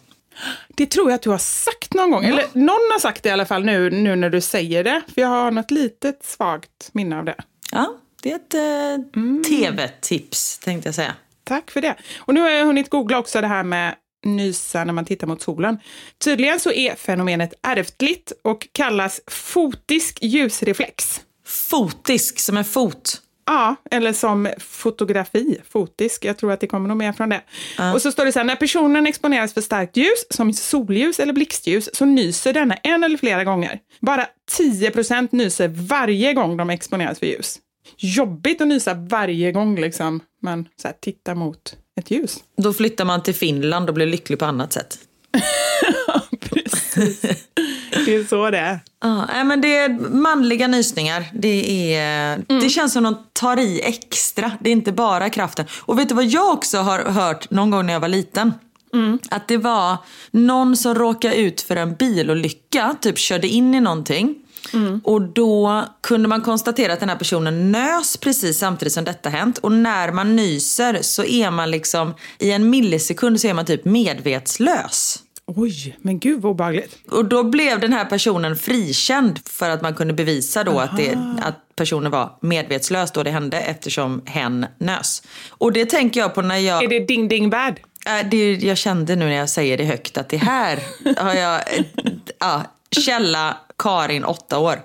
Det 0.68 0.86
tror 0.86 1.10
jag 1.10 1.16
att 1.16 1.22
du 1.22 1.30
har 1.30 1.38
sagt 1.38 1.94
någon 1.94 2.12
gång. 2.12 2.26
Eller 2.26 2.46
någon 2.54 2.92
har 2.92 3.00
sagt 3.00 3.24
det 3.24 3.30
i 3.30 3.32
alla 3.32 3.46
fall 3.46 3.66
nu, 3.66 3.90
nu 3.90 4.16
när 4.16 4.30
du 4.30 4.42
säger 4.42 4.84
det. 4.84 5.02
För 5.14 5.22
jag 5.22 5.28
har 5.28 5.52
något 5.52 5.72
litet 5.72 6.26
svagt 6.26 6.90
minne 6.92 7.18
av 7.20 7.26
det. 7.26 7.36
Ja, 7.72 7.96
det 8.22 8.32
är 8.32 8.36
ett 8.36 8.54
eh, 8.54 9.42
TV-tips 9.50 10.58
tänkte 10.58 10.88
jag 10.88 10.96
säga. 10.96 11.16
Tack 11.44 11.72
för 11.72 11.82
det. 11.82 11.96
Och 12.18 12.34
nu 12.34 12.42
har 12.42 12.50
jag 12.50 12.66
hunnit 12.66 12.90
googla 12.90 13.18
också 13.20 13.42
det 13.42 13.48
här 13.48 13.64
med 13.64 13.96
nysa 14.26 14.84
när 14.84 14.94
man 14.94 15.06
tittar 15.06 15.28
mot 15.28 15.42
solen. 15.42 15.80
Tydligen 16.18 16.60
så 16.60 16.72
är 16.72 16.96
fenomenet 16.96 17.54
ärftligt 17.64 18.32
och 18.44 18.68
kallas 18.72 19.22
fotisk 19.28 20.20
ljusreflex. 20.22 21.22
Fotisk, 21.46 22.40
som 22.40 22.58
en 22.58 22.66
fot. 22.66 23.22
Ja, 23.50 23.76
eller 23.91 24.14
som 24.14 24.50
fotografi, 24.58 25.58
fotisk. 25.70 26.26
Jag 26.26 26.38
tror 26.38 26.52
att 26.52 26.60
det 26.60 26.68
kommer 26.68 26.88
nog 26.88 26.97
mer 26.97 27.14
från 27.14 27.30
det. 27.30 27.41
Och 27.93 28.02
så 28.02 28.12
står 28.12 28.26
det 28.26 28.32
så 28.32 28.39
här, 28.39 28.43
när 28.43 28.56
personen 28.56 29.08
exponeras 29.08 29.54
för 29.54 29.62
starkt 29.62 29.97
ljus, 29.97 30.26
som 30.30 30.54
solljus 30.54 31.20
eller 31.20 31.34
blixtljus, 31.34 31.89
så 31.93 32.06
nyser 32.06 32.54
denna 32.54 32.76
en 32.76 33.04
eller 33.04 33.18
flera 33.18 33.43
gånger. 33.43 33.80
Bara 34.00 34.28
10% 34.60 35.28
nyser 35.32 35.68
varje 35.68 36.34
gång 36.34 36.58
de 36.58 36.70
exponeras 36.70 37.20
för 37.20 37.26
ljus. 37.26 37.60
Jobbigt 37.97 38.62
att 38.62 38.68
nysa 38.68 38.93
varje 38.93 39.52
gång 39.52 39.82
liksom 39.82 40.20
man 40.41 40.68
så 40.82 40.88
här, 40.88 40.95
tittar 41.02 41.36
mot 41.36 41.76
ett 42.00 42.12
ljus. 42.12 42.38
Då 42.58 42.74
flyttar 42.74 43.06
man 43.06 43.24
till 43.24 43.36
Finland 43.36 43.89
och 43.89 43.95
blir 43.95 44.06
lycklig 44.06 44.39
på 44.39 44.45
annat 44.45 44.74
sätt. 44.74 45.00
Precis. 46.39 47.22
Det 48.06 48.16
är 48.16 48.24
så 48.24 48.50
det 48.50 48.58
är. 48.58 48.80
Nej, 49.04 49.44
men 49.44 49.62
det 49.62 49.78
är 49.78 49.90
manliga 50.10 50.68
nysningar. 50.68 51.26
Det, 51.34 51.96
är, 51.96 52.44
det 52.62 52.70
känns 52.70 52.94
som 52.94 53.04
de 53.04 53.18
tar 53.34 53.60
i 53.60 53.82
extra. 53.82 54.52
Det 54.60 54.70
är 54.70 54.74
inte 54.74 54.92
bara 54.92 55.30
kraften. 55.30 55.66
Och 55.82 56.00
vet 56.00 56.10
du 56.10 56.16
vad 56.16 56.26
jag 56.26 56.54
också 56.54 56.78
har 56.78 57.00
hört 57.00 57.52
någon 57.52 57.70
gång 57.70 57.86
när 57.86 57.94
jag 57.94 58.00
var 58.00 58.08
liten? 58.08 58.54
Att 59.30 59.48
det 59.48 59.58
var 59.58 59.98
någon 60.32 60.78
som 60.78 60.96
råkade 60.96 61.36
ut 61.36 61.62
för 61.62 61.76
en 61.76 61.96
bilolycka, 61.96 62.96
typ 63.02 63.18
körde 63.18 63.48
in 63.48 63.76
i 63.76 63.80
någonting. 63.82 64.36
Och 65.04 65.22
då 65.22 65.86
kunde 66.02 66.28
man 66.28 66.42
konstatera 66.42 66.94
att 66.94 67.00
den 67.00 67.10
här 67.10 67.16
personen 67.16 67.72
nös 67.72 68.18
precis 68.18 68.58
samtidigt 68.58 68.94
som 68.94 69.04
detta 69.04 69.30
hänt. 69.30 69.58
Och 69.58 69.72
när 69.72 70.12
man 70.12 70.36
nyser 70.36 71.00
så 71.02 71.24
är 71.24 71.52
man 71.52 71.72
liksom, 71.72 72.14
i 72.40 72.52
en 72.52 72.70
millisekund 72.70 73.42
så 73.42 73.48
är 73.48 73.54
man 73.54 73.66
typ 73.66 73.86
medvetslös. 73.86 75.20
Oj, 75.56 75.97
men 76.02 76.20
gud 76.20 76.41
vad 76.41 76.52
obehagligt. 76.52 76.97
Och 77.12 77.26
då 77.26 77.43
blev 77.43 77.80
den 77.80 77.93
här 77.93 78.06
personen 78.06 78.56
frikänd 78.56 79.39
för 79.45 79.70
att 79.70 79.82
man 79.82 79.93
kunde 79.93 80.14
bevisa 80.14 80.64
då 80.64 80.80
att, 80.80 80.97
det, 80.97 81.18
att 81.41 81.76
personen 81.76 82.12
var 82.12 82.38
medvetslös 82.41 83.12
då 83.12 83.24
det 83.24 83.32
hände 83.32 83.60
eftersom 83.60 84.22
hen 84.26 84.66
nös. 84.78 85.24
Och 85.50 85.74
det 85.74 85.86
tänker 85.86 86.20
jag 86.20 86.36
på 86.36 86.41
när 86.41 86.58
jag... 86.58 86.84
Är 86.84 86.88
det 86.88 87.00
ding 87.00 87.28
ding 87.28 87.50
bad? 87.50 87.80
Äh, 88.06 88.30
det, 88.32 88.56
jag 88.56 88.78
kände 88.78 89.16
nu 89.16 89.26
när 89.26 89.36
jag 89.36 89.50
säger 89.50 89.78
det 89.78 89.86
högt 89.86 90.18
att 90.18 90.30
det 90.30 90.38
här 90.38 90.80
har 91.18 91.34
jag... 91.34 91.62
Ja, 92.39 92.64
källa 92.91 93.58
Karin, 93.78 94.24
åtta 94.24 94.60
år. 94.60 94.82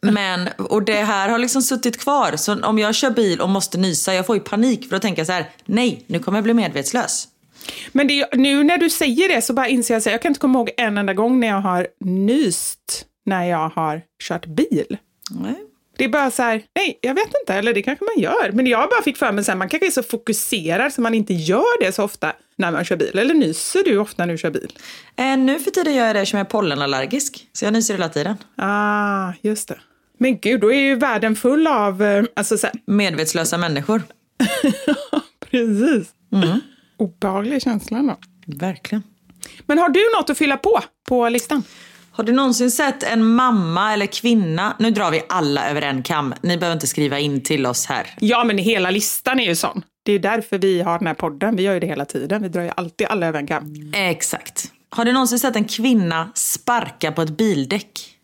Men, 0.00 0.48
och 0.58 0.82
det 0.82 1.02
här 1.02 1.28
har 1.28 1.38
liksom 1.38 1.62
suttit 1.62 2.00
kvar. 2.00 2.36
Så 2.36 2.64
om 2.64 2.78
jag 2.78 2.94
kör 2.94 3.10
bil 3.10 3.40
och 3.40 3.48
måste 3.48 3.78
nysa, 3.78 4.14
jag 4.14 4.26
får 4.26 4.36
ju 4.36 4.42
panik 4.42 4.88
för 4.88 4.96
då 4.96 5.00
tänker 5.00 5.20
jag 5.20 5.26
så 5.26 5.32
här, 5.32 5.50
nej, 5.64 6.04
nu 6.06 6.18
kommer 6.18 6.38
jag 6.38 6.44
bli 6.44 6.54
medvetslös. 6.54 7.28
Men 7.92 8.08
det, 8.08 8.34
nu 8.34 8.64
när 8.64 8.78
du 8.78 8.90
säger 8.90 9.28
det 9.28 9.42
så 9.42 9.52
bara 9.52 9.68
inser 9.68 9.94
jag 9.94 9.98
att 9.98 10.06
jag 10.06 10.22
kan 10.22 10.30
inte 10.30 10.40
komma 10.40 10.58
ihåg 10.58 10.70
en 10.76 10.98
enda 10.98 11.14
gång 11.14 11.40
när 11.40 11.48
jag 11.48 11.60
har 11.60 11.86
nyst 12.00 13.06
när 13.26 13.44
jag 13.44 13.68
har 13.68 14.02
kört 14.22 14.46
bil. 14.46 14.96
Nej. 15.30 15.54
Det 15.96 16.04
är 16.04 16.08
bara 16.08 16.30
så 16.30 16.42
här, 16.42 16.62
nej, 16.74 16.98
jag 17.00 17.14
vet 17.14 17.30
inte, 17.40 17.54
eller 17.54 17.74
det 17.74 17.82
kanske 17.82 18.04
man 18.04 18.22
gör. 18.22 18.52
Men 18.52 18.66
jag 18.66 18.90
bara 18.90 19.02
fick 19.02 19.16
för 19.16 19.32
mig 19.32 19.44
att 19.48 19.58
man 19.58 19.68
kanske 19.68 19.86
är 19.86 19.90
så 19.90 20.02
fokuserad 20.02 20.92
så 20.92 21.00
man 21.00 21.14
inte 21.14 21.34
gör 21.34 21.84
det 21.84 21.92
så 21.92 22.04
ofta 22.04 22.32
när 22.56 22.72
man 22.72 22.84
kör 22.84 22.96
bil. 22.96 23.18
Eller 23.18 23.34
nyser 23.34 23.84
du 23.84 23.98
ofta 23.98 24.26
när 24.26 24.32
du 24.32 24.38
kör 24.38 24.50
bil? 24.50 24.72
Eh, 25.16 25.36
nu 25.38 25.58
för 25.58 25.70
tiden 25.70 25.94
gör 25.94 26.06
jag 26.06 26.16
det 26.16 26.26
som 26.26 26.38
jag 26.38 26.46
är 26.46 26.50
pollenallergisk. 26.50 27.48
Så 27.52 27.64
jag 27.64 27.72
nyser 27.72 27.94
hela 27.94 28.08
tiden. 28.08 28.36
Ah, 28.56 29.32
just 29.42 29.68
det. 29.68 29.78
Men 30.18 30.38
gud, 30.38 30.60
då 30.60 30.72
är 30.72 30.80
ju 30.80 30.94
världen 30.94 31.36
full 31.36 31.66
av, 31.66 32.02
eh, 32.02 32.24
alltså 32.36 32.58
så 32.58 32.66
här, 32.66 32.76
Medvetslösa 32.86 33.58
människor. 33.58 34.02
precis. 35.50 36.08
Obehaglig 37.00 37.62
känsla 37.62 38.02
då. 38.02 38.16
Verkligen. 38.46 39.02
Men 39.66 39.78
har 39.78 39.88
du 39.88 40.00
något 40.18 40.30
att 40.30 40.38
fylla 40.38 40.56
på, 40.56 40.80
på 41.08 41.28
listan? 41.28 41.62
Har 42.12 42.24
du 42.24 42.32
någonsin 42.32 42.70
sett 42.70 43.02
en 43.02 43.24
mamma 43.24 43.92
eller 43.92 44.06
kvinna, 44.06 44.76
nu 44.78 44.90
drar 44.90 45.10
vi 45.10 45.22
alla 45.28 45.70
över 45.70 45.82
en 45.82 46.02
kam, 46.02 46.34
ni 46.42 46.58
behöver 46.58 46.74
inte 46.74 46.86
skriva 46.86 47.18
in 47.18 47.42
till 47.42 47.66
oss 47.66 47.86
här. 47.86 48.06
Ja, 48.20 48.44
men 48.44 48.58
hela 48.58 48.90
listan 48.90 49.40
är 49.40 49.44
ju 49.44 49.56
sån. 49.56 49.82
Det 50.02 50.12
är 50.12 50.16
ju 50.16 50.18
därför 50.18 50.58
vi 50.58 50.82
har 50.82 50.98
den 50.98 51.06
här 51.06 51.14
podden. 51.14 51.56
Vi 51.56 51.62
gör 51.62 51.74
ju 51.74 51.80
det 51.80 51.86
hela 51.86 52.04
tiden. 52.04 52.42
Vi 52.42 52.48
drar 52.48 52.62
ju 52.62 52.70
alltid 52.76 53.06
alla 53.06 53.26
över 53.26 53.38
en 53.38 53.46
kam. 53.46 53.92
Exakt. 53.94 54.72
Har 54.90 55.04
du 55.04 55.12
någonsin 55.12 55.38
sett 55.38 55.56
en 55.56 55.64
kvinna 55.64 56.30
sparka 56.34 57.12
på 57.12 57.22
ett 57.22 57.36
bildäck? 57.36 58.16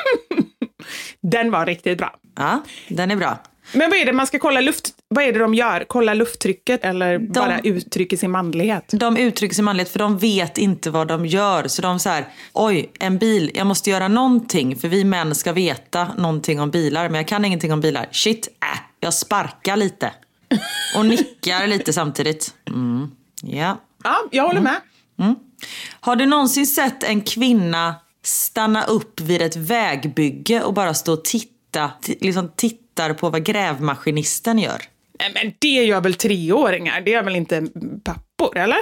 Den 1.20 1.50
var 1.50 1.66
riktigt 1.66 1.98
bra. 1.98 2.16
Ja, 2.36 2.62
den 2.88 3.10
är 3.10 3.16
bra. 3.16 3.38
Men 3.74 3.90
vad 3.90 3.98
är 3.98 4.06
det 4.06 4.12
man 4.12 4.26
ska 4.26 4.38
kolla 4.38 4.60
luft... 4.60 4.90
Vad 5.08 5.24
är 5.24 5.32
det 5.32 5.38
de 5.38 5.54
gör? 5.54 5.84
Kolla 5.88 6.14
lufttrycket 6.14 6.84
eller 6.84 7.18
bara 7.18 7.60
uttrycker 7.60 8.16
sin 8.16 8.30
manlighet? 8.30 8.84
De 8.92 9.16
uttrycker 9.16 9.54
sin 9.54 9.64
manlighet 9.64 9.92
för 9.92 9.98
de 9.98 10.18
vet 10.18 10.58
inte 10.58 10.90
vad 10.90 11.08
de 11.08 11.26
gör. 11.26 11.68
Så 11.68 11.82
de 11.82 11.98
säger, 11.98 12.28
oj, 12.52 12.90
en 13.00 13.18
bil, 13.18 13.50
jag 13.54 13.66
måste 13.66 13.90
göra 13.90 14.08
någonting 14.08 14.76
för 14.76 14.88
vi 14.88 15.04
män 15.04 15.34
ska 15.34 15.52
veta 15.52 16.08
någonting 16.16 16.60
om 16.60 16.70
bilar. 16.70 17.08
Men 17.08 17.14
jag 17.14 17.28
kan 17.28 17.44
ingenting 17.44 17.72
om 17.72 17.80
bilar. 17.80 18.08
Shit, 18.10 18.48
äh, 18.62 18.78
jag 19.00 19.14
sparkar 19.14 19.76
lite. 19.76 20.12
Och 20.96 21.06
nickar 21.06 21.66
lite 21.66 21.92
samtidigt. 21.92 22.54
Mm. 22.68 23.10
Ja. 23.42 23.80
Ja, 24.04 24.16
jag 24.30 24.46
håller 24.46 24.60
med. 24.60 24.80
Har 26.00 26.16
du 26.16 26.26
någonsin 26.26 26.66
sett 26.66 27.02
en 27.02 27.20
kvinna 27.20 27.94
stanna 28.22 28.84
upp 28.84 29.20
vid 29.20 29.42
ett 29.42 29.56
vägbygge 29.56 30.62
och 30.62 30.74
bara 30.74 30.94
stå 30.94 31.12
och 31.12 31.24
titta, 31.24 31.90
liksom 32.20 32.48
tittar 32.94 33.14
på 33.14 33.30
vad 33.30 33.44
grävmaskinisten 33.44 34.58
gör? 34.58 34.82
Nej, 35.18 35.30
Men 35.34 35.52
det 35.58 35.84
gör 35.84 36.00
väl 36.00 36.14
treåringar? 36.14 37.00
Det 37.00 37.10
gör 37.10 37.22
väl 37.22 37.36
inte 37.36 37.66
pappor, 38.04 38.58
eller? 38.58 38.78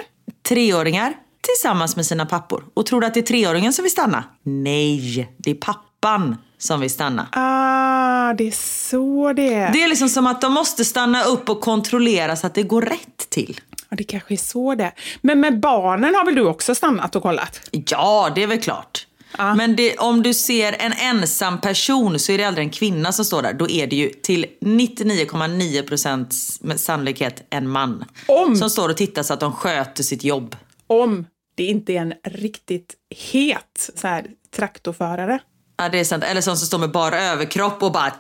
Treåringar 0.49 1.15
tillsammans 1.41 1.97
med 1.97 2.07
sina 2.07 2.27
pappor. 2.27 2.65
Och 2.75 2.87
tror 2.87 3.01
du 3.01 3.07
att 3.07 3.15
det 3.15 3.21
är 3.21 3.23
treåringen 3.23 3.73
som 3.73 3.83
vill 3.83 3.93
stanna? 3.93 4.25
Nej, 4.43 5.29
det 5.39 5.51
är 5.51 5.55
pappan 5.55 6.37
som 6.59 6.81
vill 6.81 6.91
stanna. 6.91 7.29
Ah, 7.33 8.35
det 8.35 8.47
är 8.47 8.51
så 8.89 9.33
det 9.33 9.55
är. 9.55 9.73
Det 9.73 9.83
är 9.83 9.89
liksom 9.89 10.09
som 10.09 10.27
att 10.27 10.41
de 10.41 10.53
måste 10.53 10.85
stanna 10.85 11.25
upp 11.25 11.49
och 11.49 11.61
kontrollera 11.61 12.37
så 12.37 12.47
att 12.47 12.55
det 12.55 12.63
går 12.63 12.83
rätt 12.83 13.31
till. 13.31 13.61
Ja, 13.89 13.97
det 13.97 14.05
kanske 14.05 14.35
är 14.35 14.37
så 14.37 14.75
det 14.75 14.85
är. 14.85 14.93
Men 15.21 15.41
med 15.41 15.61
barnen 15.61 16.15
har 16.15 16.25
väl 16.25 16.35
du 16.35 16.47
också 16.47 16.75
stannat 16.75 17.17
och 17.17 17.23
kollat? 17.23 17.61
Ja, 17.71 18.33
det 18.35 18.43
är 18.43 18.47
väl 18.47 18.61
klart. 18.61 19.07
Men 19.39 19.77
det, 19.77 19.97
om 19.99 20.23
du 20.23 20.35
ser 20.35 20.73
en 20.79 20.93
ensam 20.93 21.61
person 21.61 22.19
så 22.19 22.33
är 22.33 22.39
det 22.39 22.45
aldrig 22.45 22.67
en 22.67 22.71
kvinna 22.73 23.13
som 23.13 23.25
står 23.25 23.43
där. 23.43 23.53
Då 23.53 23.69
är 23.71 23.87
det 23.87 23.97
ju 23.97 24.09
till 24.11 24.47
99,9% 24.61 26.59
med 26.61 26.81
sannolikhet 26.81 27.43
en 27.51 27.69
man. 27.69 28.05
Om- 28.27 28.57
Som 28.57 28.71
står 28.71 28.89
och 28.89 28.97
tittar 28.97 29.23
så 29.23 29.35
att 29.35 29.41
de 29.41 29.53
sköter 29.53 30.03
sitt 30.03 30.25
jobb. 30.25 30.57
Om 30.87 31.27
det 31.55 31.65
inte 31.65 31.93
är 31.93 32.01
en 32.01 32.15
riktigt 32.25 32.95
het 33.31 33.91
så 33.97 34.09
här, 34.09 34.27
traktorförare. 34.57 35.39
Ja, 35.77 35.89
det 35.89 35.99
är 36.01 36.05
sant. 36.05 36.25
Eller 36.25 36.41
sån 36.41 36.57
som 36.59 36.67
står 36.67 36.79
med 36.79 36.91
bara 36.91 37.21
överkropp 37.23 37.83
och 37.83 37.93
bara... 37.93 38.13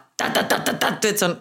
Vet, 1.03 1.19
sån, 1.19 1.37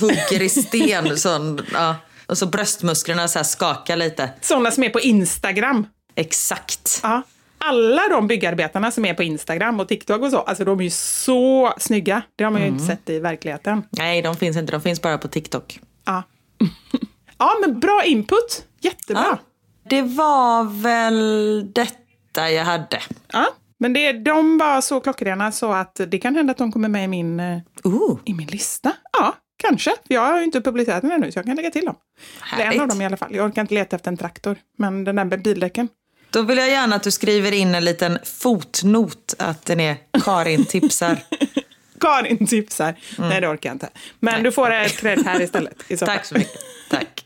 hugger 0.00 0.42
i 0.42 0.48
sten. 0.48 1.16
sån, 1.18 1.60
ja. 1.72 1.96
Och 2.26 2.38
så 2.38 2.46
bröstmusklerna 2.46 3.28
så 3.28 3.38
här 3.38 3.44
skakar 3.44 3.96
lite. 3.96 4.30
Sådana 4.40 4.70
som 4.70 4.84
är 4.84 4.88
på 4.90 5.00
Instagram. 5.00 5.86
Exakt. 6.14 7.00
Ja. 7.02 7.22
Alla 7.64 8.08
de 8.08 8.26
byggarbetarna 8.26 8.90
som 8.90 9.04
är 9.04 9.14
på 9.14 9.22
Instagram 9.22 9.80
och 9.80 9.88
TikTok 9.88 10.22
och 10.22 10.30
så, 10.30 10.38
alltså 10.38 10.64
de 10.64 10.80
är 10.80 10.84
ju 10.84 10.90
så 10.90 11.74
snygga. 11.78 12.22
Det 12.36 12.44
har 12.44 12.50
man 12.50 12.62
ju 12.62 12.68
inte 12.68 12.84
sett 12.84 13.10
i 13.10 13.18
verkligheten. 13.18 13.82
Nej, 13.90 14.22
de 14.22 14.36
finns 14.36 14.56
inte. 14.56 14.72
De 14.72 14.80
finns 14.80 15.02
bara 15.02 15.18
på 15.18 15.28
TikTok. 15.28 15.80
Ja, 16.04 16.22
ja 17.38 17.52
men 17.60 17.80
bra 17.80 18.02
input. 18.04 18.64
Jättebra. 18.80 19.24
Ja. 19.30 19.38
Det 19.88 20.02
var 20.02 20.82
väl 20.82 21.72
detta 21.72 22.50
jag 22.50 22.64
hade. 22.64 23.00
Ja, 23.32 23.46
men 23.78 23.92
det, 23.92 24.12
de 24.12 24.58
var 24.58 24.80
så 24.80 25.00
klockrena 25.00 25.52
så 25.52 25.72
att 25.72 26.00
det 26.08 26.18
kan 26.18 26.36
hända 26.36 26.50
att 26.50 26.58
de 26.58 26.72
kommer 26.72 26.88
med 26.88 27.04
i 27.04 27.08
min, 27.08 27.40
Ooh. 27.84 28.18
i 28.24 28.34
min 28.34 28.46
lista. 28.46 28.92
Ja, 29.18 29.34
kanske. 29.56 29.90
Jag 30.08 30.20
har 30.20 30.38
ju 30.38 30.44
inte 30.44 30.60
publicerat 30.60 31.02
den 31.02 31.12
ännu 31.12 31.32
så 31.32 31.38
jag 31.38 31.46
kan 31.46 31.56
lägga 31.56 31.70
till 31.70 31.84
dem. 31.84 31.94
Det 32.56 32.62
är 32.62 32.72
en 32.72 32.80
av 32.80 32.88
dem 32.88 33.02
i 33.02 33.06
alla 33.06 33.16
fall. 33.16 33.34
Jag 33.34 33.46
orkar 33.46 33.62
inte 33.62 33.74
leta 33.74 33.96
efter 33.96 34.10
en 34.10 34.16
traktor. 34.16 34.56
Men 34.78 35.04
den 35.04 35.16
där 35.16 35.24
med 35.24 35.42
bildäcken. 35.42 35.88
Då 36.32 36.42
vill 36.42 36.58
jag 36.58 36.68
gärna 36.68 36.96
att 36.96 37.02
du 37.02 37.10
skriver 37.10 37.52
in 37.52 37.74
en 37.74 37.84
liten 37.84 38.18
fotnot 38.24 39.34
att 39.38 39.66
den 39.66 39.80
är 39.80 39.96
Karin 40.24 40.64
tipsar. 40.64 41.18
Karin 42.00 42.46
tipsar. 42.46 42.94
Nej, 43.18 43.40
det 43.40 43.48
orkar 43.48 43.70
jag 43.70 43.74
inte. 43.74 43.88
Men 44.20 44.42
du 44.42 44.52
får 44.52 44.70
ett 44.70 44.96
cred 44.96 45.24
här 45.26 45.40
istället. 45.42 45.74
I 45.88 45.96
så. 45.96 46.06
Tack 46.06 46.24
så 46.24 46.34
mycket. 46.34 46.60
Tack. 46.90 47.24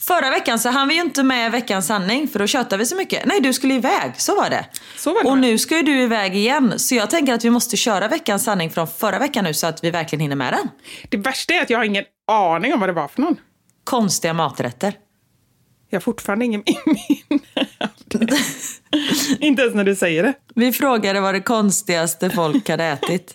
Förra 0.00 0.30
veckan 0.30 0.58
så 0.58 0.68
hann 0.68 0.88
vi 0.88 0.94
ju 0.94 1.00
inte 1.00 1.22
med 1.22 1.52
veckans 1.52 1.86
sanning 1.86 2.28
för 2.28 2.38
då 2.38 2.46
tjötade 2.46 2.76
vi 2.76 2.86
så 2.86 2.96
mycket. 2.96 3.24
Nej, 3.26 3.40
du 3.40 3.52
skulle 3.52 3.74
iväg. 3.74 4.12
Så 4.16 4.36
var 4.36 4.50
det. 4.50 4.66
Så 4.96 5.14
var 5.14 5.22
det. 5.22 5.30
Och 5.30 5.38
nu 5.38 5.58
ska 5.58 5.76
ju 5.76 5.82
du 5.82 6.02
iväg 6.02 6.36
igen. 6.36 6.78
Så 6.78 6.94
jag 6.94 7.10
tänker 7.10 7.34
att 7.34 7.44
vi 7.44 7.50
måste 7.50 7.76
köra 7.76 8.08
veckans 8.08 8.44
sanning 8.44 8.70
från 8.70 8.86
förra 8.86 9.18
veckan 9.18 9.44
nu 9.44 9.54
så 9.54 9.66
att 9.66 9.84
vi 9.84 9.90
verkligen 9.90 10.20
hinner 10.20 10.36
med 10.36 10.52
den. 10.52 10.68
Det 11.08 11.16
värsta 11.16 11.54
är 11.54 11.62
att 11.62 11.70
jag 11.70 11.78
har 11.78 11.84
ingen 11.84 12.04
aning 12.30 12.74
om 12.74 12.80
vad 12.80 12.88
det 12.88 12.92
var 12.92 13.08
för 13.08 13.20
någon. 13.20 13.36
Konstiga 13.84 14.34
maträtter. 14.34 14.94
Jag 15.90 15.96
har 15.96 16.00
fortfarande 16.00 16.44
ingen 16.44 16.62
minne 16.86 17.66
av 17.80 17.88
det. 18.20 18.38
Inte 19.40 19.62
ens 19.62 19.74
när 19.74 19.84
du 19.84 19.96
säger 19.96 20.22
det. 20.22 20.34
Vi 20.54 20.72
frågade 20.72 21.20
vad 21.20 21.34
det 21.34 21.40
konstigaste 21.40 22.30
folk 22.30 22.68
hade 22.68 22.84
ätit. 22.84 23.34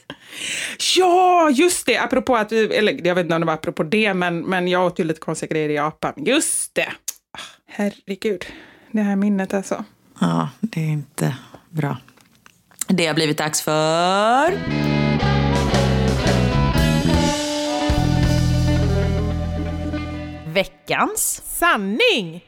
Ja, 0.97 1.49
just 1.49 1.85
det. 1.85 1.97
Apropå 1.97 2.35
att 2.35 2.51
vi, 2.51 2.75
eller 2.75 3.07
jag 3.07 3.15
vet 3.15 3.23
inte 3.23 3.35
om 3.35 3.41
det 3.41 3.47
var 3.47 3.53
apropå 3.53 3.83
det, 3.83 4.13
men, 4.13 4.39
men 4.41 4.67
jag 4.67 4.85
åt 4.85 4.99
ju 4.99 5.03
lite 5.03 5.19
konstiga 5.19 5.49
grejer 5.49 5.69
i 5.69 5.73
Japan. 5.73 6.13
Just 6.17 6.75
det. 6.75 6.91
Herregud. 7.67 8.45
Det 8.91 9.01
här 9.01 9.15
minnet 9.15 9.53
alltså. 9.53 9.83
Ja, 10.19 10.49
det 10.59 10.79
är 10.79 10.89
inte 10.89 11.35
bra. 11.69 11.97
Det 12.87 13.07
har 13.07 13.13
blivit 13.13 13.37
dags 13.37 13.61
för... 13.61 14.53
Veckans. 20.55 21.41
Sanning! 21.45 22.43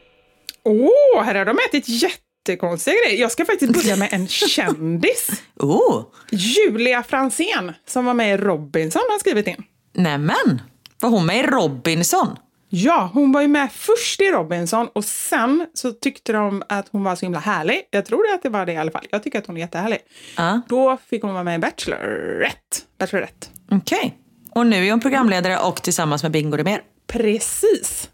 Åh, 0.63 1.23
här 1.23 1.35
har 1.35 1.45
de 1.45 1.57
ätit 1.69 1.89
jättekonstiga 1.89 2.95
grejer. 3.05 3.21
Jag 3.21 3.31
ska 3.31 3.45
faktiskt 3.45 3.73
börja 3.73 3.95
med 3.95 4.09
en 4.11 4.27
kändis. 4.47 5.29
Oh, 5.55 6.03
Julia 6.31 7.03
Fransén, 7.03 7.73
som 7.87 8.05
var 8.05 8.13
med 8.13 8.33
i 8.33 8.37
Robinson, 8.37 9.01
har 9.09 9.19
skrivit 9.19 9.47
in. 9.47 9.63
nämen! 9.93 10.61
Var 11.01 11.09
hon 11.09 11.25
med 11.25 11.37
i 11.39 11.43
Robinson? 11.43 12.27
Ja, 12.69 13.09
hon 13.13 13.31
var 13.31 13.41
ju 13.41 13.47
med 13.47 13.71
först 13.71 14.21
i 14.21 14.23
Robinson 14.31 14.87
och 14.93 15.05
sen 15.05 15.67
så 15.73 15.91
tyckte 15.91 16.33
de 16.33 16.63
att 16.69 16.87
hon 16.91 17.03
var 17.03 17.15
så 17.15 17.25
himla 17.25 17.39
härlig. 17.39 17.81
Jag 17.91 18.05
tror 18.05 18.23
att 18.33 18.43
det 18.43 18.49
var 18.49 18.65
det 18.65 18.73
i 18.73 18.77
alla 18.77 18.91
fall. 18.91 19.05
Jag 19.09 19.23
tycker 19.23 19.39
att 19.39 19.47
hon 19.47 19.57
är 19.57 19.61
jättehärlig. 19.61 19.99
Ja. 20.37 20.61
Då 20.69 20.97
fick 21.09 21.21
hon 21.21 21.33
vara 21.33 21.43
med 21.43 21.55
i 21.55 21.59
Bachelorette. 21.59 22.77
Bachelorette. 22.99 23.47
Okej. 23.71 24.17
Och 24.51 24.65
nu 24.67 24.85
är 24.87 24.91
hon 24.91 24.99
programledare 25.01 25.57
och 25.57 25.81
tillsammans 25.83 26.23
med 26.23 26.31
Bingo 26.31 26.63
mer. 26.63 26.81
Precis. 27.07 28.09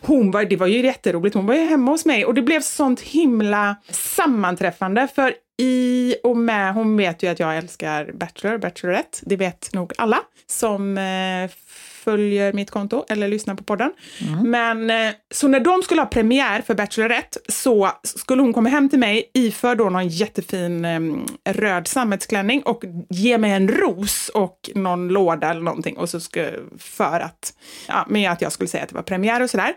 Hon 0.00 0.30
var, 0.30 0.44
det 0.44 0.56
var 0.56 0.66
ju 0.66 0.84
jätteroligt. 0.84 1.34
Hon 1.34 1.46
var 1.46 1.54
ju 1.54 1.64
hemma 1.64 1.90
hos 1.90 2.04
mig 2.04 2.24
och 2.24 2.34
det 2.34 2.42
blev 2.42 2.60
sånt 2.60 3.00
himla 3.00 3.76
sammanträffande 3.90 5.08
för 5.14 5.34
i 5.58 6.14
och 6.22 6.36
med, 6.36 6.74
hon 6.74 6.96
vet 6.96 7.22
ju 7.22 7.28
att 7.28 7.40
jag 7.40 7.56
älskar 7.56 8.12
Bachelor, 8.12 8.58
Bachelorette. 8.58 9.18
Det 9.22 9.36
vet 9.36 9.72
nog 9.72 9.92
alla 9.98 10.18
som 10.46 10.98
eh, 10.98 11.50
följer 12.10 12.52
mitt 12.52 12.70
konto 12.70 13.04
eller 13.08 13.28
lyssnar 13.28 13.54
på 13.54 13.64
podden. 13.64 13.92
Men 14.44 14.90
eh, 14.90 15.10
så 15.34 15.48
när 15.48 15.60
de 15.60 15.82
skulle 15.82 16.00
ha 16.00 16.06
premiär 16.06 16.62
för 16.62 16.74
Bachelorette 16.74 17.38
så 17.48 17.90
skulle 18.02 18.42
hon 18.42 18.52
komma 18.52 18.68
hem 18.68 18.88
till 18.88 18.98
mig 18.98 19.30
iförd 19.34 19.78
då 19.78 19.90
någon 19.90 20.08
jättefin 20.08 20.84
eh, 20.84 21.00
röd 21.52 21.88
sammetsklänning 21.88 22.62
och 22.62 22.84
ge 23.10 23.38
mig 23.38 23.50
en 23.52 23.68
ros 23.68 24.28
och 24.28 24.70
någon 24.74 25.08
låda 25.08 25.50
eller 25.50 25.60
någonting 25.60 25.96
och 25.96 26.08
så 26.10 26.20
ska, 26.20 26.46
för 26.78 27.20
att, 27.20 27.52
ja, 27.88 28.06
med 28.08 28.30
att 28.30 28.42
jag 28.42 28.52
skulle 28.52 28.68
säga 28.68 28.82
att 28.82 28.88
det 28.88 28.94
var 28.94 29.02
premiär 29.02 29.42
och 29.42 29.50
sådär. 29.50 29.72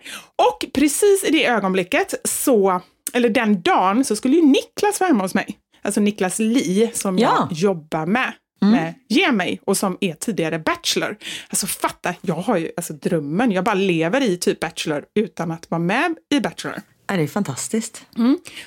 Och 0.52 0.66
precis 0.74 1.24
i 1.24 1.32
det 1.32 1.46
ögonblicket 1.48 2.14
så, 2.24 2.82
eller 3.14 3.30
den 3.30 3.62
dagen 3.62 4.06
så 4.06 4.16
skulle 4.16 4.36
ju 4.36 4.42
Niklas 4.46 5.00
vara 5.00 5.08
hemma 5.08 5.24
hos 5.24 5.34
mig. 5.36 5.58
Alltså 5.82 6.02
Niklas 6.02 6.40
Li 6.40 6.92
som 6.94 7.18
Ja. 7.18 7.48
jag 7.50 7.58
jobbar 7.58 8.06
med. 8.06 8.34
Med 8.62 8.94
Ge 9.08 9.32
mig 9.32 9.62
och 9.66 9.78
som 9.78 9.98
är 10.02 10.14
tidigare 10.14 10.60
Bachelor. 10.60 11.18
Alltså 11.50 11.68
fatta, 11.68 12.16
jag 12.22 12.36
har 12.36 12.58
ju 12.58 12.72
alltså 12.78 12.94
drömmen. 12.94 13.52
Jag 13.52 13.64
bara 13.64 13.76
lever 13.76 14.22
i 14.22 14.38
typ 14.38 14.60
Bachelor 14.60 15.06
utan 15.16 15.52
att 15.52 15.72
vara 15.72 15.80
med 15.80 16.16
i 16.30 16.40
Bachelor. 16.40 16.82
Ja, 17.08 17.18
det 17.18 17.24
är 17.24 17.28
fantastiskt. 17.28 18.06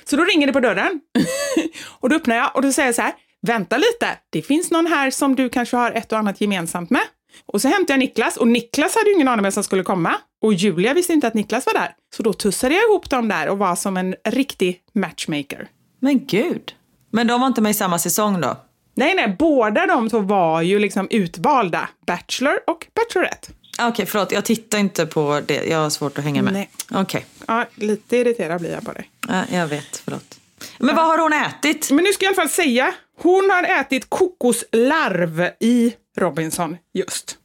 Så 0.03 0.15
då 0.15 0.23
ringer 0.23 0.47
det 0.47 0.53
på 0.53 0.59
dörren 0.59 1.01
och 1.99 2.09
då 2.09 2.15
öppnar 2.15 2.35
jag 2.35 2.55
och 2.55 2.61
då 2.61 2.71
säger 2.71 2.87
jag 2.87 2.95
så 2.95 3.01
här, 3.01 3.13
vänta 3.41 3.77
lite, 3.77 4.17
det 4.29 4.41
finns 4.41 4.71
någon 4.71 4.87
här 4.87 5.11
som 5.11 5.35
du 5.35 5.49
kanske 5.49 5.77
har 5.77 5.91
ett 5.91 6.11
och 6.11 6.17
annat 6.17 6.41
gemensamt 6.41 6.89
med. 6.89 7.01
Och 7.45 7.61
så 7.61 7.67
hämtar 7.67 7.93
jag 7.93 7.99
Niklas 7.99 8.37
och 8.37 8.47
Niklas 8.47 8.95
hade 8.95 9.09
ju 9.09 9.15
ingen 9.15 9.27
aning 9.27 9.43
vem 9.43 9.51
som 9.51 9.63
skulle 9.63 9.83
komma 9.83 10.15
och 10.41 10.53
Julia 10.53 10.93
visste 10.93 11.13
inte 11.13 11.27
att 11.27 11.33
Niklas 11.33 11.65
var 11.65 11.73
där. 11.73 11.95
Så 12.15 12.23
då 12.23 12.33
tussade 12.33 12.75
jag 12.75 12.83
ihop 12.83 13.09
dem 13.09 13.27
där 13.27 13.49
och 13.49 13.57
var 13.57 13.75
som 13.75 13.97
en 13.97 14.15
riktig 14.25 14.79
matchmaker. 14.93 15.67
Men 15.99 16.25
gud. 16.25 16.73
Men 17.11 17.27
de 17.27 17.41
var 17.41 17.47
inte 17.47 17.61
med 17.61 17.69
i 17.69 17.73
samma 17.73 17.99
säsong 17.99 18.41
då? 18.41 18.57
Nej, 18.95 19.15
nej, 19.15 19.35
båda 19.39 19.85
de 19.85 20.09
två 20.09 20.19
var 20.19 20.61
ju 20.61 20.79
liksom 20.79 21.07
utvalda, 21.09 21.89
Bachelor 22.05 22.59
och 22.67 22.87
Bachelorette. 22.95 23.51
Okej, 23.81 24.05
förlåt. 24.05 24.31
Jag 24.31 24.45
tittar 24.45 24.79
inte 24.79 25.05
på 25.05 25.41
det. 25.45 25.63
Jag 25.65 25.77
har 25.77 25.89
svårt 25.89 26.17
att 26.17 26.23
hänga 26.23 26.41
med. 26.41 26.53
Nej. 26.53 26.69
Okej. 26.91 27.25
Ja, 27.47 27.65
lite 27.75 28.17
irriterad 28.17 28.61
blir 28.61 28.71
jag 28.71 28.85
på 28.85 28.91
dig. 28.91 29.09
Ja, 29.27 29.43
jag 29.51 29.67
vet. 29.67 30.01
Förlåt. 30.03 30.39
Men 30.77 30.95
vad 30.95 31.05
har 31.05 31.17
hon 31.17 31.33
ätit? 31.33 31.91
Men 31.91 32.03
nu 32.03 32.13
ska 32.13 32.25
jag 32.25 32.31
i 32.31 32.35
alla 32.35 32.41
fall 32.41 32.49
säga, 32.49 32.93
hon 33.21 33.49
har 33.49 33.63
ätit 33.63 34.05
kokoslarv 34.09 35.49
i 35.59 35.93
Robinson 36.17 36.77
just. 36.93 37.37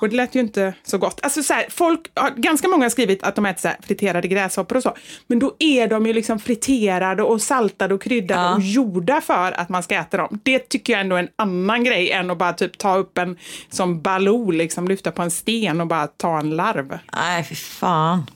Och 0.00 0.08
det 0.08 0.16
lät 0.16 0.34
ju 0.34 0.40
inte 0.40 0.74
så 0.82 0.98
gott. 0.98 1.20
Alltså 1.22 1.42
så 1.42 1.52
här, 1.52 1.66
folk, 1.70 2.00
ganska 2.36 2.68
många 2.68 2.84
har 2.84 2.90
skrivit 2.90 3.22
att 3.22 3.36
de 3.36 3.46
äter 3.46 3.60
så 3.60 3.68
här 3.68 3.76
friterade 3.82 4.28
gräshoppor 4.28 4.76
och 4.76 4.82
så. 4.82 4.96
Men 5.26 5.38
då 5.38 5.56
är 5.58 5.88
de 5.88 6.06
ju 6.06 6.12
liksom 6.12 6.38
friterade 6.38 7.22
och 7.22 7.42
saltade 7.42 7.94
och 7.94 8.02
kryddade 8.02 8.54
och 8.54 8.60
gjorda 8.60 9.20
för 9.20 9.52
att 9.60 9.68
man 9.68 9.82
ska 9.82 9.94
äta 9.94 10.16
dem. 10.16 10.40
Det 10.42 10.58
tycker 10.58 10.92
jag 10.92 11.00
ändå 11.00 11.16
är 11.16 11.20
en 11.20 11.28
annan 11.36 11.84
grej 11.84 12.10
än 12.10 12.30
att 12.30 12.38
bara 12.38 12.52
typ 12.52 12.78
ta 12.78 12.96
upp 12.96 13.18
en 13.18 13.38
som 13.70 14.00
Baloo, 14.02 14.50
liksom 14.50 14.88
lyfta 14.88 15.10
på 15.10 15.22
en 15.22 15.30
sten 15.30 15.80
och 15.80 15.86
bara 15.86 16.06
ta 16.06 16.38
en 16.38 16.50
larv. 16.50 16.98
Nej, 17.14 17.44
fy 17.44 17.54
fan. 17.54 18.26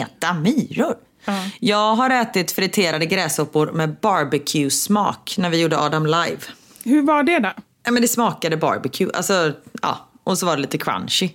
Äta 0.00 0.34
myror. 0.34 0.94
Jag 1.60 1.94
har 1.94 2.10
ätit 2.10 2.52
friterade 2.52 3.06
gräshoppor 3.06 3.70
med 3.72 3.96
barbecue-smak 4.00 5.34
när 5.38 5.50
vi 5.50 5.62
gjorde 5.62 5.78
Adam 5.78 6.06
live. 6.06 6.38
Hur 6.84 7.02
var 7.02 7.22
det 7.22 7.38
då? 7.38 7.52
Ja, 7.84 7.90
men 7.90 8.02
det 8.02 8.08
smakade 8.08 8.56
barbecue. 8.56 9.10
Alltså, 9.14 9.52
ja. 9.82 10.07
Och 10.28 10.38
så 10.38 10.46
var 10.46 10.56
det 10.56 10.62
lite 10.62 10.78
crunchy. 10.78 11.30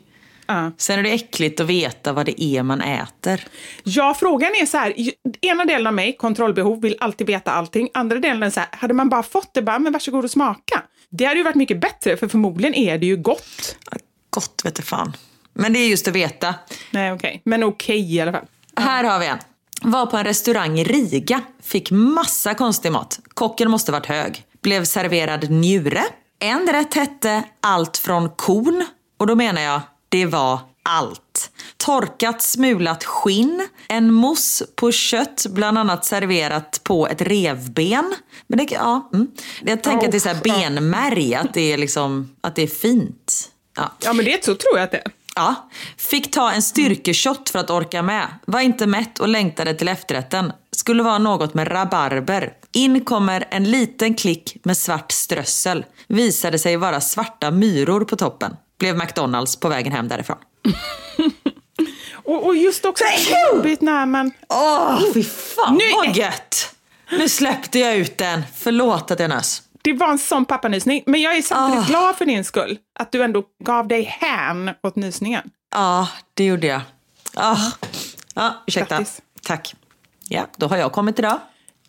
Ja. 0.46 0.72
Sen 0.78 1.00
är 1.00 1.04
det 1.04 1.10
äckligt 1.10 1.60
att 1.60 1.68
veta 1.68 2.14
vad 2.14 2.26
det 2.26 2.44
är 2.44 2.64
man 2.64 2.82
äter. 2.82 3.48
Ja, 3.84 4.16
frågan 4.20 4.52
är 4.62 4.66
så 4.66 4.78
här. 4.78 4.94
Ena 5.42 5.66
delen 5.66 5.88
av 5.88 5.94
mig, 5.94 6.18
kontrollbehov, 6.18 6.82
vill 6.82 6.96
alltid 7.00 7.28
veta 7.28 7.52
allting. 7.52 7.90
Andra 7.94 8.20
delen 8.20 8.44
är 8.44 8.50
så 8.50 8.60
här, 8.60 8.70
hade 8.72 8.94
man 8.94 9.10
bara 9.10 9.24
fått 9.24 9.54
det, 9.54 9.62
bara, 9.62 9.80
men 9.80 9.94
varsågod 9.94 10.24
och 10.24 10.32
smaka. 10.32 10.84
Det 11.10 11.26
hade 11.26 11.38
ju 11.38 11.44
varit 11.44 11.56
mycket 11.56 11.82
bättre, 11.82 12.18
för 12.18 12.28
förmodligen 12.28 12.74
är 12.74 12.98
det 12.98 13.06
ju 13.06 13.18
gott. 13.18 13.78
Gott 14.30 14.62
vete 14.64 14.82
fan. 14.82 15.14
Men 15.54 15.74
det 15.74 15.80
är 15.80 15.90
just 15.90 16.08
att 16.08 16.16
veta. 16.16 16.56
Nej, 16.92 17.12
okej. 17.12 17.42
Men 17.46 17.64
okej 17.64 18.16
i 18.16 18.22
alla 18.22 18.32
fall. 18.32 18.46
Här 18.76 19.04
har 19.04 19.20
vi 19.20 19.28
en. 19.28 19.40
Var 19.82 20.06
på 20.06 20.18
en 20.18 20.24
restaurang 20.24 20.80
i 20.80 20.84
Riga. 20.84 21.42
Fick 21.64 21.92
massa 21.92 22.54
konstig 22.54 22.92
mat. 22.92 23.20
Kocken 23.34 23.72
måste 23.72 23.92
varit 23.92 24.06
hög. 24.06 24.44
Blev 24.62 24.86
serverad 24.86 25.50
njure. 25.50 26.04
En 26.44 26.68
rätt 26.68 26.94
hette 26.94 27.44
allt 27.62 27.98
från 27.98 28.30
korn. 28.30 28.86
Och 29.18 29.28
då 29.28 29.36
menar 29.36 29.62
jag, 29.62 29.82
det 30.10 30.26
var 30.26 30.60
allt. 30.84 31.52
Torkat 31.78 32.42
smulat 32.42 33.04
skinn, 33.04 33.68
en 33.88 34.14
mousse 34.14 34.66
på 34.76 34.92
kött, 34.92 35.46
bland 35.50 35.78
annat 35.78 36.06
serverat 36.06 36.82
på 36.84 37.08
ett 37.08 37.22
revben. 37.22 38.16
Men 38.48 38.58
det, 38.58 38.72
ja, 38.72 39.10
mm. 39.14 39.28
Jag 39.66 39.84
tänker 39.84 40.06
att 40.06 40.12
det 40.12 40.18
är 40.18 40.20
så 40.20 40.30
här 40.30 40.42
benmärg, 40.44 41.36
att 41.36 41.54
det 41.54 41.74
är, 41.74 41.78
liksom, 41.78 42.36
att 42.42 42.56
det 42.56 42.64
är 42.64 42.68
fint. 42.68 43.52
Ja. 43.76 43.92
Ja, 44.04 44.14
men 44.14 44.26
det 44.26 44.46
så 44.46 44.56
tror 44.56 44.78
jag 44.78 44.84
att 44.84 44.92
det 44.92 44.98
är. 44.98 45.12
Ja, 45.36 45.70
fick 45.98 46.32
ta 46.32 46.52
en 46.52 46.62
styrkeshot 46.62 47.50
för 47.50 47.60
att 47.60 47.70
orka 47.70 48.02
med. 48.02 48.28
Var 48.46 48.60
inte 48.60 48.88
mätt 48.88 49.20
och 49.20 49.28
längtade 49.28 49.74
till 49.74 49.88
efterrätten. 49.88 50.52
Skulle 50.72 51.04
vara 51.04 51.18
något 51.18 51.54
med 51.54 51.72
rabarber. 51.72 52.54
In 52.72 53.06
kommer 53.06 53.48
en 53.50 53.72
liten 53.72 54.14
klick 54.14 54.58
med 54.64 54.78
svart 54.78 55.12
strössel. 55.12 55.86
Visade 56.14 56.60
sig 56.60 56.78
vara 56.78 57.02
svarta 57.02 57.52
myror 57.52 58.06
på 58.06 58.16
toppen. 58.16 58.56
Blev 58.80 58.98
McDonalds 58.98 59.56
på 59.56 59.70
vägen 59.70 59.92
hem 59.94 60.08
därifrån. 60.08 60.38
Och, 62.26 62.46
och 62.46 62.56
just 62.56 62.86
också 62.86 63.04
jobbigt 63.54 63.82
när 63.82 64.06
man... 64.06 64.32
Åh, 64.50 65.00
fy 65.14 65.24
fan 65.24 65.76
Nu- 65.76 65.92
vad 65.96 66.16
gött! 66.16 66.76
Nu 67.12 67.30
släppte 67.30 67.80
jag 67.80 67.96
ut 67.96 68.18
den. 68.18 68.44
Förlåt 68.56 69.12
att 69.12 69.20
jag 69.20 69.30
nös. 69.30 69.62
Det 69.82 69.94
var 69.94 70.08
en 70.08 70.20
sån 70.20 70.46
pappanysning. 70.46 71.04
Men 71.06 71.22
jag 71.22 71.38
är 71.38 71.42
samtidigt 71.42 71.86
Ah. 71.86 71.88
glad 71.90 72.16
för 72.16 72.26
din 72.26 72.44
skull. 72.46 72.78
Att 73.00 73.12
du 73.12 73.24
ändå 73.24 73.44
gav 73.64 73.88
dig 73.88 74.04
hän 74.04 74.72
åt 74.84 74.96
nysningen. 74.96 75.50
Ja, 75.76 76.08
det 76.34 76.46
gjorde 76.46 76.68
jag. 76.68 76.82
Ah. 77.34 77.58
Ja, 78.36 78.64
ursäkta. 78.68 78.98
Grattis. 78.98 79.22
Tack. 79.44 79.76
Ja, 80.30 80.48
då 80.58 80.68
har 80.68 80.78
jag 80.78 80.92
kommit 80.92 81.20
idag. 81.20 81.40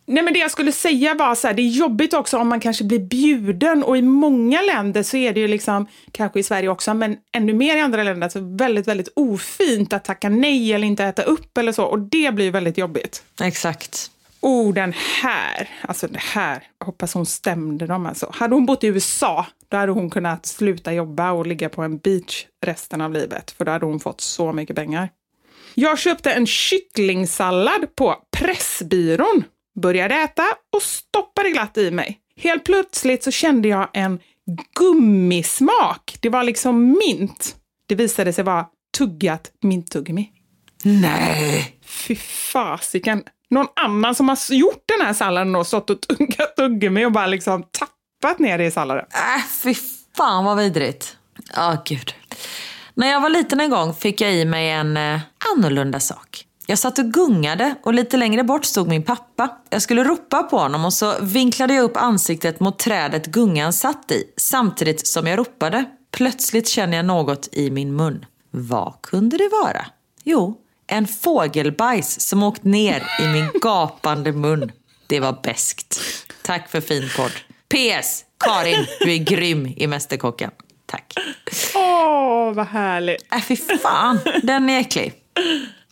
Nej, 0.07 0.25
men 0.25 0.33
det 0.33 0.39
jag 0.39 0.51
skulle 0.51 0.73
säga 0.73 1.15
var 1.15 1.35
så 1.35 1.47
här, 1.47 1.55
det 1.55 1.63
är 1.63 1.69
jobbigt 1.69 2.15
också 2.15 2.39
om 2.39 2.49
man 2.49 2.61
kanske 2.61 2.85
blir 2.85 2.99
bjuden 2.99 3.85
och 3.85 3.97
i 3.97 4.03
många 4.03 4.63
länder 4.63 5.03
så 5.03 5.17
är 5.17 5.33
det 5.33 5.41
ju 5.41 5.49
liksom, 5.49 5.87
kanske 6.13 6.41
i 6.41 6.43
Sverige 6.43 6.69
också, 6.69 6.95
men 6.95 7.17
ännu 7.33 7.53
mer 7.53 7.77
i 7.77 7.81
andra 7.81 8.03
länder, 8.03 8.29
så 8.29 8.57
väldigt, 8.57 8.89
väldigt 8.89 9.09
ofint 9.17 9.93
att 9.93 10.05
tacka 10.05 10.29
nej 10.29 10.73
eller 10.73 10.87
inte 10.87 11.05
äta 11.05 11.23
upp 11.23 11.59
eller 11.59 11.73
så 11.73 11.85
och 11.85 11.99
det 11.99 12.35
blir 12.35 12.45
ju 12.45 12.51
väldigt 12.51 12.79
jobbigt. 12.79 13.23
Exakt. 13.43 14.11
Oh, 14.41 14.75
den 14.75 14.93
här, 15.23 15.69
alltså 15.81 16.09
det 16.09 16.21
här, 16.23 16.63
jag 16.79 16.87
hoppas 16.87 17.15
hon 17.15 17.27
stämde 17.27 17.87
dem 17.87 18.07
alltså. 18.07 18.31
Hade 18.35 18.55
hon 18.55 18.67
bott 18.67 18.85
i 18.85 18.87
USA, 18.87 19.47
då 19.69 19.77
hade 19.77 19.93
hon 19.93 20.11
kunnat 20.11 20.47
sluta 20.47 20.93
jobba 20.93 21.33
och 21.33 21.47
ligga 21.47 21.69
på 21.69 21.83
en 21.83 21.99
beach 21.99 22.47
resten 22.65 23.01
av 23.01 23.13
livet, 23.13 23.51
för 23.51 23.65
då 23.65 23.73
hade 23.73 23.87
hon 23.87 24.01
fått 24.01 24.21
så 24.21 24.53
mycket 24.53 24.77
pengar. 24.77 25.09
Jag 25.75 25.99
köpte 25.99 26.33
en 26.33 26.47
kycklingsallad 26.47 27.97
på 27.97 28.17
Pressbyrån, 28.37 29.45
började 29.81 30.15
äta 30.15 30.45
och 30.77 30.83
stoppade 30.83 31.51
glatt 31.51 31.79
i 31.79 31.91
mig. 31.91 32.19
Helt 32.37 32.65
plötsligt 32.65 33.25
så 33.25 33.31
kände 33.31 33.69
jag 33.69 33.89
en 33.93 34.21
gummismak. 34.79 36.17
Det 36.21 36.29
var 36.29 36.43
liksom 36.43 36.91
mint. 36.91 37.57
Det 37.89 37.95
visade 37.95 38.33
sig 38.33 38.45
vara 38.45 38.67
tuggat 38.99 39.51
minttuggummi. 39.63 40.31
Nej. 40.83 41.77
Fy 41.85 42.17
fasiken. 42.17 43.23
Någon 43.51 43.67
annan 43.77 44.15
som 44.15 44.29
har 44.29 44.55
gjort 44.55 44.85
den 44.97 45.07
här 45.07 45.13
salladen 45.13 45.57
och 45.57 45.67
stått 45.67 45.91
och 45.91 46.01
tuggat 46.01 46.57
tuggummi 46.57 47.05
och 47.05 47.13
bara 47.13 47.27
liksom 47.27 47.63
tappat 47.63 48.39
ner 48.39 48.59
det 48.59 48.65
i 48.65 48.71
salladen. 48.71 49.05
Äh, 49.11 49.45
fy 49.63 49.75
fan 50.17 50.45
vad 50.45 50.57
vidrigt. 50.57 51.17
Ja, 51.55 51.83
gud. 51.85 52.15
När 52.95 53.07
jag 53.11 53.21
var 53.21 53.31
liten 53.31 53.61
en 53.61 53.71
gång 53.71 53.95
fick 53.95 54.21
jag 54.21 54.35
i 54.35 54.45
mig 54.45 54.71
en 54.71 54.97
eh, 54.97 55.21
annorlunda 55.55 56.01
sak. 56.01 56.45
Jag 56.67 56.79
satt 56.79 56.99
och 56.99 57.05
gungade 57.05 57.75
och 57.83 57.95
lite 57.95 58.17
längre 58.17 58.45
bort 58.45 58.65
stod 58.65 58.89
min 58.89 59.03
pappa. 59.03 59.57
Jag 59.71 59.83
skulle 59.83 60.05
ropa 60.05 60.43
på 60.43 60.59
honom 60.59 60.85
och 60.85 60.93
så 60.93 61.15
vinklade 61.21 61.75
jag 61.75 61.85
upp 61.85 61.97
ansiktet 61.97 62.61
mot 62.61 62.79
trädet 62.79 63.27
gungan 63.27 63.73
satt 63.73 64.11
i 64.11 64.25
samtidigt 64.37 65.07
som 65.07 65.27
jag 65.27 65.39
ropade. 65.39 65.85
Plötsligt 66.11 66.69
känner 66.69 66.97
jag 66.97 67.07
något 67.07 67.49
i 67.53 67.71
min 67.71 67.97
mun. 67.97 68.27
Vad 68.51 69.03
kunde 69.03 69.37
det 69.37 69.49
vara? 69.63 69.87
Jo, 70.25 70.57
en 70.87 71.07
fågelbajs 71.07 72.21
som 72.21 72.43
åkt 72.43 72.65
ner 72.65 73.03
i 73.23 73.27
min 73.27 73.51
gapande 73.63 74.33
mun. 74.33 74.73
Det 75.07 75.21
var 75.21 75.39
beskt. 75.43 76.01
Tack 76.43 76.71
för 76.71 76.81
fin 76.81 77.09
podd. 77.17 77.33
PS. 77.69 78.25
Karin, 78.39 78.87
du 79.01 79.13
är 79.13 79.19
grym 79.19 79.75
i 79.77 79.87
Mästerkocken. 79.87 80.51
Tack. 80.87 81.15
Åh, 81.75 82.53
vad 82.53 82.67
härligt. 82.67 83.33
Äh, 83.33 83.41
fy 83.41 83.57
fan. 83.57 84.19
Den 84.43 84.71
är 84.71 84.81
äcklig. 84.81 85.13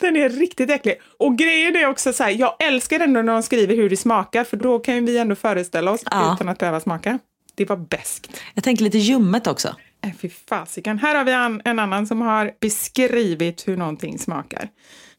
Den 0.02 0.16
är 0.16 0.28
riktigt 0.28 0.70
äcklig. 0.70 1.00
Och 1.18 1.38
grejen 1.38 1.76
är 1.76 1.86
också 1.86 2.12
så 2.12 2.22
här, 2.24 2.30
jag 2.30 2.56
älskar 2.58 3.00
ändå 3.00 3.22
när 3.22 3.32
de 3.32 3.42
skriver 3.42 3.76
hur 3.76 3.90
det 3.90 3.96
smakar, 3.96 4.44
för 4.44 4.56
då 4.56 4.78
kan 4.78 5.04
vi 5.06 5.18
ändå 5.18 5.34
föreställa 5.34 5.90
oss 5.90 6.02
Ja. 6.10 6.34
utan 6.34 6.48
att 6.48 6.58
behöva 6.58 6.80
smaka. 6.80 7.18
Det 7.54 7.64
var 7.64 7.76
beskt. 7.76 8.40
Jag 8.54 8.64
tänker 8.64 8.84
lite 8.84 8.98
ljummet 8.98 9.46
också. 9.46 9.76
Äh, 10.04 10.10
fy 10.20 10.28
fasiken. 10.48 10.98
Här 10.98 11.14
har 11.14 11.24
vi 11.24 11.32
en, 11.32 11.62
en 11.64 11.78
annan 11.78 12.06
som 12.06 12.20
har 12.20 12.52
beskrivit 12.60 13.68
hur 13.68 13.76
någonting 13.76 14.18
smakar. 14.18 14.68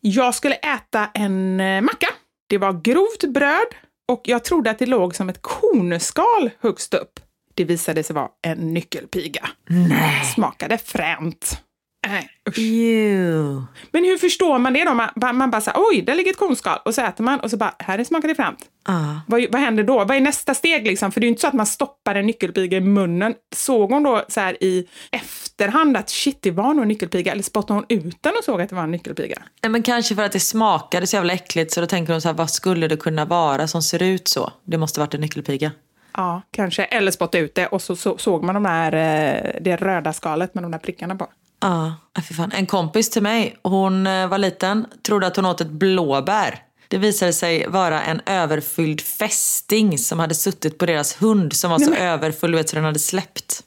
Jag 0.02 0.36
skulle 0.36 0.56
äta 0.56 1.10
en 1.14 1.60
eh, 1.60 1.82
macka. 1.82 2.08
Det 2.50 2.58
var 2.58 2.82
grovt 2.84 3.24
bröd 3.34 3.68
och 4.08 4.22
jag 4.24 4.44
trodde 4.44 4.70
att 4.72 4.80
det 4.80 4.86
låg 4.86 5.16
som 5.16 5.30
ett 5.30 5.42
kornskal 5.42 6.50
högst 6.62 6.94
upp. 6.94 7.20
Det 7.56 7.64
visade 7.64 8.04
sig 8.04 8.16
vara 8.16 8.28
en 8.42 8.74
nyckelpiga. 8.74 9.50
Nej. 9.70 10.26
Smakade 10.36 10.78
fränt. 10.78 11.62
Nej. 12.08 12.30
Ew. 12.58 13.62
Men 13.92 14.04
hur 14.04 14.18
förstår 14.18 14.60
man 14.60 14.74
det 14.74 14.84
då? 14.84 14.94
Man, 14.94 15.38
man 15.38 15.52
bara 15.52 15.62
så 15.62 15.72
här, 15.72 15.80
oj, 15.92 16.02
där 16.02 16.16
ligger 16.16 16.32
ett 16.32 16.38
kornskal. 16.38 16.80
Och 16.86 16.96
så 16.96 17.02
äter 17.02 17.24
man 17.24 17.40
och 17.40 17.52
så 17.52 17.58
bara, 17.58 17.76
här 17.80 18.04
smakar 18.04 18.28
det 18.28 18.36
fränt. 18.36 18.60
Ah. 18.84 19.16
Vad, 19.28 19.46
vad 19.52 19.62
händer 19.62 19.84
då? 19.84 19.94
Vad 19.94 20.12
är 20.12 20.22
nästa 20.22 20.54
steg 20.54 20.88
liksom? 20.88 21.12
För 21.12 21.20
det 21.20 21.26
är 21.26 21.28
ju 21.28 21.30
inte 21.30 21.42
så 21.42 21.48
att 21.48 21.54
man 21.54 21.66
stoppar 21.66 22.16
en 22.16 22.26
nyckelpiga 22.26 22.78
i 22.78 22.82
munnen. 22.82 23.34
Såg 23.56 23.92
hon 23.92 24.04
då 24.04 24.24
så 24.28 24.40
här 24.40 24.64
i 24.64 24.88
efterhand 25.12 25.98
att 25.98 26.10
shit, 26.10 26.42
det 26.42 26.52
var 26.52 26.74
nog 26.74 26.82
en 26.82 26.88
nyckelpiga? 26.88 27.32
Eller 27.32 27.44
spottade 27.44 27.74
hon 27.74 27.86
ut 27.90 28.18
den 28.22 28.34
och 28.38 28.44
såg 28.44 28.62
att 28.62 28.70
det 28.70 28.76
var 28.76 28.84
en 28.84 28.92
nyckelpiga? 28.92 29.38
Nej, 29.62 29.70
men 29.72 29.84
kanske 29.84 30.16
för 30.16 30.24
att 30.24 30.32
det 30.32 30.40
smakade 30.40 31.08
så 31.08 31.16
jävla 31.16 31.34
äckligt 31.34 31.72
så 31.72 31.82
då 31.82 31.88
tänker 31.88 32.14
hon 32.14 32.22
så 32.22 32.28
här, 32.28 32.36
vad 32.36 32.50
skulle 32.50 32.88
det 32.88 32.98
kunna 32.98 33.26
vara 33.26 33.68
som 33.68 33.82
ser 33.82 34.04
ut 34.04 34.28
så? 34.28 34.52
Det 34.66 34.78
måste 34.78 35.00
varit 35.00 35.14
en 35.14 35.22
nyckelpiga. 35.22 35.72
Ja, 36.14 36.42
kanske. 36.52 36.84
Eller 36.84 37.12
spottade 37.12 37.44
ut 37.44 37.56
det 37.56 37.68
och 37.68 37.82
så, 37.82 37.96
så 37.96 38.18
såg 38.18 38.44
man 38.44 38.56
de 38.56 38.64
där, 38.64 38.94
eh, 38.94 39.62
det 39.62 39.76
röda 39.76 40.14
skalet 40.14 40.54
med 40.54 40.64
de 40.64 40.72
där 40.72 40.80
prickarna 40.80 41.16
på. 41.16 41.28
Ja, 41.64 41.94
ah, 42.14 42.22
fy 42.22 42.34
fan. 42.34 42.52
En 42.52 42.66
kompis 42.66 43.10
till 43.10 43.22
mig, 43.22 43.58
hon 43.64 44.08
eh, 44.08 44.28
var 44.28 44.38
liten, 44.38 44.86
trodde 45.02 45.28
att 45.28 45.36
hon 45.36 45.46
åt 45.46 45.62
ett 45.62 45.70
blåbär. 45.70 46.60
Det 46.88 46.98
visade 46.98 47.34
sig 47.34 47.68
vara 47.68 48.02
en 48.04 48.22
överfylld 48.26 49.02
fästing 49.02 49.98
som 49.98 50.20
hade 50.20 50.36
suttit 50.36 50.78
på 50.78 50.86
deras 50.86 51.22
hund 51.22 51.54
som 51.54 51.72
var 51.72 51.80
så 51.80 51.94
överfull 51.94 52.52
du 52.52 52.58
vet, 52.58 52.70
så 52.70 52.76
den 52.76 52.86
hade 52.86 53.00
släppt. 53.00 53.64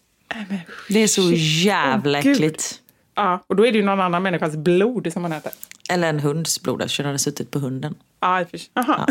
Det 0.88 0.98
är 0.98 1.06
så 1.06 1.32
jävla 1.64 2.20
Gud. 2.20 2.32
äckligt. 2.32 2.80
Ja, 3.14 3.44
och 3.46 3.56
då 3.56 3.66
är 3.66 3.72
det 3.72 3.78
ju 3.78 3.84
någon 3.84 4.00
annan 4.00 4.22
människas 4.22 4.56
blod 4.56 5.12
som 5.12 5.22
man 5.22 5.32
äter. 5.32 5.52
Eller 5.90 6.08
en 6.08 6.20
hunds 6.20 6.62
blod 6.62 6.82
eftersom 6.82 7.02
den 7.02 7.08
hade 7.08 7.18
suttit 7.18 7.50
på 7.50 7.58
hunden. 7.58 7.94
Ja, 8.20 8.44
för. 8.50 8.60
Aha. 8.80 9.06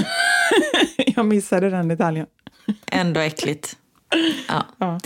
jag 0.98 1.26
missade 1.26 1.70
den 1.70 1.88
detaljen. 1.88 2.28
Ändå 2.92 3.20
äckligt. 3.20 3.78
Ja. 4.48 5.00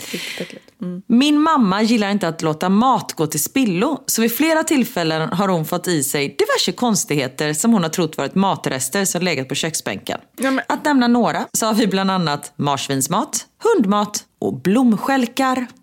Mm. 0.81 1.01
Min 1.07 1.41
mamma 1.41 1.81
gillar 1.81 2.09
inte 2.11 2.27
att 2.27 2.41
låta 2.41 2.69
mat 2.69 3.13
gå 3.13 3.27
till 3.27 3.43
spillo, 3.43 4.03
så 4.05 4.21
vid 4.21 4.37
flera 4.37 4.63
tillfällen 4.63 5.29
har 5.33 5.47
hon 5.47 5.65
fått 5.65 5.87
i 5.87 6.03
sig 6.03 6.35
diverse 6.39 6.71
konstigheter 6.71 7.53
som 7.53 7.73
hon 7.73 7.83
har 7.83 7.89
trott 7.89 8.17
varit 8.17 8.35
matrester 8.35 9.05
som 9.05 9.21
legat 9.21 9.47
på 9.49 9.55
köksbänken. 9.55 10.19
Ja, 10.37 10.51
men- 10.51 10.63
Att 10.67 10.85
nämna 10.85 11.07
några 11.07 11.45
så 11.53 11.65
har 11.65 11.73
vi 11.73 11.87
bland 11.87 12.11
annat 12.11 12.53
marsvinsmat, 12.55 13.45
hundmat 13.63 14.25
och 14.39 14.61
blomstjälkar. 14.61 15.67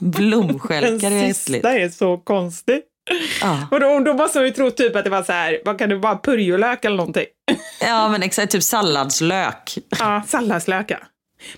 Blomstjälkar 0.00 1.10
är 1.10 1.22
Den 1.22 1.34
sista 1.34 1.72
är 1.78 1.88
så 1.88 2.18
konstig. 2.18 2.80
Ja. 3.40 3.68
Och 3.70 3.80
då, 3.80 4.00
då 4.00 4.14
måste 4.14 4.38
man 4.38 4.46
ju 4.46 4.52
tro 4.52 4.70
typ 4.70 4.96
att 4.96 5.04
det 5.04 5.10
var 5.10 5.22
så 5.22 5.32
här, 5.32 5.58
vad 5.64 5.78
kan 5.78 5.88
det 5.88 5.96
vara, 5.96 6.18
purjolök 6.18 6.84
eller 6.84 6.96
någonting? 6.96 7.26
ja, 7.80 8.08
men 8.08 8.22
exakt. 8.22 8.52
Typ 8.52 8.62
salladslök. 8.62 9.78
Ja, 9.98 10.22
salladslök 10.26 10.90
ja. 10.90 10.98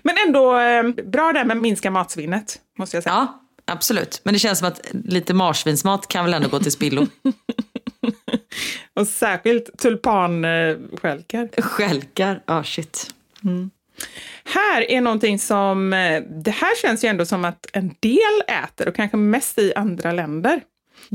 Men 0.03 0.16
ändå 0.26 0.59
eh, 0.59 0.82
bra 1.05 1.32
där 1.32 1.45
med 1.45 1.57
minska 1.57 1.90
matsvinnet, 1.90 2.59
måste 2.78 2.97
jag 2.97 3.05
säga. 3.05 3.14
Ja, 3.14 3.42
absolut. 3.64 4.20
Men 4.24 4.34
det 4.34 4.38
känns 4.38 4.59
som 4.59 4.68
att 4.68 4.80
lite 4.92 5.34
marsvinsmat 5.34 6.09
kan 6.09 6.24
väl 6.24 6.34
ändå 6.34 6.49
gå 6.49 6.59
till 6.59 6.72
spillo. 6.72 7.07
Och 8.97 9.09
särskilt 9.09 9.78
tulpanstjälkar. 9.78 11.62
Skälkar, 11.62 12.42
ja 12.47 12.59
oh, 12.59 12.62
shit. 12.62 13.14
Här 14.45 14.90
är 14.90 15.01
någonting 15.01 15.38
som, 15.38 15.92
eh, 15.92 16.22
det 16.22 16.51
här 16.51 16.82
känns 16.82 17.05
ju 17.05 17.09
ändå 17.09 17.26
som 17.26 17.45
att 17.45 17.66
en 17.72 17.95
del 18.01 18.62
äter 18.64 18.88
och 18.88 18.95
kanske 18.95 19.16
mest 19.16 19.59
i 19.59 19.72
andra 19.74 20.12
länder. 20.12 20.61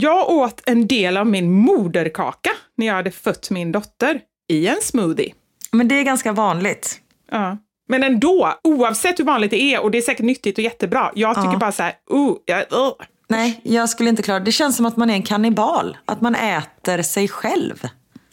Jag 0.02 0.30
åt 0.30 0.62
en 0.66 0.88
del 0.88 1.18
av 1.18 1.28
min 1.28 1.52
moderkaka 1.52 2.50
när 2.78 2.86
jag 2.88 2.94
hade 2.94 3.12
fött 3.12 3.50
min 3.50 3.72
dotter 3.72 4.22
i 4.50 4.68
en 4.68 4.78
smoothie. 4.82 5.34
Men 5.72 5.88
det 5.88 5.96
är 5.96 6.04
ganska 6.04 6.32
vanligt. 6.32 7.00
Ja. 7.32 7.58
Men 7.88 8.04
ändå, 8.04 8.54
oavsett 8.64 9.20
hur 9.20 9.24
vanligt 9.26 9.52
det 9.52 9.62
är, 9.62 9.84
och 9.84 9.92
det 9.92 9.98
är 9.98 10.02
säkert 10.02 10.26
nyttigt 10.26 10.58
och 10.58 10.64
jättebra, 10.64 11.12
jag 11.16 11.36
tycker 11.36 11.52
Ja. 11.52 11.58
bara 11.58 11.72
så 11.72 11.84
här, 11.84 11.94
uh, 12.14 12.18
uh. 12.18 12.92
Nej, 13.28 13.62
jag 13.64 13.90
skulle 13.90 14.10
inte 14.10 14.24
klara 14.24 14.40
det. 14.40 14.46
Det 14.46 14.52
känns 14.52 14.76
som 14.78 14.86
att 14.86 14.98
man 14.98 15.10
är 15.10 15.14
en 15.14 15.24
kannibal. 15.24 15.98
Att 16.06 16.22
man 16.22 16.36
äter 16.36 17.02
sig 17.02 17.28
själv. 17.28 17.84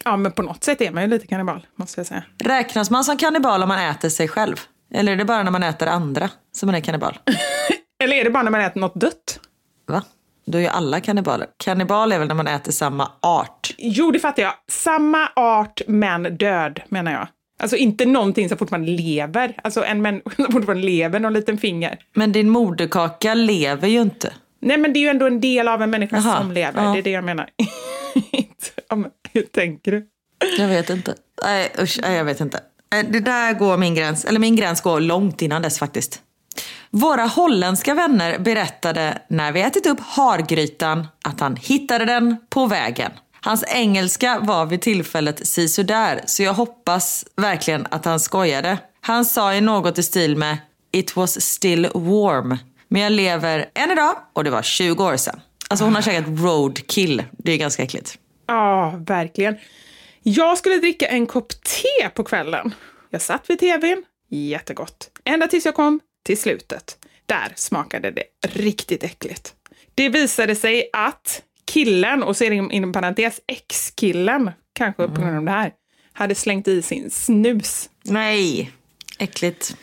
Ja, 0.05 0.17
men 0.17 0.33
på 0.33 0.43
något 0.43 0.64
sätt 0.64 0.81
är 0.81 0.91
man 0.91 1.03
ju 1.03 1.09
lite 1.09 1.27
kannibal, 1.27 1.67
måste 1.77 2.01
jag 2.01 2.07
säga. 2.07 2.23
Räknas 2.45 2.91
man 2.91 3.05
som 3.05 3.17
kannibal 3.17 3.62
om 3.62 3.69
man 3.69 3.79
äter 3.91 4.09
sig 4.09 4.29
själv? 4.29 4.57
Eller 4.95 5.12
är 5.12 5.17
det 5.17 5.25
bara 5.25 5.43
när 5.43 5.51
man 5.51 5.62
äter 5.62 5.89
andra 5.89 6.31
som 6.53 6.67
man 6.67 6.75
är 6.75 6.81
kannibal? 6.81 7.19
Eller 8.05 8.17
är 8.17 8.25
det 8.25 8.31
bara 8.31 8.43
när 8.43 8.51
man 8.51 8.61
äter 8.61 8.81
något 8.81 8.95
dött? 9.01 9.41
Va? 9.87 10.03
Då 10.47 10.59
är 10.59 10.62
ju 10.62 10.68
alla 10.68 11.01
kannibaler. 11.01 11.47
Kannibal 11.64 12.12
är 12.12 12.18
väl 12.18 12.28
när 12.28 12.34
man 12.34 12.47
äter 12.47 12.72
samma 12.72 13.11
art? 13.22 13.74
Jo, 13.78 14.11
det 14.11 14.18
fattar 14.18 14.42
jag. 14.42 14.53
Samma 14.70 15.28
art, 15.36 15.80
men 15.86 16.22
död, 16.36 16.80
menar 16.88 17.12
jag. 17.12 17.28
Alltså 17.62 17.76
inte 17.76 18.07
någonting 18.07 18.49
som 18.49 18.59
fortfarande 18.59 18.90
lever. 18.90 19.61
Alltså 19.64 19.84
en 19.84 20.03
människa 20.03 20.30
som 20.36 20.53
fortfarande 20.53 20.84
lever, 20.86 21.20
någon 21.20 21.32
liten 21.32 21.59
finger. 21.59 21.99
Men 22.14 22.32
din 22.32 22.51
moderkaka 22.51 23.34
lever 23.34 23.88
ju 23.88 24.01
inte. 24.03 24.32
Nej, 24.61 24.76
men 24.78 24.92
det 24.92 24.99
är 24.99 25.01
ju 25.01 25.09
ändå 25.09 25.26
en 25.26 25.40
del 25.40 25.68
av 25.68 25.82
en 25.82 25.90
människa 25.90 26.16
Jaha, 26.16 26.38
som 26.38 26.53
lever. 26.53 26.84
ja. 26.84 26.92
Det 26.92 26.99
är 26.99 27.03
det 27.03 27.11
jag 27.11 27.24
menar. 27.24 27.49
Hur 29.32 29.42
tänker 29.42 29.92
du? 29.92 30.07
Jag 30.59 30.68
vet 30.68 30.90
inte. 30.90 31.14
Nej, 31.44 31.72
usch, 31.82 31.99
nej, 32.03 32.16
jag 32.16 32.24
vet 32.24 32.40
inte. 32.40 32.61
Eh, 32.94 33.07
Det 33.11 33.20
där 33.20 33.53
går 33.55 33.76
min 33.76 33.94
gräns, 33.94 34.24
eller 34.24 34.40
min 34.40 34.57
gräns 34.57 34.80
går 34.80 35.01
långt 35.01 35.42
innan 35.42 35.62
dess 35.62 35.78
faktiskt. 35.78 36.22
Våra 37.01 37.22
holländska 37.22 37.94
vänner 37.94 38.38
berättade 38.38 39.22
när 39.28 39.53
vi 39.53 39.61
ätit 39.61 39.86
upp 39.86 40.01
hargrytan 40.01 41.07
att 41.24 41.40
han 41.40 41.57
hittade 41.57 42.05
den 42.05 42.36
på 42.51 42.66
vägen. 42.66 43.12
Hans 43.40 43.64
engelska 43.68 44.38
var 44.42 44.66
vid 44.66 44.80
tillfället 44.80 45.47
sisådär, 45.47 46.20
så 46.26 46.42
jag 46.42 46.55
hoppas 46.55 47.24
verkligen 47.36 47.86
att 47.90 48.05
han 48.05 48.20
skojade. 48.20 48.78
Han 49.01 49.24
sa 49.24 49.55
i 49.55 49.61
något 49.61 49.99
i 49.99 50.03
stil 50.03 50.36
med 50.36 50.59
“It 50.92 51.16
was 51.16 51.40
still 51.40 51.88
warm”. 51.94 52.59
Men 52.88 53.03
jag 53.03 53.12
lever 53.12 53.66
än 53.74 53.90
idag 53.90 54.14
och 54.32 54.44
det 54.44 54.51
var 54.51 54.62
20 54.62 55.05
år 55.05 55.16
sedan. 55.16 55.40
Alltså 55.68 55.84
hon 55.84 55.94
har 55.94 56.03
käkat 56.03 56.24
roadkill. 56.28 57.22
Det 57.32 57.53
är 57.53 57.57
ganska 57.57 57.82
äckligt. 57.82 58.18
Ja, 58.47 58.94
verkligen. 59.07 59.57
Jag 60.22 60.59
skulle 60.59 60.76
dricka 60.76 61.07
en 61.07 61.26
kopp 61.26 61.49
te 61.49 62.09
på 62.14 62.24
kvällen. 62.24 62.74
Jag 63.11 63.22
satt 63.22 63.51
vid 63.51 63.59
tvn, 63.59 64.05
jättegott. 64.30 65.11
Ända 65.24 65.47
tills 65.49 65.64
jag 65.64 65.74
kom 65.74 66.01
till 66.27 66.39
slutet. 66.39 66.99
Där 67.27 67.53
smakade 67.57 68.11
det 68.11 68.24
riktigt 68.49 69.05
äckligt. 69.05 69.55
Det 69.95 70.09
visade 70.09 70.57
sig 70.57 70.91
att 70.93 71.43
killen, 71.64 72.22
och 72.22 72.37
så 72.37 72.45
är 72.45 72.51
det 72.51 72.74
inom 72.74 72.93
parentes 72.93 73.41
ex-killen, 73.47 74.51
kanske 74.72 75.09
på 75.09 75.20
grund 75.20 75.37
av 75.37 75.45
det 75.45 75.51
här, 75.51 75.72
hade 76.12 76.35
slängt 76.35 76.68
i 76.68 76.83
sin 76.83 77.11
snus. 77.11 77.91
Nej, 78.03 78.70
äckligt. 79.18 79.77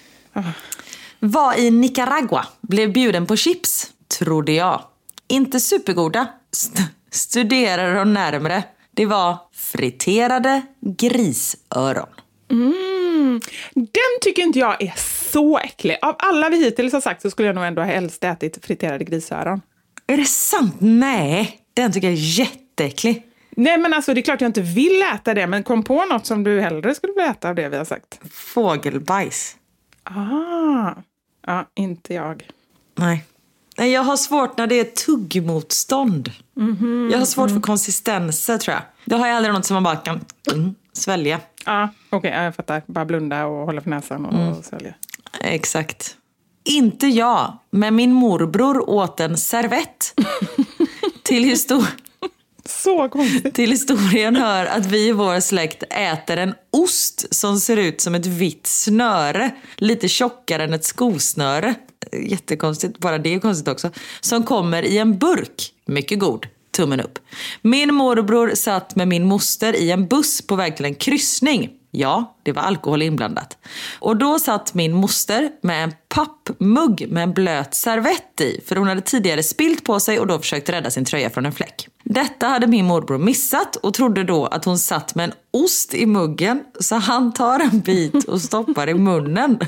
Var 1.20 1.60
i 1.60 1.72
Nicaragua, 1.72 2.48
blev 2.62 2.94
bjuden 2.94 3.26
på 3.28 3.36
chips, 3.36 3.91
trodde 4.20 4.52
jag. 4.52 4.84
Inte 5.28 5.60
supergoda. 5.60 6.28
St- 6.52 6.84
studerade 7.12 7.94
de 7.94 8.14
närmre. 8.14 8.64
Det 8.91 9.06
var 9.06 9.38
friterade 9.54 10.62
grisöron. 10.82 12.10
Den 13.74 14.19
tycker 14.21 14.41
inte 14.41 14.59
jag 14.59 14.84
är 14.84 14.93
så 15.32 15.57
äcklig. 15.57 15.97
Av 16.01 16.15
alla 16.19 16.49
vi 16.49 16.63
hittills 16.63 16.93
har 16.93 17.01
sagt 17.01 17.21
så 17.21 17.30
skulle 17.30 17.47
jag 17.47 17.55
nog 17.55 17.65
ändå 17.65 17.82
helst 17.82 18.24
ätit 18.24 18.65
friterade 18.65 19.03
grisöron. 19.03 19.61
Är 20.07 20.17
det 20.17 20.26
sant? 20.26 20.76
Nej, 20.80 21.59
den 21.74 21.91
tycker 21.91 22.07
jag 22.07 22.17
är 22.17 22.39
jätteäcklig. 22.39 23.24
Nej 23.55 23.78
men 23.78 23.93
alltså 23.93 24.13
det 24.13 24.19
är 24.19 24.24
klart 24.24 24.41
jag 24.41 24.49
inte 24.49 24.61
vill 24.61 25.03
äta 25.15 25.34
det, 25.34 25.47
men 25.47 25.63
kom 25.63 25.84
på 25.84 26.05
något 26.05 26.26
som 26.26 26.43
du 26.43 26.61
hellre 26.61 26.95
skulle 26.95 27.13
vilja 27.13 27.32
äta 27.32 27.49
av 27.49 27.55
det 27.55 27.69
vi 27.69 27.78
har 27.78 27.86
sagt. 27.86 28.19
Fågelbajs. 28.32 29.55
Ah, 30.03 30.93
ja, 31.47 31.69
inte 31.76 32.13
jag. 32.13 32.47
Nej. 32.95 33.26
Nej, 33.78 33.91
jag 33.91 34.01
har 34.01 34.17
svårt 34.17 34.57
när 34.57 34.67
det 34.67 34.80
är 34.80 34.84
tuggmotstånd. 34.84 36.32
jag 37.11 37.19
har 37.19 37.26
svårt 37.26 37.49
för 37.49 37.61
konsistenser 37.61 38.57
tror 38.57 38.74
jag. 38.74 38.84
Då 39.05 39.15
har 39.15 39.28
jag 39.28 39.38
aldrig 39.38 39.53
något 39.53 39.65
som 39.65 39.74
man 39.74 39.84
bara 39.84 39.95
kan 39.95 40.26
mm, 40.51 40.76
svälja. 40.93 41.39
Ja, 41.66 41.89
okej, 42.09 42.32
ja, 42.36 42.43
jag 42.43 42.55
fattar. 42.55 42.82
Bara 42.88 43.05
blunda 43.05 43.45
och 43.45 43.66
hålla 43.66 43.82
för 43.82 43.89
näsan 43.89 44.26
och, 44.26 44.57
och 44.57 44.66
svälja. 44.66 44.93
Exakt. 45.41 46.18
Inte 46.64 47.07
jag, 47.07 47.57
men 47.72 47.95
min 47.95 48.14
morbror 48.14 48.89
åt 48.89 49.20
en 49.20 49.38
servett. 49.38 50.14
till, 51.24 51.43
histor- 51.43 51.88
till 53.53 53.72
historien 53.72 54.36
hör 54.36 54.66
att 54.66 54.86
vi 54.86 55.07
i 55.07 55.11
vår 55.11 55.39
släkt 55.39 55.84
äter 55.89 56.38
en 56.38 56.53
ost 56.72 57.36
som 57.36 57.59
ser 57.59 57.78
ut 57.78 58.01
som 58.01 58.16
ett 58.16 58.26
vitt 58.26 58.68
snöre. 58.68 59.51
Lite 59.76 60.07
tjockare 60.07 60.64
än 60.64 60.74
ett 60.74 60.86
skosnöre. 60.86 61.76
Jättekonstigt, 62.24 62.97
bara 62.99 63.18
det 63.18 63.34
är 63.34 63.39
konstigt 63.39 63.68
också. 63.68 63.91
Som 64.22 64.43
kommer 64.43 64.84
i 64.84 64.97
en 64.97 65.18
burk. 65.18 65.74
Mycket 65.86 66.20
god. 66.20 66.47
Tummen 66.74 66.99
upp. 66.99 67.19
Min 67.61 67.93
morbror 67.93 68.55
satt 68.55 68.95
med 68.95 69.07
min 69.07 69.26
moster 69.26 69.76
i 69.76 69.91
en 69.91 70.07
buss 70.07 70.47
på 70.47 70.55
väg 70.55 70.76
till 70.76 70.86
en 70.86 70.95
kryssning. 70.95 71.69
Ja, 71.91 72.38
det 72.43 72.51
var 72.51 72.61
alkohol 72.61 73.01
inblandat. 73.01 73.57
Och 73.99 74.17
då 74.17 74.39
satt 74.39 74.74
min 74.74 74.93
moster 74.93 75.49
med 75.61 75.84
en 75.84 75.93
pappmugg 76.07 77.05
med 77.09 77.24
en 77.24 77.34
blöt 77.34 77.74
servett 77.74 78.41
i. 78.41 78.61
För 78.65 78.76
hon 78.76 78.88
hade 78.88 79.01
tidigare 79.01 79.43
spilt 79.43 79.84
på 79.84 79.99
sig 79.99 80.19
och 80.19 80.28
då 80.28 80.39
försökt 80.39 80.69
rädda 80.69 80.91
sin 80.91 81.05
tröja 81.05 81.30
från 81.30 81.45
en 81.45 81.51
fläck. 81.51 81.88
Detta 82.14 82.47
hade 82.47 82.68
min 82.68 82.86
morbror 82.86 83.18
missat 83.18 83.76
och 83.76 83.93
trodde 83.93 84.24
då 84.24 84.45
att 84.45 84.66
hon 84.66 84.80
satt 84.80 85.16
med 85.16 85.24
en 85.24 85.34
ost 85.51 85.93
i 85.93 86.05
muggen. 86.05 86.64
Så 86.80 86.95
han 86.95 87.34
tar 87.34 87.59
en 87.59 87.80
bit 87.80 88.24
och 88.24 88.41
stoppar 88.41 88.89
i 88.89 88.93
munnen. 88.93 89.59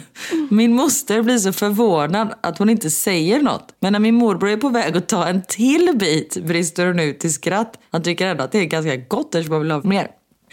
Min 0.49 0.73
moster 0.73 1.21
blir 1.21 1.37
så 1.37 1.53
förvånad 1.53 2.33
att 2.41 2.57
hon 2.57 2.69
inte 2.69 2.89
säger 2.89 3.41
något. 3.41 3.75
Men 3.79 3.93
när 3.93 3.99
min 3.99 4.15
morbror 4.15 4.49
är 4.49 4.57
på 4.57 4.69
väg 4.69 4.97
att 4.97 5.07
ta 5.07 5.27
en 5.27 5.41
till 5.47 5.97
bit 5.99 6.37
brister 6.45 6.87
hon 6.87 6.99
ut 6.99 7.25
i 7.25 7.29
skratt. 7.29 7.79
Han 7.91 8.03
tycker 8.03 8.27
ändå 8.27 8.43
att 8.43 8.51
det 8.51 8.59
är 8.59 8.65
ganska 8.65 8.95
gott 8.95 9.35
eftersom 9.35 9.53
han 9.53 9.61
vill 9.61 9.71
ha 9.71 9.81
mer. 9.83 10.07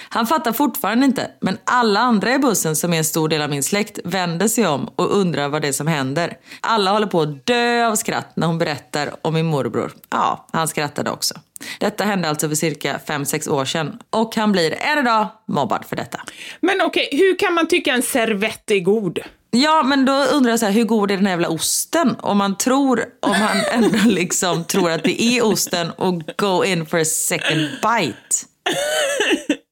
Han 0.09 0.26
fattar 0.26 0.53
fortfarande 0.53 1.07
inte, 1.07 1.30
men 1.40 1.59
alla 1.64 2.01
andra 2.01 2.34
i 2.34 2.38
bussen 2.38 2.76
som 2.76 2.93
är 2.93 2.99
en 2.99 3.05
stor 3.05 3.28
del 3.28 3.43
av 3.43 3.51
min 3.51 3.62
släkt 3.62 3.99
vänder 4.05 4.49
sig 4.49 4.66
om 4.66 4.88
och 4.97 5.16
undrar 5.16 5.49
vad 5.49 5.62
det 5.62 5.68
är 5.68 5.72
som 5.72 5.86
händer. 5.86 6.36
Alla 6.61 6.90
håller 6.90 7.07
på 7.07 7.20
att 7.20 7.47
dö 7.47 7.86
av 7.86 7.97
skratt 7.97 8.36
när 8.36 8.47
hon 8.47 8.59
berättar 8.59 9.11
om 9.22 9.34
min 9.34 9.47
morbror. 9.47 9.93
Ja, 10.11 10.47
han 10.53 10.68
skrattade 10.68 11.11
också. 11.11 11.34
Detta 11.81 12.05
hände 12.05 12.29
alltså 12.29 12.49
för 12.49 12.57
cirka 12.57 13.01
5-6 13.07 13.49
år 13.51 13.65
sedan 13.65 13.99
och 14.11 14.37
han 14.37 14.53
blir 14.53 14.75
än 14.75 14.99
idag 14.99 15.27
mobbad 15.49 15.85
för 15.89 15.97
detta. 15.97 16.21
Men 16.61 16.81
okej, 16.83 17.09
hur 17.13 17.39
kan 17.39 17.55
man 17.55 17.69
tycka 17.69 17.93
en 17.93 18.03
servett 18.03 18.71
är 18.71 18.81
god? 18.81 19.19
Ja, 19.51 19.83
men 19.83 20.05
då 20.05 20.13
undrar 20.13 20.51
jag 20.51 20.61
så 20.61 20.67
här, 20.67 20.73
hur 20.73 20.85
god 20.85 21.11
är 21.11 21.17
den 21.17 21.27
här 21.27 21.33
jävla 21.33 21.49
osten? 21.49 22.17
Om 22.21 22.39
man 22.39 22.57
tror, 22.59 23.05
om 23.21 23.31
man 23.31 23.57
ändå 23.73 23.99
liksom 24.05 24.65
tror 24.65 24.91
att 24.91 25.05
det 25.05 25.23
är 25.23 25.45
osten 25.45 25.91
och 25.91 26.23
go 26.37 26.65
in 26.65 26.87
for 26.87 26.99
a 26.99 27.05
second 27.05 27.61
bite. 27.83 28.47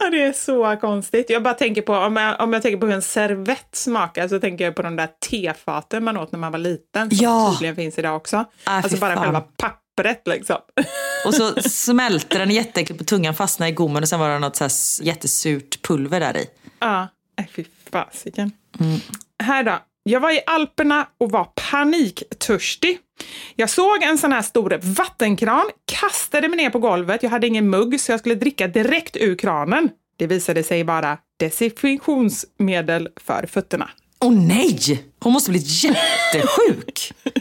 Ja, 0.00 0.10
det 0.10 0.22
är 0.22 0.32
så 0.32 0.76
konstigt. 0.80 1.30
Jag 1.30 1.42
bara 1.42 1.54
tänker 1.54 1.82
på, 1.82 1.94
om 1.94 2.16
jag, 2.16 2.40
om 2.40 2.52
jag 2.52 2.62
tänker 2.62 2.78
på 2.78 2.86
hur 2.86 2.94
en 2.94 3.02
servett 3.02 3.68
smakar 3.72 4.28
så 4.28 4.40
tänker 4.40 4.64
jag 4.64 4.74
på 4.76 4.82
de 4.82 4.96
där 4.96 5.08
tefaten 5.30 6.04
man 6.04 6.16
åt 6.16 6.32
när 6.32 6.38
man 6.38 6.52
var 6.52 6.58
liten. 6.58 7.10
Som 7.10 7.18
Ja. 7.20 7.50
tydligen 7.52 7.76
finns 7.76 7.98
idag 7.98 8.16
också. 8.16 8.36
Ah, 8.36 8.44
alltså 8.70 8.96
bara 8.98 9.14
fan. 9.14 9.24
själva 9.24 9.40
pappret 9.40 9.78
liksom. 10.26 10.56
Och 11.26 11.34
så 11.34 11.62
smälter 11.62 12.38
den 12.38 12.50
jätteäckligt 12.50 12.98
på 12.98 13.04
tungan, 13.04 13.34
fastnar 13.34 13.66
i 13.66 13.72
gommen 13.72 14.02
och 14.02 14.08
sen 14.08 14.20
var 14.20 14.28
det 14.30 14.38
något 14.38 14.56
så 14.56 14.64
här 14.64 14.72
jättesurt 15.06 15.82
pulver 15.82 16.20
där 16.20 16.36
i. 16.36 16.46
Ja, 16.78 17.08
fy 17.54 17.64
fasiken. 17.90 18.52
Här 19.42 19.62
då. 19.62 19.78
Jag 20.02 20.20
var 20.20 20.30
i 20.30 20.40
Alperna 20.46 21.08
och 21.18 21.30
var 21.30 21.48
paniktörstig. 21.70 22.98
Jag 23.56 23.70
såg 23.70 24.02
en 24.02 24.18
sån 24.18 24.32
här 24.32 24.42
stor 24.42 24.78
vattenkran, 24.82 25.70
kastade 25.84 26.48
mig 26.48 26.56
ner 26.56 26.70
på 26.70 26.78
golvet. 26.78 27.22
Jag 27.22 27.30
hade 27.30 27.46
ingen 27.46 27.70
mugg 27.70 28.00
så 28.00 28.12
jag 28.12 28.20
skulle 28.20 28.34
dricka 28.34 28.68
direkt 28.68 29.16
ur 29.16 29.36
kranen. 29.36 29.90
Det 30.18 30.26
visade 30.26 30.62
sig 30.62 30.82
vara 30.82 31.18
desinfektionsmedel 31.40 33.08
för 33.16 33.46
fötterna. 33.46 33.90
Åh 34.20 34.32
nej! 34.32 35.04
Hon 35.20 35.32
måste 35.32 35.50
bli 35.50 35.60
jättesjuk. 35.60 37.12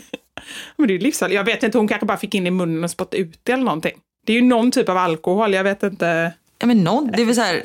Men 0.76 0.88
det 0.88 0.93
är 0.93 0.98
ju 0.98 1.04
livsfarligt. 1.04 1.36
Jag 1.36 1.43
vet 1.43 1.64
inte, 1.64 1.78
hon 1.78 1.88
kanske 1.88 2.06
bara 2.06 2.18
fick 2.18 2.36
in 2.36 2.48
i 2.48 2.52
munnen 2.52 2.84
och 2.84 2.91
spottade 2.91 3.18
ut 3.18 3.39
det 3.43 3.52
eller 3.52 3.64
någonting. 3.64 3.98
Det 4.26 4.34
är 4.34 4.36
ju 4.36 4.41
någon 4.41 4.72
typ 4.72 4.89
av 4.89 4.98
alkohol, 4.98 5.54
jag 5.54 5.64
vet 5.64 5.84
inte. 5.84 6.34
Ja, 6.60 6.68
men 6.68 6.84
någon, 6.84 7.12
det 7.12 7.22
är 7.22 7.26
väl 7.26 7.36
så 7.36 7.41
här 7.41 7.64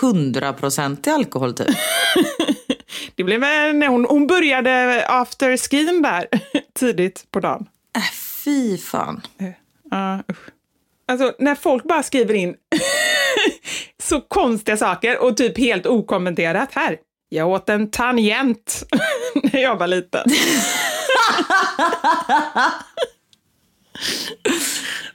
hundraprocentig 0.00 1.10
alkohol 1.10 1.54
typ. 1.54 1.68
Det 3.14 3.24
blev 3.24 3.40
när 3.40 3.88
hon, 3.88 4.04
hon 4.04 4.26
började 4.26 5.04
afterskin 5.08 6.02
där 6.02 6.26
tidigt 6.72 7.26
på 7.30 7.40
dagen. 7.40 7.66
Äh, 7.96 8.02
fy 8.44 8.78
fan. 8.78 9.20
Ja, 9.90 10.22
usch. 10.30 10.48
Alltså 11.08 11.34
när 11.38 11.54
folk 11.54 11.84
bara 11.84 12.02
skriver 12.02 12.34
in 12.34 12.54
så 14.02 14.20
konstiga 14.20 14.76
saker 14.76 15.22
och 15.22 15.36
typ 15.36 15.58
helt 15.58 15.86
okommenterat 15.86 16.68
här. 16.72 16.98
Jag 17.28 17.48
åt 17.48 17.68
en 17.68 17.90
tangent 17.90 18.84
när 19.34 19.60
jag 19.60 19.76
var 19.76 19.86
liten. 19.86 20.24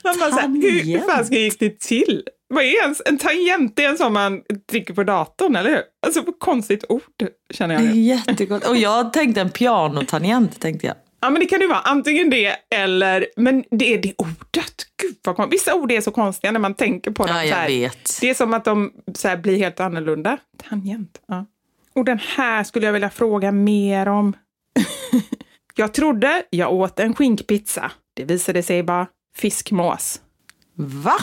Man 0.04 0.18
bara 0.18 0.30
så 0.30 0.38
här, 0.38 0.48
hur 0.48 0.98
fan 0.98 1.24
ska 1.24 1.34
gick 1.34 1.58
det 1.60 1.80
till? 1.80 2.24
Vad 2.48 2.64
är 2.64 2.82
ens 2.82 3.02
en 3.06 3.18
tangent? 3.18 3.76
Det 3.76 3.84
är 3.84 3.90
en 3.90 3.98
sån 3.98 4.12
man 4.12 4.42
trycker 4.70 4.94
på 4.94 5.04
datorn, 5.04 5.56
eller 5.56 5.70
hur? 5.70 5.82
Alltså 6.06 6.24
konstigt 6.38 6.84
ord, 6.88 7.02
känner 7.50 7.74
jag. 7.74 7.82
Det 7.84 7.88
är 7.88 7.92
jättegott. 7.92 8.68
Och 8.68 8.76
jag 8.76 9.12
tänkte 9.12 9.40
en 9.40 9.50
pianotangent 9.50 10.60
tänkte 10.60 10.86
jag. 10.86 10.96
Ja, 11.20 11.30
men 11.30 11.40
det 11.40 11.46
kan 11.46 11.60
ju 11.60 11.66
vara 11.66 11.80
antingen 11.80 12.30
det 12.30 12.56
eller, 12.74 13.26
men 13.36 13.64
det 13.70 13.94
är 13.94 14.02
det 14.02 14.14
ordet. 14.18 14.86
Gud 15.02 15.16
vad 15.24 15.36
konstigt. 15.36 15.60
Vissa 15.60 15.74
ord 15.74 15.92
är 15.92 16.00
så 16.00 16.10
konstiga 16.10 16.52
när 16.52 16.60
man 16.60 16.74
tänker 16.74 17.10
på 17.10 17.26
dem. 17.26 17.36
Ja, 17.36 17.44
jag 17.44 17.56
här. 17.56 17.68
vet. 17.68 18.18
Det 18.20 18.30
är 18.30 18.34
som 18.34 18.54
att 18.54 18.64
de 18.64 18.92
så 19.14 19.28
här, 19.28 19.36
blir 19.36 19.58
helt 19.58 19.80
annorlunda. 19.80 20.38
Tangent. 20.68 21.20
Ja. 21.28 21.46
Och 21.94 22.04
den 22.04 22.18
här 22.36 22.64
skulle 22.64 22.86
jag 22.86 22.92
vilja 22.92 23.10
fråga 23.10 23.52
mer 23.52 24.08
om. 24.08 24.36
jag 25.78 25.94
trodde 25.94 26.42
jag 26.50 26.72
åt 26.72 27.00
en 27.00 27.14
skinkpizza. 27.14 27.90
Det 28.16 28.24
visade 28.24 28.62
sig 28.62 28.82
bara 28.82 29.06
fiskmås. 29.36 30.20
Va? 30.76 31.16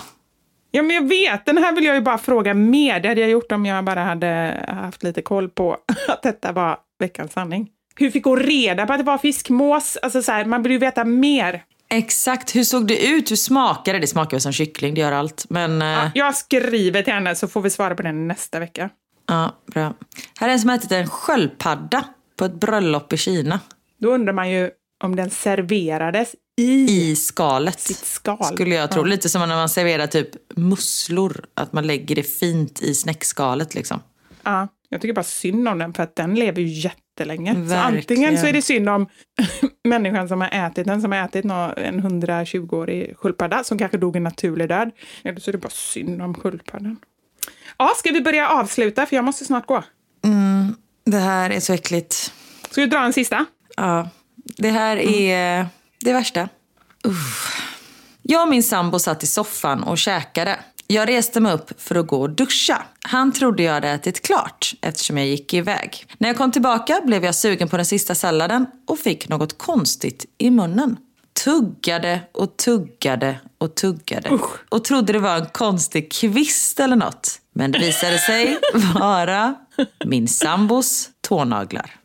Ja, 0.72 0.82
men 0.82 0.95
jag 0.95 1.08
vet. 1.10 1.45
Den 1.45 1.58
här 1.58 1.76
vill 1.76 1.84
jag 1.84 1.95
ju 1.95 2.01
bara 2.01 2.18
fråga 2.18 2.53
mer. 2.53 2.99
Det 2.99 3.08
hade 3.10 3.22
jag 3.22 3.30
gjort 3.30 3.51
om 3.51 3.66
jag 3.66 3.86
bara 3.86 4.03
hade 4.03 4.66
haft 4.68 5.03
lite 5.03 5.22
koll 5.22 5.49
på 5.49 5.78
att 6.08 6.24
detta 6.24 6.51
var 6.51 6.78
veckans 6.99 7.34
sanning. 7.34 7.70
Hur 7.95 8.12
fick 8.12 8.24
hon 8.24 8.39
reda 8.39 8.86
på 8.86 8.93
att 8.93 8.99
det 8.99 9.03
var 9.06 9.18
fiskmås? 9.18 9.97
Alltså 10.01 10.22
så 10.22 10.32
här, 10.32 10.45
man 10.45 10.64
vill 10.64 10.72
ju 10.72 10.78
veta 10.78 11.03
mer. 11.03 11.64
Exakt, 11.89 12.56
hur 12.56 12.64
såg 12.64 12.88
det 12.88 13.06
ut? 13.08 13.32
Hur 13.32 13.36
smakade 13.36 13.97
det? 13.97 14.01
Det 14.01 14.08
smakar 14.08 14.32
väl 14.32 14.41
som 14.41 14.51
kyckling, 14.53 14.93
det 14.93 15.01
gör 15.01 15.12
allt. 15.12 15.45
Men 15.49 15.82
ja, 15.82 16.03
Ja, 16.03 16.12
jag 16.16 16.36
skriver 16.36 17.01
till 17.01 17.14
henne 17.14 17.36
så 17.36 17.47
får 17.47 17.62
vi 17.62 17.70
svara 17.70 17.95
på 17.95 18.01
den 18.03 18.28
nästa 18.28 18.60
vecka. 18.60 18.89
ja 19.28 19.51
bra. 19.74 19.93
Här 20.39 20.49
är 20.49 20.53
en 20.53 20.60
som 20.60 20.70
ätit 20.70 20.91
en 20.91 21.08
sköldpadda 21.08 22.03
på 22.38 22.45
ett 22.45 22.53
bröllop 22.53 23.14
i 23.14 23.18
Kina. 23.18 23.60
Då 23.98 24.14
undrar 24.14 24.34
man 24.34 24.52
ju 24.52 24.72
om 25.04 25.16
den 25.16 25.30
serverades 25.30 26.36
i, 26.58 27.12
I 27.12 27.16
skalet. 27.16 27.80
sitt 27.80 27.98
skal. 27.98 28.43
Skulle 28.43 28.76
jag 28.76 28.91
tro. 28.91 29.04
Lite 29.04 29.30
som 29.30 29.50
när 29.50 29.56
man 29.56 29.70
serverar 29.70 30.08
typ 30.08 30.30
musslor. 30.56 31.46
Att 31.54 31.74
man 31.74 31.88
lägger 31.88 32.16
det 32.16 32.24
fint 32.24 32.82
i 32.82 32.93
snäckskalet 32.93 33.76
liksom. 33.76 34.00
Ja, 34.43 34.68
jag 34.89 35.02
tycker 35.02 35.14
bara 35.14 35.24
synd 35.24 35.68
om 35.68 35.78
den 35.78 35.93
för 35.93 36.04
att 36.04 36.16
den 36.16 36.36
lever 36.36 36.62
ju 36.62 36.68
jättelänge. 36.68 37.70
Så 37.70 37.76
antingen 37.76 38.38
så 38.38 38.48
är 38.48 38.54
det 38.54 38.62
synd 38.62 38.89
om 38.89 39.08
människan 39.84 40.28
som 40.28 40.41
har 40.41 40.50
ätit 40.50 40.86
den, 40.88 41.02
som 41.02 41.12
har 41.12 41.20
ätit 41.26 41.46
en 41.46 42.02
120-årig 42.02 43.18
sköldpadda 43.18 43.64
som 43.64 43.78
kanske 43.78 43.98
dog 43.98 44.16
en 44.16 44.24
naturlig 44.24 44.70
död. 44.70 44.91
Eller 45.24 45.39
så 45.39 45.52
är 45.52 45.52
det 45.52 45.58
bara 45.58 45.70
synd 45.70 46.22
om 46.22 46.34
sköldpaddan. 46.34 46.98
Ja, 47.78 47.93
ska 47.98 48.12
vi 48.12 48.22
börja 48.22 48.50
avsluta 48.50 49.06
för 49.06 49.16
jag 49.16 49.26
måste 49.26 49.46
snart 49.46 49.66
gå. 49.66 49.84
Det 51.06 51.18
här 51.18 51.50
är 51.50 51.60
så 51.60 51.74
äckligt. 51.74 52.34
Ska 52.72 52.82
vi 52.82 52.88
dra 52.88 53.06
en 53.06 53.14
sista? 53.14 53.46
Ja, 53.78 54.09
det 54.57 54.70
här 54.70 54.97
är 54.97 55.68
det 55.99 56.13
värsta. 56.13 56.49
Uff. 57.03 57.61
Jag 58.22 58.41
och 58.41 58.49
min 58.49 58.63
sambo 58.63 58.99
satt 58.99 59.24
i 59.24 59.28
soffan 59.28 59.84
och 59.84 59.97
käkade. 59.97 60.59
Jag 60.88 61.09
reste 61.09 61.39
mig 61.39 61.53
upp 61.53 61.82
för 61.82 61.95
att 61.95 62.07
gå 62.07 62.22
och 62.22 62.30
duscha. 62.30 62.82
Han 63.01 63.32
trodde 63.32 63.63
jag 63.63 63.74
hade 63.74 63.89
ätit 63.89 64.22
klart 64.22 64.74
eftersom 64.82 65.18
jag 65.18 65.28
gick 65.28 65.53
iväg. 65.53 66.05
När 66.18 66.30
jag 66.30 66.38
kom 66.38 66.51
tillbaka 66.51 67.01
blev 67.05 67.26
jag 67.26 67.36
sugen 67.36 67.70
på 67.70 67.78
den 67.78 67.86
sista 67.86 68.16
salladen 68.16 68.66
och 68.88 68.99
fick 68.99 69.30
något 69.30 69.57
konstigt 69.57 70.26
i 70.38 70.51
munnen. 70.51 70.97
Tuggade 71.43 72.22
och 72.32 72.57
tuggade 72.57 73.39
och 73.57 73.76
tuggade. 73.76 74.39
Och 74.70 74.84
trodde 74.84 75.13
det 75.13 75.20
var 75.20 75.36
en 75.36 75.45
konstig 75.45 76.11
kvist 76.11 76.80
eller 76.80 76.95
något. 76.95 77.39
Men 77.53 77.72
det 77.72 77.80
visade 77.80 78.20
sig 78.20 78.59
vara 78.99 79.55
min 80.05 80.28
sambos 80.28 81.09
tånaglar. 81.22 81.95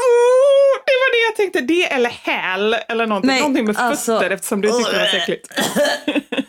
Oh, 0.00 0.82
det 0.86 0.92
var 0.92 1.12
det 1.12 1.22
jag 1.28 1.36
tänkte. 1.36 1.60
Det 1.60 1.92
eller 1.92 2.10
häl 2.10 2.76
eller 2.88 3.06
någonting. 3.06 3.28
Nej, 3.28 3.40
någonting 3.40 3.64
med 3.64 3.76
alltså- 3.76 4.18
fötter 4.18 4.30
eftersom 4.30 4.60
du 4.60 4.68
tyckte 4.68 4.92
det 4.92 4.98
var 4.98 5.06
så 5.06 5.16
äckligt. 5.16 5.48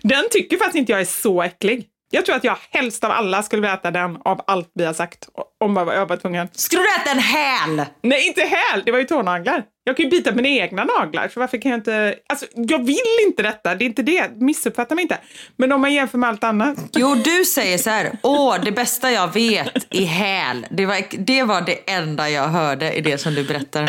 den 0.02 0.24
tycker 0.30 0.56
faktiskt 0.56 0.76
inte 0.76 0.92
jag 0.92 1.00
är 1.00 1.04
så 1.04 1.42
äcklig. 1.42 1.86
Jag 2.12 2.26
tror 2.26 2.36
att 2.36 2.44
jag 2.44 2.56
helst 2.70 3.04
av 3.04 3.10
alla 3.10 3.42
skulle 3.42 3.62
vilja 3.62 3.74
äta 3.74 3.90
den 3.90 4.18
av 4.24 4.40
allt 4.46 4.70
vi 4.74 4.84
har 4.84 4.92
sagt. 4.92 5.28
Om 5.60 5.76
jag 5.76 5.84
var, 5.84 5.94
jag 5.94 6.06
var 6.06 6.16
tvungen. 6.16 6.48
Skulle 6.52 6.82
du 6.82 6.94
äta 7.02 7.10
en 7.10 7.18
häl? 7.18 7.86
Nej, 8.02 8.26
inte 8.26 8.40
häl! 8.40 8.82
Det 8.84 8.92
var 8.92 8.98
ju 8.98 9.04
tånaglar. 9.04 9.64
Jag 9.84 9.96
kan 9.96 10.04
ju 10.04 10.10
bita 10.10 10.32
mina 10.32 10.48
egna 10.48 10.84
naglar, 10.84 11.28
så 11.28 11.40
varför 11.40 11.58
kan 11.58 11.70
jag 11.70 11.78
inte... 11.78 12.14
Alltså, 12.28 12.46
jag 12.54 12.86
vill 12.86 13.26
inte 13.26 13.42
detta, 13.42 13.74
det 13.74 13.84
är 13.84 13.86
inte 13.86 14.02
det. 14.02 14.30
Missuppfatta 14.40 14.94
mig 14.94 15.02
inte. 15.02 15.18
Men 15.56 15.72
om 15.72 15.80
man 15.80 15.94
jämför 15.94 16.18
med 16.18 16.28
allt 16.28 16.44
annat. 16.44 16.76
Jo, 16.92 17.14
du 17.14 17.44
säger 17.44 17.78
så 17.78 17.90
här. 17.90 18.18
Åh, 18.22 18.56
det 18.64 18.72
bästa 18.72 19.10
jag 19.10 19.34
vet 19.34 19.94
är 19.94 20.04
häl. 20.04 20.66
Det 20.70 20.86
var, 20.86 21.02
det 21.18 21.42
var 21.42 21.60
det 21.60 21.90
enda 21.90 22.30
jag 22.30 22.48
hörde 22.48 22.92
i 22.92 23.00
det 23.00 23.18
som 23.18 23.34
du 23.34 23.44
berättade. 23.44 23.88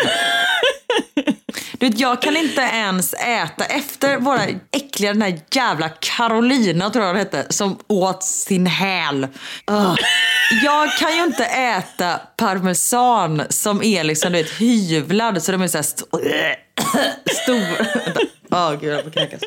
Du 1.82 1.90
vet, 1.90 2.00
jag 2.00 2.22
kan 2.22 2.38
inte 2.38 2.62
ens 2.62 3.14
äta 3.14 3.66
efter 3.66 4.18
våra 4.18 4.42
äckliga, 4.72 5.14
den 5.14 5.22
här 5.22 5.40
jävla 5.52 5.90
Carolina 5.90 6.90
tror 6.90 7.06
jag 7.06 7.10
hon 7.12 7.20
hette, 7.20 7.46
som 7.50 7.80
åt 7.88 8.24
sin 8.24 8.66
häl. 8.66 9.28
Ugh. 9.72 9.96
Jag 10.64 10.98
kan 10.98 11.16
ju 11.18 11.24
inte 11.24 11.46
äta 11.46 12.20
parmesan 12.38 13.42
som 13.50 13.84
är 13.84 14.04
liksom, 14.04 14.32
du 14.32 14.38
vet, 14.38 14.52
hyvlad 14.52 15.44
så 15.44 15.52
de 15.52 15.62
är 15.62 15.68
så 15.68 15.78
här 15.78 15.84
st- 15.84 16.06
stora. 17.44 17.86
Åh 18.72 18.80
gud, 18.82 18.94
jag 18.94 19.04
får 19.04 19.12
kräkas. 19.12 19.42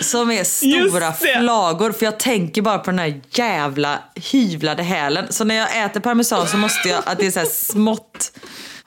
Som 0.00 0.30
är 0.30 0.44
stora 0.44 1.06
det. 1.10 1.38
flagor. 1.40 1.92
För 1.92 2.04
jag 2.04 2.18
tänker 2.18 2.62
bara 2.62 2.78
på 2.78 2.90
den 2.90 2.98
här 2.98 3.20
jävla 3.30 3.98
hyvlade 4.32 4.82
hälen. 4.82 5.26
Så 5.32 5.44
när 5.44 5.54
jag 5.54 5.84
äter 5.84 6.00
parmesan 6.00 6.48
så 6.48 6.56
måste 6.56 6.88
jag 6.88 7.02
att 7.06 7.18
det 7.18 7.26
är 7.26 7.30
så 7.30 7.38
här 7.38 7.46
smått. 7.46 8.32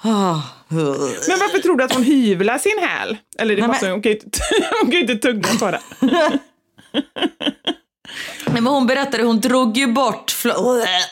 Ah. 0.05 0.41
Men 0.67 1.39
varför 1.39 1.59
tror 1.59 1.77
du 1.77 1.83
att 1.83 1.93
hon 1.93 2.03
hyvlar 2.03 2.57
sin 2.57 2.79
häl? 2.81 3.17
Eller 3.37 3.55
det 3.55 3.61
Nej, 3.61 3.67
måste 3.67 3.85
men- 3.85 3.91
hon, 3.93 4.01
kan 4.01 4.11
ju 4.11 4.17
inte, 4.17 4.39
hon 4.81 4.91
kan 4.91 4.99
ju 4.99 5.01
inte 5.13 5.15
tugga 5.15 5.49
på 5.59 5.71
det. 5.71 5.81
Nej, 8.45 8.61
men 8.61 8.67
hon 8.67 8.87
berättade, 8.87 9.23
hon 9.23 9.39
drog 9.39 9.77
ju 9.77 9.87
bort, 9.87 10.35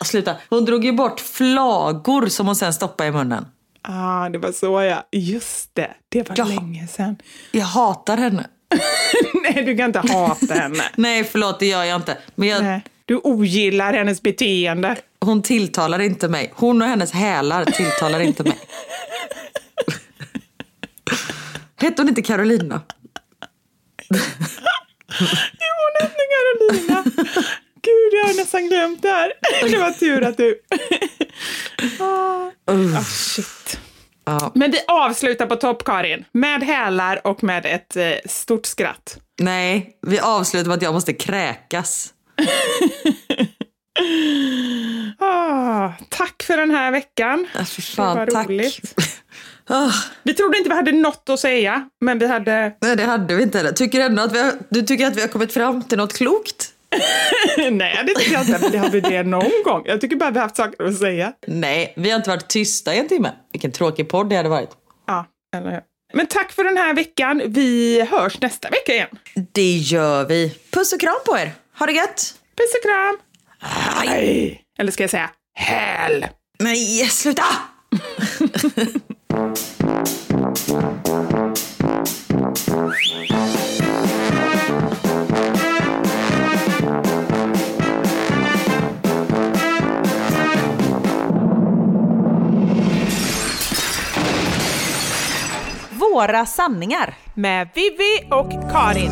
sluta. 0.06 0.36
Hon 0.50 0.66
drog 0.66 0.86
ju 0.86 0.92
bort 0.92 1.20
flagor 1.20 2.28
som 2.28 2.46
hon 2.46 2.56
sen 2.56 2.74
stoppade 2.74 3.10
i 3.10 3.12
munnen. 3.12 3.46
Ah, 3.82 4.30
det 4.30 4.38
var 4.38 4.52
så 4.52 4.82
ja. 4.82 5.08
Just 5.12 5.76
det, 5.76 5.92
det 6.10 6.30
var 6.30 6.36
Ja. 6.38 6.46
länge 6.46 6.88
sedan. 6.88 7.16
Jag 7.52 7.66
hatar 7.66 8.18
henne. 8.18 8.48
Nej, 9.44 9.64
du 9.66 9.78
kan 9.78 9.86
inte 9.86 10.00
hata 10.00 10.54
henne. 10.54 10.84
Nej 10.96 11.24
förlåt 11.24 11.60
det 11.60 11.66
gör 11.68 11.84
jag 11.84 11.96
inte. 11.96 12.18
Men 12.36 12.48
jag, 12.48 12.64
Nej. 12.64 12.82
Du 13.06 13.18
ogillar 13.18 13.94
hennes 13.94 14.22
beteende. 14.22 14.96
Hon 15.26 15.42
tilltalar 15.42 16.00
inte 16.00 16.28
mig. 16.28 16.54
Hon 16.56 16.82
och 16.82 16.88
hennes 16.88 17.12
hälar 17.12 17.66
tilltalar 17.66 18.20
inte 18.20 18.44
mig. 18.44 18.60
Hette 21.76 22.02
hon 22.02 22.10
inte 22.10 22.22
Carolina? 22.22 22.82
Jo, 24.10 24.18
hon 25.78 26.02
hette 26.02 26.22
Carolina. 26.34 27.04
Gud, 27.82 28.14
jag 28.14 28.28
har 28.28 28.34
nästan 28.38 28.68
glömt 28.68 29.02
det 29.02 29.10
här. 29.10 29.34
Det 29.72 29.78
var 29.78 29.92
tur 29.92 30.24
att 30.24 30.38
du... 30.38 30.62
ah, 32.00 32.52
ah, 32.98 33.04
shit. 33.04 33.80
Men 34.54 34.72
vi 34.72 34.80
avslutar 34.88 35.46
på 35.46 35.56
topp, 35.56 35.84
Karin. 35.84 36.26
Med 36.32 36.64
hälar 36.64 37.28
och 37.28 37.44
med 37.44 37.66
ett 37.66 37.96
eh, 37.96 38.12
stort 38.26 38.66
skratt. 38.66 39.18
Nej, 39.42 39.98
vi 40.08 40.20
avslutar 40.20 40.68
med 40.68 40.76
att 40.76 40.82
jag 40.82 40.94
måste 40.94 41.14
kräkas. 41.14 42.14
Ah, 45.20 45.90
tack 46.10 46.44
för 46.44 46.58
den 46.58 46.72
här 46.72 46.92
veckan. 46.92 47.48
Äh, 47.60 47.66
fy 47.66 47.82
Det 47.82 47.86
fan, 47.88 48.18
var 48.18 48.26
tack. 48.28 48.48
roligt. 48.50 48.80
Ah, 49.68 49.92
Vi 50.24 50.34
trodde 50.34 50.58
inte 50.58 50.70
vi 50.70 50.76
hade 50.76 50.92
något 50.92 51.30
att 51.30 51.40
säga, 51.40 51.90
men 52.02 52.20
vi 52.20 52.28
hade... 52.28 52.74
nej, 52.82 52.96
det 52.96 53.04
hade 53.04 53.36
vi 53.36 53.44
inte 53.44 53.58
heller. 53.58 53.72
Tycker 53.72 54.00
du 54.00 54.06
ändå 54.06 54.24
att 54.24 54.34
vi 54.36 54.40
har, 54.42 54.54
du 54.70 54.82
tycker 54.82 55.08
att 55.08 55.16
vi 55.18 55.22
har 55.22 55.28
kommit 55.28 55.54
fram 55.54 55.84
till 55.84 55.98
något 55.98 56.14
klokt? 56.14 56.74
Nej, 57.72 58.04
det 58.08 58.14
tycker 58.16 58.34
jag 58.34 58.42
inte. 58.42 58.60
Men 58.62 58.72
det 58.72 58.78
har 58.78 58.90
vi 58.90 59.00
det 59.02 59.24
någon 59.24 59.52
gång. 59.66 59.84
Jag 59.86 60.02
tycker 60.02 60.16
bara 60.16 60.32
vi 60.32 60.38
har 60.40 60.44
haft 60.46 60.56
saker 60.56 60.84
att 60.86 60.98
säga. 60.98 61.34
Nej, 61.48 61.94
vi 61.98 62.10
har 62.10 62.18
inte 62.18 62.30
varit 62.30 62.48
tysta 62.48 62.96
i 62.96 63.00
en 63.00 63.08
timme. 63.08 63.32
Vilken 63.52 63.72
tråkig 63.72 64.10
podd 64.10 64.30
det 64.30 64.36
hade 64.36 64.50
varit. 64.50 64.70
Ja, 65.08 65.26
eller 65.56 65.72
hur? 65.72 65.82
Men 66.14 66.28
tack 66.28 66.52
för 66.52 66.64
den 66.64 66.78
här 66.78 66.94
veckan. 66.94 67.42
Vi 67.46 68.02
hörs 68.12 68.42
nästa 68.42 68.70
vecka 68.70 68.94
igen. 68.94 69.08
Det 69.52 69.78
gör 69.78 70.26
vi. 70.26 70.56
Puss 70.72 70.94
och 70.94 71.00
kram 71.00 71.16
på 71.26 71.38
er. 71.38 71.52
Ha 71.80 71.86
det 71.86 71.94
gött. 71.94 72.34
Puss 72.58 72.76
och 72.78 72.84
kram! 72.90 73.18
Hej! 73.62 74.62
Eller 74.80 74.92
ska 74.92 75.04
jag 75.04 75.10
säga 75.10 75.30
häl? 75.56 76.28
Nej, 76.60 77.06
sluta! 77.10 77.44
Våra 95.90 96.46
sanningar. 96.46 97.14
Med 97.36 97.70
Vivi 97.76 98.28
och 98.32 98.72
Karin. 98.72 99.12